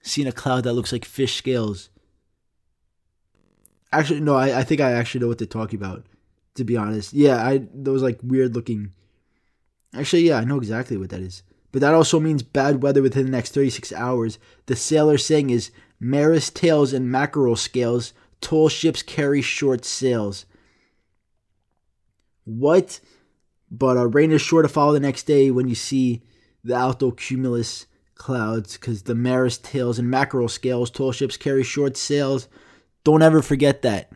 seen 0.00 0.28
a 0.28 0.32
cloud 0.32 0.62
that 0.62 0.74
looks 0.74 0.92
like 0.92 1.04
fish 1.04 1.34
scales. 1.34 1.90
Actually, 3.92 4.20
no, 4.20 4.36
I, 4.36 4.60
I 4.60 4.62
think 4.62 4.80
I 4.80 4.92
actually 4.92 5.20
know 5.20 5.28
what 5.28 5.38
they're 5.38 5.46
talking 5.48 5.78
about. 5.78 6.04
To 6.54 6.62
be 6.62 6.76
honest, 6.76 7.12
yeah, 7.12 7.44
I 7.44 7.66
those 7.74 8.00
like 8.00 8.20
weird 8.22 8.54
looking. 8.54 8.92
Actually, 9.92 10.28
yeah, 10.28 10.38
I 10.38 10.44
know 10.44 10.58
exactly 10.58 10.96
what 10.96 11.10
that 11.10 11.20
is. 11.20 11.42
But 11.72 11.80
that 11.80 11.94
also 11.94 12.20
means 12.20 12.44
bad 12.44 12.80
weather 12.80 13.02
within 13.02 13.24
the 13.24 13.32
next 13.32 13.52
36 13.54 13.92
hours. 13.92 14.38
The 14.66 14.76
sailor 14.76 15.18
saying 15.18 15.50
is 15.50 15.72
Mare's 16.04 16.50
tails 16.50 16.92
and 16.92 17.10
mackerel 17.10 17.56
scales. 17.56 18.12
Tall 18.42 18.68
ships 18.68 19.02
carry 19.02 19.40
short 19.40 19.86
sails. 19.86 20.44
What? 22.44 23.00
But 23.70 23.96
uh, 23.96 24.08
rain 24.08 24.30
is 24.30 24.42
sure 24.42 24.60
to 24.60 24.68
follow 24.68 24.92
the 24.92 25.00
next 25.00 25.22
day 25.22 25.50
when 25.50 25.66
you 25.66 25.74
see 25.74 26.22
the 26.62 26.74
altocumulus 26.74 27.86
clouds, 28.16 28.76
because 28.76 29.04
the 29.04 29.14
Mare's 29.14 29.56
tails 29.56 29.98
and 29.98 30.10
mackerel 30.10 30.48
scales. 30.48 30.90
Tall 30.90 31.10
ships 31.10 31.38
carry 31.38 31.62
short 31.64 31.96
sails. 31.96 32.48
Don't 33.02 33.22
ever 33.22 33.40
forget 33.40 33.80
that. 33.80 34.12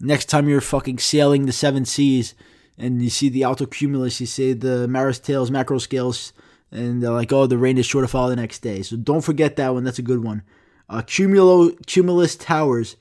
Next 0.00 0.24
time 0.24 0.48
you're 0.48 0.60
fucking 0.60 0.98
sailing 0.98 1.46
the 1.46 1.52
seven 1.52 1.84
seas 1.84 2.34
and 2.76 3.02
you 3.02 3.10
see 3.10 3.28
the 3.28 3.42
altocumulus, 3.42 4.18
you 4.18 4.26
say 4.26 4.52
the 4.52 4.88
Mare's 4.88 5.20
tails, 5.20 5.50
mackerel 5.50 5.80
scales, 5.80 6.32
and 6.72 7.00
they're 7.00 7.10
like, 7.10 7.32
oh, 7.32 7.46
the 7.46 7.58
rain 7.58 7.78
is 7.78 7.86
sure 7.86 8.02
to 8.02 8.08
follow 8.08 8.30
the 8.30 8.36
next 8.36 8.60
day. 8.60 8.82
So 8.82 8.96
don't 8.96 9.24
forget 9.24 9.54
that 9.56 9.74
one. 9.74 9.84
That's 9.84 9.98
a 10.00 10.02
good 10.02 10.24
one. 10.24 10.42
Uh, 10.88 11.02
cumulo, 11.02 11.70
cumulus 11.86 12.34
towers, 12.36 12.96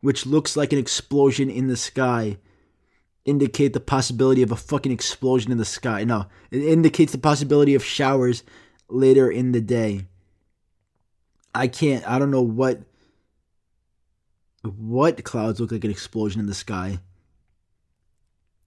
which 0.00 0.26
looks 0.26 0.56
like 0.56 0.72
an 0.72 0.78
explosion 0.78 1.50
in 1.50 1.66
the 1.66 1.76
sky, 1.76 2.38
indicate 3.24 3.72
the 3.72 3.80
possibility 3.80 4.42
of 4.42 4.52
a 4.52 4.56
fucking 4.56 4.92
explosion 4.92 5.50
in 5.50 5.58
the 5.58 5.64
sky. 5.64 6.04
No, 6.04 6.26
it 6.50 6.62
indicates 6.62 7.12
the 7.12 7.18
possibility 7.18 7.74
of 7.74 7.84
showers 7.84 8.44
later 8.88 9.30
in 9.30 9.52
the 9.52 9.60
day. 9.60 10.06
I 11.54 11.68
can't, 11.68 12.06
I 12.08 12.18
don't 12.18 12.30
know 12.30 12.42
what 12.42 12.82
what 14.62 15.22
clouds 15.24 15.60
look 15.60 15.72
like 15.72 15.84
an 15.84 15.90
explosion 15.90 16.40
in 16.40 16.46
the 16.46 16.54
sky. 16.54 16.98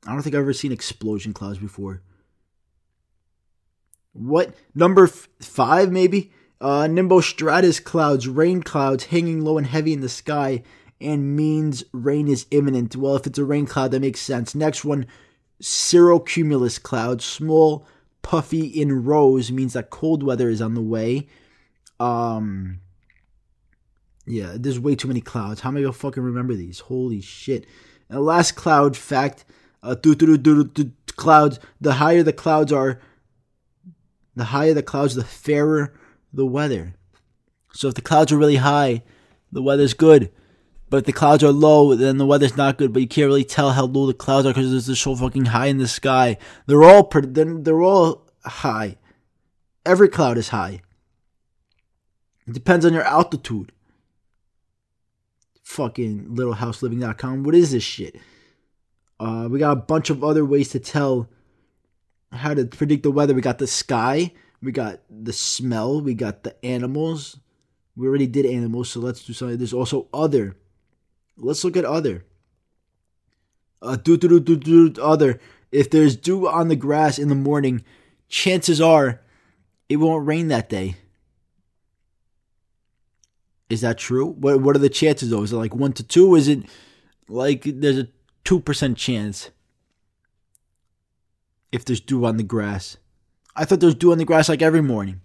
I 0.05 0.13
don't 0.13 0.21
think 0.21 0.35
I've 0.35 0.41
ever 0.41 0.53
seen 0.53 0.71
explosion 0.71 1.33
clouds 1.33 1.57
before. 1.57 2.01
What 4.13 4.55
number 4.75 5.05
f- 5.05 5.27
five? 5.39 5.91
Maybe 5.91 6.31
uh, 6.59 6.83
nimbostratus 6.83 7.83
clouds, 7.83 8.27
rain 8.27 8.63
clouds 8.63 9.05
hanging 9.05 9.41
low 9.41 9.57
and 9.57 9.67
heavy 9.67 9.93
in 9.93 10.01
the 10.01 10.09
sky, 10.09 10.63
and 10.99 11.35
means 11.35 11.83
rain 11.91 12.27
is 12.27 12.47
imminent. 12.51 12.95
Well, 12.95 13.15
if 13.15 13.27
it's 13.27 13.37
a 13.37 13.45
rain 13.45 13.65
cloud, 13.65 13.91
that 13.91 13.99
makes 13.99 14.19
sense. 14.19 14.55
Next 14.55 14.83
one, 14.83 15.05
cirrocumulus 15.61 16.81
clouds, 16.81 17.25
small, 17.25 17.85
puffy 18.21 18.65
in 18.65 19.05
rows, 19.05 19.51
means 19.51 19.73
that 19.73 19.89
cold 19.89 20.23
weather 20.23 20.49
is 20.49 20.61
on 20.61 20.73
the 20.73 20.81
way. 20.81 21.27
Um, 21.99 22.79
yeah, 24.25 24.53
there's 24.55 24.79
way 24.79 24.95
too 24.95 25.07
many 25.07 25.21
clouds. 25.21 25.61
How 25.61 25.69
am 25.69 25.77
I 25.77 25.81
gonna 25.81 25.93
fucking 25.93 26.23
remember 26.23 26.55
these? 26.55 26.79
Holy 26.79 27.21
shit! 27.21 27.65
And 28.09 28.17
the 28.17 28.21
last 28.21 28.55
cloud 28.55 28.97
fact: 28.97 29.45
uh, 29.83 29.95
clouds. 31.15 31.59
The 31.79 31.93
higher 31.93 32.23
the 32.23 32.33
clouds 32.33 32.71
are, 32.71 32.99
the 34.35 34.45
higher 34.45 34.73
the 34.73 34.83
clouds, 34.83 35.15
the 35.15 35.23
fairer 35.23 35.93
the 36.33 36.45
weather. 36.45 36.95
So 37.73 37.87
if 37.87 37.93
the 37.93 38.01
clouds 38.01 38.31
are 38.31 38.37
really 38.37 38.57
high, 38.57 39.03
the 39.51 39.61
weather's 39.61 39.93
good. 39.93 40.31
But 40.89 40.97
if 40.97 41.03
the 41.05 41.13
clouds 41.13 41.43
are 41.43 41.51
low, 41.51 41.95
then 41.95 42.17
the 42.17 42.25
weather's 42.25 42.55
not 42.55 42.77
good. 42.77 42.93
But 42.93 43.01
you 43.01 43.07
can't 43.07 43.27
really 43.27 43.43
tell 43.43 43.71
how 43.71 43.85
low 43.85 44.07
the 44.07 44.13
clouds 44.13 44.45
are 44.45 44.53
because 44.53 44.87
they're 44.87 44.95
so 44.95 45.15
fucking 45.15 45.45
high 45.45 45.67
in 45.67 45.77
the 45.77 45.87
sky. 45.87 46.37
They're 46.65 46.83
all 46.83 47.03
pretty, 47.03 47.27
they're, 47.29 47.45
they're 47.45 47.81
all 47.81 48.25
high. 48.45 48.97
Every 49.85 50.07
cloud 50.09 50.37
is 50.37 50.49
high. 50.49 50.81
It 52.47 52.53
depends 52.53 52.85
on 52.85 52.93
your 52.93 53.03
altitude. 53.03 53.73
Fucking 55.63 56.29
littlehouseliving.com. 56.29 57.43
What 57.43 57.55
is 57.55 57.71
this 57.71 57.83
shit? 57.83 58.15
Uh, 59.19 59.47
we 59.49 59.59
got 59.59 59.71
a 59.71 59.75
bunch 59.81 60.09
of 60.09 60.23
other 60.23 60.45
ways 60.45 60.69
to 60.69 60.79
tell 60.79 61.29
how 62.31 62.53
to 62.53 62.65
predict 62.65 63.03
the 63.03 63.11
weather. 63.11 63.33
We 63.33 63.41
got 63.41 63.57
the 63.57 63.67
sky, 63.67 64.33
we 64.61 64.71
got 64.71 65.01
the 65.09 65.33
smell, 65.33 66.01
we 66.01 66.13
got 66.13 66.43
the 66.43 66.65
animals. 66.65 67.39
We 67.95 68.07
already 68.07 68.27
did 68.27 68.45
animals, 68.45 68.89
so 68.89 68.99
let's 68.99 69.23
do 69.25 69.33
something. 69.33 69.57
There's 69.57 69.73
also 69.73 70.07
other. 70.13 70.55
Let's 71.35 71.63
look 71.63 71.77
at 71.77 71.85
other. 71.85 72.25
Uh, 73.81 73.95
do 73.95 74.17
do 74.17 74.39
do 74.39 74.39
do 74.39 74.89
do 74.89 75.01
other. 75.01 75.39
If 75.71 75.89
there's 75.89 76.15
dew 76.15 76.47
on 76.47 76.67
the 76.67 76.75
grass 76.75 77.19
in 77.19 77.27
the 77.29 77.35
morning, 77.35 77.83
chances 78.27 78.81
are 78.81 79.21
it 79.89 79.97
won't 79.97 80.27
rain 80.27 80.47
that 80.47 80.69
day. 80.69 80.95
Is 83.69 83.81
that 83.81 83.97
true? 83.97 84.27
What 84.27 84.61
what 84.61 84.75
are 84.75 84.79
the 84.79 84.89
chances 84.89 85.29
though? 85.29 85.43
Is 85.43 85.53
it 85.53 85.57
like 85.57 85.75
one 85.75 85.93
to 85.93 86.03
two? 86.03 86.35
Is 86.35 86.47
it 86.47 86.63
like 87.27 87.63
there's 87.65 87.99
a 87.99 88.07
two 88.43 88.59
percent 88.59 88.97
chance 88.97 89.51
if 91.71 91.83
there's 91.83 91.99
dew 91.99 92.25
on 92.25 92.37
the 92.37 92.43
grass? 92.43 92.97
I 93.57 93.65
thought 93.65 93.79
there 93.79 93.87
was 93.87 93.95
dew 93.95 94.11
on 94.11 94.19
the 94.19 94.25
grass 94.25 94.49
like 94.49 94.61
every 94.61 94.81
morning. 94.81 95.19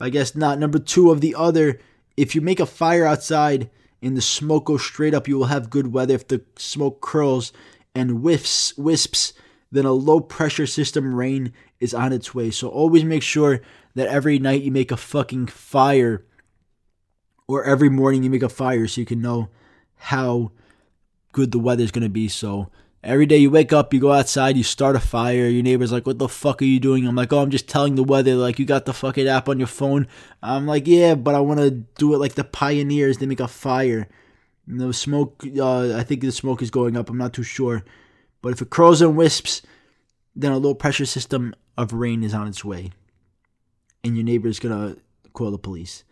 I 0.00 0.08
guess 0.08 0.36
not. 0.36 0.58
Number 0.58 0.78
two 0.78 1.10
of 1.10 1.20
the 1.20 1.34
other, 1.34 1.80
if 2.16 2.34
you 2.34 2.40
make 2.40 2.60
a 2.60 2.66
fire 2.66 3.04
outside 3.04 3.70
and 4.00 4.16
the 4.16 4.22
smoke 4.22 4.66
goes 4.66 4.84
straight 4.84 5.14
up, 5.14 5.26
you 5.26 5.36
will 5.36 5.46
have 5.46 5.68
good 5.68 5.92
weather. 5.92 6.14
If 6.14 6.28
the 6.28 6.42
smoke 6.56 7.00
curls 7.00 7.52
and 7.94 8.22
whiffs, 8.22 8.76
wisps, 8.78 9.32
then 9.72 9.84
a 9.84 9.92
low 9.92 10.20
pressure 10.20 10.66
system 10.66 11.14
rain 11.14 11.52
is 11.80 11.92
on 11.92 12.12
its 12.12 12.34
way. 12.34 12.50
So 12.50 12.68
always 12.68 13.04
make 13.04 13.22
sure 13.22 13.60
that 13.96 14.08
every 14.08 14.38
night 14.38 14.62
you 14.62 14.70
make 14.70 14.92
a 14.92 14.96
fucking 14.96 15.48
fire 15.48 16.24
or 17.48 17.64
every 17.64 17.88
morning 17.88 18.22
you 18.22 18.30
make 18.30 18.42
a 18.42 18.48
fire 18.48 18.86
so 18.86 19.00
you 19.00 19.06
can 19.06 19.20
know 19.20 19.48
how 19.96 20.52
good 21.32 21.50
the 21.50 21.58
weather 21.58 21.82
is 21.82 21.90
going 21.90 22.04
to 22.04 22.08
be. 22.08 22.28
So 22.28 22.70
Every 23.04 23.26
day 23.26 23.36
you 23.36 23.50
wake 23.50 23.70
up, 23.70 23.92
you 23.92 24.00
go 24.00 24.12
outside, 24.12 24.56
you 24.56 24.62
start 24.62 24.96
a 24.96 25.00
fire. 25.00 25.46
Your 25.46 25.62
neighbor's 25.62 25.92
like, 25.92 26.06
"What 26.06 26.18
the 26.18 26.26
fuck 26.26 26.62
are 26.62 26.64
you 26.64 26.80
doing?" 26.80 27.06
I'm 27.06 27.14
like, 27.14 27.34
"Oh, 27.34 27.40
I'm 27.40 27.50
just 27.50 27.68
telling 27.68 27.96
the 27.96 28.02
weather." 28.02 28.34
Like, 28.34 28.58
you 28.58 28.64
got 28.64 28.86
the 28.86 28.94
fucking 28.94 29.28
app 29.28 29.46
on 29.46 29.58
your 29.58 29.68
phone. 29.68 30.06
I'm 30.42 30.66
like, 30.66 30.86
"Yeah, 30.86 31.14
but 31.14 31.34
I 31.34 31.40
want 31.40 31.60
to 31.60 31.70
do 31.70 32.14
it 32.14 32.18
like 32.18 32.34
the 32.34 32.44
pioneers. 32.44 33.18
They 33.18 33.26
make 33.26 33.40
a 33.40 33.48
fire." 33.48 34.08
And 34.66 34.80
the 34.80 34.94
smoke, 34.94 35.44
uh, 35.58 35.94
I 35.94 36.02
think 36.02 36.22
the 36.22 36.32
smoke 36.32 36.62
is 36.62 36.70
going 36.70 36.96
up. 36.96 37.10
I'm 37.10 37.18
not 37.18 37.34
too 37.34 37.42
sure, 37.42 37.84
but 38.40 38.54
if 38.54 38.62
it 38.62 38.70
curls 38.70 39.02
and 39.02 39.18
wisps, 39.18 39.60
then 40.34 40.52
a 40.52 40.58
low 40.58 40.72
pressure 40.72 41.04
system 41.04 41.54
of 41.76 41.92
rain 41.92 42.22
is 42.22 42.32
on 42.32 42.48
its 42.48 42.64
way, 42.64 42.92
and 44.02 44.16
your 44.16 44.24
neighbor's 44.24 44.58
gonna 44.58 44.96
call 45.34 45.50
the 45.50 45.58
police. 45.58 46.04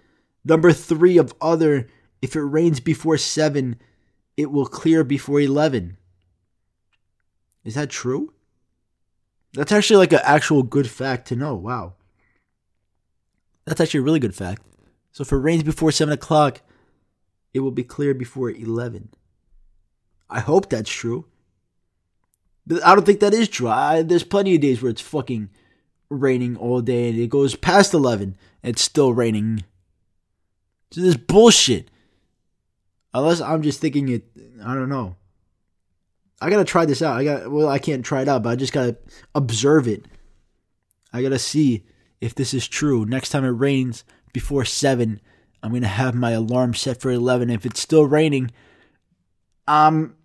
Number 0.44 0.72
three 0.74 1.16
of 1.16 1.32
other, 1.40 1.88
if 2.20 2.36
it 2.36 2.42
rains 2.42 2.80
before 2.80 3.16
seven, 3.16 3.76
it 4.36 4.50
will 4.50 4.66
clear 4.66 5.04
before 5.04 5.40
eleven. 5.40 5.96
Is 7.64 7.74
that 7.74 7.90
true? 7.90 8.32
That's 9.54 9.72
actually 9.72 9.98
like 9.98 10.12
an 10.12 10.20
actual 10.22 10.62
good 10.62 10.88
fact 10.88 11.28
to 11.28 11.36
know. 11.36 11.54
Wow. 11.54 11.94
That's 13.66 13.80
actually 13.80 14.00
a 14.00 14.04
really 14.04 14.18
good 14.18 14.34
fact. 14.34 14.62
So 15.12 15.22
if 15.22 15.32
it 15.32 15.36
rains 15.36 15.62
before 15.62 15.92
7 15.92 16.12
o'clock, 16.12 16.62
it 17.52 17.60
will 17.60 17.70
be 17.70 17.84
clear 17.84 18.14
before 18.14 18.50
11. 18.50 19.10
I 20.30 20.40
hope 20.40 20.70
that's 20.70 20.90
true. 20.90 21.26
But 22.66 22.84
I 22.84 22.94
don't 22.94 23.04
think 23.04 23.20
that 23.20 23.34
is 23.34 23.48
true. 23.48 23.68
I, 23.68 24.02
there's 24.02 24.24
plenty 24.24 24.54
of 24.54 24.62
days 24.62 24.80
where 24.80 24.90
it's 24.90 25.02
fucking 25.02 25.50
raining 26.08 26.56
all 26.56 26.80
day 26.80 27.10
and 27.10 27.18
it 27.18 27.28
goes 27.28 27.54
past 27.54 27.92
11 27.92 28.36
and 28.62 28.70
it's 28.70 28.82
still 28.82 29.12
raining. 29.12 29.64
So 30.92 31.02
this 31.02 31.16
bullshit. 31.16 31.90
Unless 33.14 33.42
I'm 33.42 33.62
just 33.62 33.80
thinking 33.80 34.08
it, 34.08 34.24
I 34.64 34.74
don't 34.74 34.88
know. 34.88 35.16
I 36.42 36.50
gotta 36.50 36.64
try 36.64 36.84
this 36.84 37.02
out. 37.02 37.16
I 37.16 37.24
got 37.24 37.50
well, 37.50 37.68
I 37.68 37.78
can't 37.78 38.04
try 38.04 38.22
it 38.22 38.28
out, 38.28 38.42
but 38.42 38.50
I 38.50 38.56
just 38.56 38.72
gotta 38.72 38.96
observe 39.34 39.86
it. 39.86 40.06
I 41.12 41.22
gotta 41.22 41.38
see 41.38 41.84
if 42.20 42.34
this 42.34 42.52
is 42.52 42.66
true. 42.66 43.04
Next 43.04 43.30
time 43.30 43.44
it 43.44 43.50
rains 43.50 44.04
before 44.32 44.64
seven, 44.64 45.20
I'm 45.62 45.72
gonna 45.72 45.86
have 45.86 46.14
my 46.16 46.32
alarm 46.32 46.74
set 46.74 47.00
for 47.00 47.12
eleven. 47.12 47.48
If 47.48 47.64
it's 47.64 47.80
still 47.80 48.06
raining, 48.06 48.50
I'm 49.68 50.16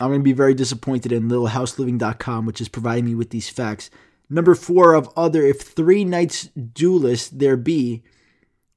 I'm 0.00 0.10
gonna 0.10 0.22
be 0.22 0.32
very 0.32 0.54
disappointed 0.54 1.12
in 1.12 1.28
LittleHouseLiving.com, 1.28 2.46
which 2.46 2.62
is 2.62 2.68
providing 2.70 3.04
me 3.04 3.14
with 3.14 3.28
these 3.28 3.50
facts. 3.50 3.90
Number 4.30 4.54
four 4.54 4.94
of 4.94 5.10
other, 5.14 5.42
if 5.42 5.60
three 5.60 6.04
nights 6.04 6.48
dewless 6.56 7.28
there 7.28 7.58
be, 7.58 8.02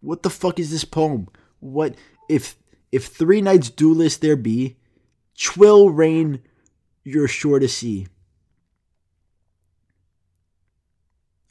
what 0.02 0.24
the 0.24 0.30
fuck 0.30 0.60
is 0.60 0.70
this 0.70 0.84
poem? 0.84 1.30
What 1.60 1.96
if 2.30 2.58
if 2.92 3.06
three 3.06 3.42
nights 3.42 3.70
dewless 3.70 4.18
there 4.18 4.36
be, 4.36 4.76
twill 5.38 5.90
rain 5.90 6.42
you're 7.08 7.28
sure 7.30 7.58
to 7.58 7.70
see. 7.70 8.08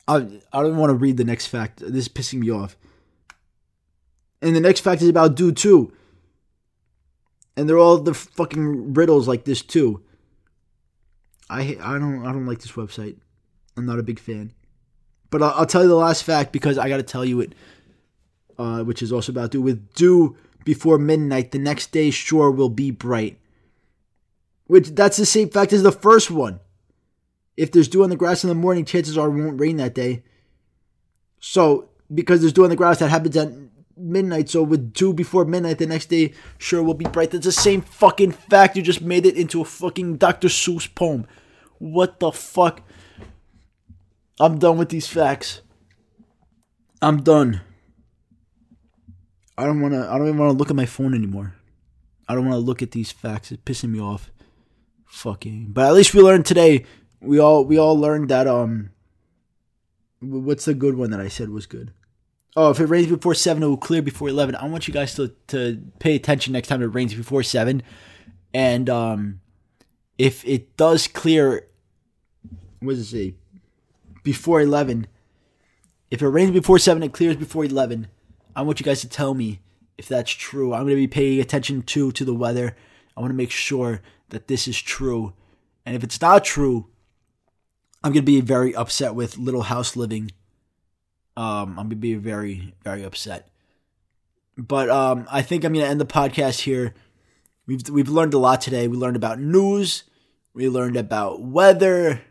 I 0.07 0.17
I 0.53 0.63
don't 0.63 0.77
want 0.77 0.91
to 0.91 0.95
read 0.95 1.17
the 1.17 1.25
next 1.25 1.47
fact. 1.47 1.81
This 1.81 2.07
is 2.07 2.09
pissing 2.09 2.41
me 2.41 2.51
off. 2.51 2.77
And 4.43 4.55
the 4.55 4.61
next 4.61 4.81
fact 4.81 5.01
is 5.01 5.09
about 5.09 5.35
dew 5.35 5.53
too. 5.53 5.93
And 7.57 7.67
they're 7.67 7.79
all 7.79 7.97
the 7.97 8.13
fucking 8.13 8.93
riddles 8.93 9.27
like 9.27 9.45
this 9.45 9.63
too. 9.63 10.03
I 11.49 11.79
I 11.81 11.99
don't 11.99 12.27
I 12.27 12.33
don't 12.33 12.47
like 12.47 12.61
this 12.61 12.73
website. 12.73 13.17
I'm 13.79 13.87
not 13.87 13.99
a 13.99 14.03
big 14.03 14.19
fan. 14.19 14.53
But 15.31 15.43
I'll, 15.43 15.55
I'll 15.61 15.67
tell 15.67 15.83
you 15.83 15.89
the 15.89 15.97
last 15.97 16.23
fact 16.23 16.53
because 16.53 16.77
I 16.77 16.89
got 16.89 16.99
to 16.99 17.03
tell 17.03 17.25
you 17.25 17.41
it, 17.41 17.55
uh, 18.59 18.85
which 18.85 19.03
is 19.03 19.11
also 19.11 19.33
about 19.33 19.53
dew. 19.53 19.63
With 19.63 19.95
dew 19.95 20.37
before 20.65 20.99
midnight, 20.99 21.51
the 21.53 21.59
next 21.59 21.93
day 21.93 22.11
sure 22.11 22.51
will 22.51 22.69
be 22.69 22.91
bright. 22.91 23.39
Which 24.67 24.91
that's 24.91 25.17
the 25.17 25.27
same 25.27 25.49
fact 25.49 25.73
as 25.73 25.83
the 25.83 25.93
first 25.93 26.31
one. 26.31 26.61
If 27.57 27.73
there's 27.73 27.89
dew 27.89 28.03
on 28.03 28.11
the 28.11 28.17
grass 28.17 28.45
in 28.45 28.49
the 28.49 28.55
morning, 28.55 28.85
chances 28.85 29.17
are 29.17 29.29
it 29.29 29.43
won't 29.43 29.61
rain 29.61 29.77
that 29.77 29.95
day. 29.95 30.25
So 31.41 31.91
because 32.13 32.41
there's 32.41 32.53
dew 32.53 32.65
on 32.65 32.71
the 32.71 32.77
grass, 32.77 32.99
that 32.99 33.09
happens 33.09 33.37
at 33.37 33.53
midnight. 33.97 34.49
So 34.49 34.63
with 34.63 34.93
dew 34.93 35.13
before 35.13 35.45
midnight, 35.45 35.79
the 35.79 35.87
next 35.87 36.07
day 36.07 36.35
sure 36.59 36.83
will 36.83 36.95
be 36.95 37.07
bright. 37.07 37.31
That's 37.31 37.47
the 37.47 37.53
same 37.53 37.81
fucking 37.81 38.33
fact. 38.33 38.77
You 38.77 38.83
just 38.83 39.01
made 39.01 39.27
it 39.27 39.37
into 39.37 39.61
a 39.61 39.65
fucking 39.65 40.17
Dr. 40.17 40.49
Seuss 40.49 40.93
poem. 40.93 41.27
What 41.79 42.21
the 42.21 42.33
fuck? 42.33 42.83
I'm 44.39 44.59
done 44.59 44.79
with 44.79 44.91
these 44.91 45.07
facts. 45.07 45.63
I'm 47.01 47.23
done. 47.23 47.61
I 49.59 49.65
don't 49.65 49.81
want 49.81 49.95
to. 49.95 50.07
I 50.09 50.19
don't 50.19 50.29
even 50.29 50.39
want 50.39 50.53
to 50.53 50.59
look 50.59 50.71
at 50.71 50.77
my 50.77 50.87
phone 50.87 51.15
anymore. 51.15 51.55
I 52.29 52.35
don't 52.35 52.45
want 52.45 52.55
to 52.55 52.65
look 52.65 52.83
at 52.83 52.91
these 52.91 53.13
facts. 53.13 53.53
It's 53.53 53.63
pissing 53.63 53.91
me 53.91 54.01
off. 54.01 54.31
Fucking. 55.07 55.69
But 55.71 55.87
at 55.87 55.95
least 55.95 56.15
we 56.15 56.23
learned 56.23 56.47
today. 56.47 56.85
We 57.21 57.39
all 57.39 57.65
we 57.65 57.79
all 57.79 57.99
learned 57.99 58.29
that 58.29 58.47
um. 58.47 58.91
What's 60.21 60.65
the 60.65 60.75
good 60.75 60.97
one 60.97 61.11
that 61.11 61.21
I 61.21 61.29
said 61.29 61.51
was 61.51 61.67
good? 61.67 61.93
Oh, 62.57 62.71
if 62.71 62.81
it 62.81 62.87
rains 62.87 63.07
before 63.07 63.35
seven, 63.35 63.63
it 63.63 63.67
will 63.67 63.77
clear 63.77 64.01
before 64.01 64.29
eleven. 64.29 64.55
I 64.57 64.67
want 64.67 64.89
you 64.89 64.95
guys 64.95 65.15
to 65.15 65.35
to 65.49 65.83
pay 65.99 66.15
attention 66.15 66.53
next 66.55 66.69
time 66.69 66.83
it 66.83 66.87
rains 66.87 67.15
before 67.15 67.43
seven, 67.43 67.83
and 68.55 68.89
um, 68.89 69.41
if 70.17 70.45
it 70.47 70.77
does 70.77 71.07
clear, 71.07 71.69
what 72.81 72.95
does 72.95 73.01
it 73.01 73.05
say? 73.05 73.35
Before 74.23 74.61
eleven. 74.61 75.07
If 76.11 76.23
it 76.23 76.29
rains 76.29 76.53
before 76.53 76.79
seven, 76.79 77.03
it 77.03 77.13
clears 77.13 77.37
before 77.37 77.65
eleven. 77.65 78.09
I 78.55 78.63
want 78.63 78.81
you 78.81 78.85
guys 78.85 79.03
to 79.03 79.09
tell 79.09 79.35
me 79.35 79.61
if 79.99 80.09
that's 80.09 80.31
true. 80.31 80.73
I'm 80.73 80.85
going 80.85 80.91
to 80.91 80.97
be 80.97 81.07
paying 81.07 81.41
attention 81.41 81.83
to 81.83 82.11
to 82.13 82.25
the 82.25 82.35
weather. 82.35 82.75
I 83.17 83.21
want 83.21 83.33
to 83.33 83.37
make 83.37 83.51
sure 83.51 84.01
that 84.31 84.49
this 84.49 84.67
is 84.67 84.81
true. 84.81 85.35
And 85.85 85.95
if 85.95 86.03
it's 86.03 86.21
not 86.21 86.45
true, 86.45 86.89
I'm 88.03 88.13
going 88.13 88.23
to 88.23 88.33
be 88.33 88.41
very 88.41 88.75
upset 88.75 89.15
with 89.15 89.39
Little 89.39 89.63
House 89.63 89.97
Living. 89.97 90.31
Um, 91.37 91.71
I'm 91.71 91.87
going 91.87 91.91
to 91.91 91.97
be 91.97 92.15
very 92.15 92.75
very 92.83 93.03
upset. 93.03 93.49
But 94.57 94.89
um, 94.89 95.27
I 95.31 95.43
think 95.43 95.65
I'm 95.65 95.73
going 95.73 95.85
to 95.85 95.91
end 95.91 96.01
the 96.01 96.07
podcast 96.07 96.61
here. 96.61 96.95
We've 97.67 97.89
we've 97.91 98.09
learned 98.09 98.33
a 98.35 98.39
lot 98.39 98.61
today. 98.61 98.89
We 98.89 98.97
learned 98.97 99.17
about 99.17 99.41
news. 99.41 100.05
We 100.55 100.69
learned 100.69 100.97
about 100.97 101.43
weather. 101.43 102.23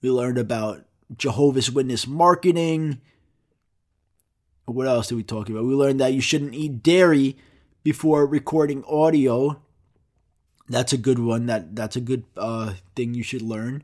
We 0.00 0.10
learned 0.10 0.38
about 0.38 0.84
Jehovah's 1.16 1.70
Witness 1.70 2.06
marketing. 2.06 3.00
What 4.64 4.86
else 4.86 5.08
did 5.08 5.14
we 5.14 5.22
talk 5.22 5.48
about? 5.48 5.64
We 5.64 5.74
learned 5.74 6.00
that 6.00 6.12
you 6.12 6.20
shouldn't 6.20 6.54
eat 6.54 6.82
dairy 6.82 7.36
before 7.82 8.26
recording 8.26 8.84
audio. 8.84 9.62
That's 10.68 10.92
a 10.92 10.98
good 10.98 11.18
one. 11.18 11.46
That 11.46 11.74
that's 11.74 11.96
a 11.96 12.00
good 12.00 12.24
uh, 12.36 12.74
thing 12.94 13.14
you 13.14 13.22
should 13.22 13.42
learn. 13.42 13.82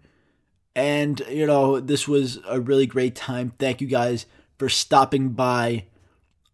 And 0.77 1.21
you 1.31 1.47
know, 1.47 1.81
this 1.81 2.07
was 2.07 2.39
a 2.47 2.61
really 2.61 2.87
great 2.87 3.15
time. 3.15 3.53
Thank 3.59 3.81
you 3.81 3.87
guys 3.87 4.27
for 4.59 4.69
stopping 4.69 5.31
by. 5.31 5.85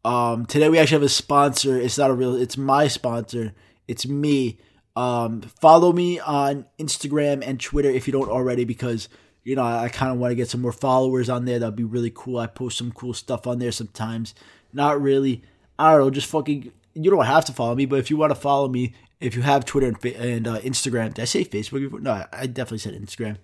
Um, 0.05 0.47
today 0.47 0.69
we 0.69 0.79
actually 0.79 0.97
have 0.97 1.03
a 1.03 1.09
sponsor. 1.09 1.79
It's 1.79 1.99
not 1.99 2.11
a 2.11 2.15
real. 2.15 2.35
It's 2.35 2.57
my 2.57 2.89
sponsor. 2.89 3.53
It's 3.89 4.07
me. 4.07 4.59
Um, 4.97 5.41
follow 5.43 5.93
me 5.93 6.19
on 6.19 6.67
Instagram 6.79 7.43
and 7.47 7.61
Twitter 7.61 7.91
if 7.91 8.07
you 8.07 8.13
don't 8.13 8.29
already, 8.29 8.65
because 8.65 9.09
you 9.43 9.57
know, 9.57 9.63
I, 9.63 9.85
I 9.85 9.89
kind 9.89 10.13
of 10.13 10.19
want 10.19 10.33
to 10.33 10.37
get 10.37 10.49
some 10.49 10.61
more 10.61 10.73
followers 10.73 11.29
on 11.29 11.45
there. 11.45 11.59
That'd 11.59 11.77
be 11.77 11.85
really 11.85 12.13
cool. 12.15 12.39
I 12.39 12.47
post 12.47 12.79
some 12.79 12.93
cool 12.93 13.15
stuff 13.15 13.47
on 13.47 13.59
there 13.59 13.73
sometimes. 13.73 14.35
Not 14.73 15.01
really. 15.01 15.43
I 15.79 15.93
don't 15.93 16.01
know. 16.01 16.11
Just 16.11 16.29
fucking. 16.29 16.73
You 16.95 17.11
don't 17.11 17.25
have 17.25 17.45
to 17.47 17.53
follow 17.53 17.75
me, 17.75 17.87
but 17.87 18.01
if 18.01 18.11
you 18.11 18.17
want 18.17 18.31
to 18.33 18.41
follow 18.41 18.69
me, 18.69 18.95
if 19.21 19.37
you 19.37 19.43
have 19.43 19.65
Twitter 19.65 19.89
and, 19.89 20.05
and 20.17 20.49
uh, 20.49 20.59
Instagram, 20.61 21.15
did 21.15 21.23
I 21.23 21.27
say 21.27 21.45
Facebook? 21.45 22.01
No, 22.01 22.25
I 22.33 22.47
definitely 22.47 22.79
said 22.79 22.95
Instagram. 22.95 23.33
If 23.33 23.39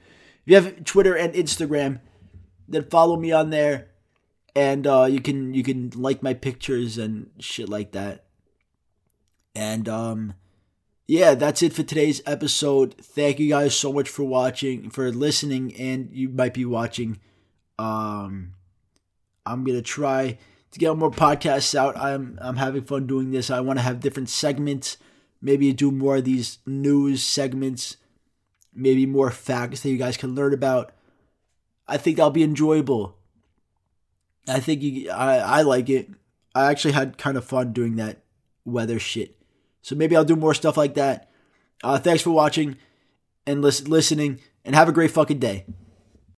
you 0.46 0.54
have 0.54 0.84
Twitter 0.84 1.14
and 1.14 1.34
Instagram, 1.34 2.00
then 2.66 2.84
follow 2.84 3.16
me 3.16 3.30
on 3.30 3.50
there, 3.50 3.88
and 4.54 4.86
uh, 4.86 5.04
you 5.04 5.20
can 5.20 5.54
you 5.54 5.62
can 5.62 5.90
like 5.94 6.22
my 6.22 6.34
pictures 6.34 6.98
and 6.98 7.30
shit 7.38 7.68
like 7.68 7.92
that. 7.92 8.24
And 9.54 9.88
um, 9.88 10.34
yeah, 11.06 11.34
that's 11.34 11.62
it 11.62 11.72
for 11.72 11.82
today's 11.82 12.22
episode. 12.26 12.94
Thank 12.94 13.38
you 13.38 13.48
guys 13.48 13.76
so 13.76 13.92
much 13.92 14.08
for 14.08 14.24
watching, 14.24 14.90
for 14.90 15.12
listening, 15.12 15.74
and 15.76 16.08
you 16.12 16.28
might 16.30 16.54
be 16.54 16.64
watching. 16.64 17.20
Um, 17.78 18.54
I'm 19.44 19.62
gonna 19.62 19.82
try 19.82 20.38
to 20.70 20.78
get 20.78 20.96
more 20.96 21.10
podcasts 21.10 21.74
out. 21.74 21.96
I'm 21.98 22.38
I'm 22.40 22.56
having 22.56 22.82
fun 22.82 23.06
doing 23.06 23.30
this. 23.30 23.50
I 23.50 23.60
want 23.60 23.78
to 23.78 23.82
have 23.82 24.00
different 24.00 24.30
segments. 24.30 24.96
Maybe 25.41 25.72
do 25.72 25.91
more 25.91 26.16
of 26.16 26.24
these 26.24 26.59
news 26.66 27.22
segments. 27.22 27.97
Maybe 28.74 29.07
more 29.07 29.30
facts 29.30 29.80
that 29.80 29.91
you 29.91 29.97
guys 29.97 30.16
can 30.16 30.34
learn 30.34 30.53
about. 30.53 30.93
I 31.89 31.97
think 31.97 32.16
that'll 32.16 32.30
be 32.30 32.43
enjoyable. 32.43 33.16
I 34.49 34.61
think 34.61 34.82
you, 34.82 35.11
I 35.11 35.37
I 35.39 35.62
like 35.62 35.89
it. 35.89 36.11
I 36.55 36.70
actually 36.70 36.93
had 36.93 37.18
kind 37.18 37.37
of 37.37 37.45
fun 37.45 37.72
doing 37.72 37.97
that 37.97 38.22
weather 38.64 38.99
shit. 38.99 39.37
So 39.82 39.95
maybe 39.95 40.16
I'll 40.16 40.24
do 40.24 40.37
more 40.37 40.55
stuff 40.55 40.76
like 40.76 40.95
that. 40.95 41.30
Uh, 41.82 41.99
thanks 41.99 42.22
for 42.22 42.30
watching 42.30 42.76
and 43.47 43.62
listen, 43.62 43.89
listening, 43.91 44.41
and 44.64 44.74
have 44.74 44.89
a 44.89 44.93
great 44.93 45.11
fucking 45.11 45.39
day. 45.39 45.64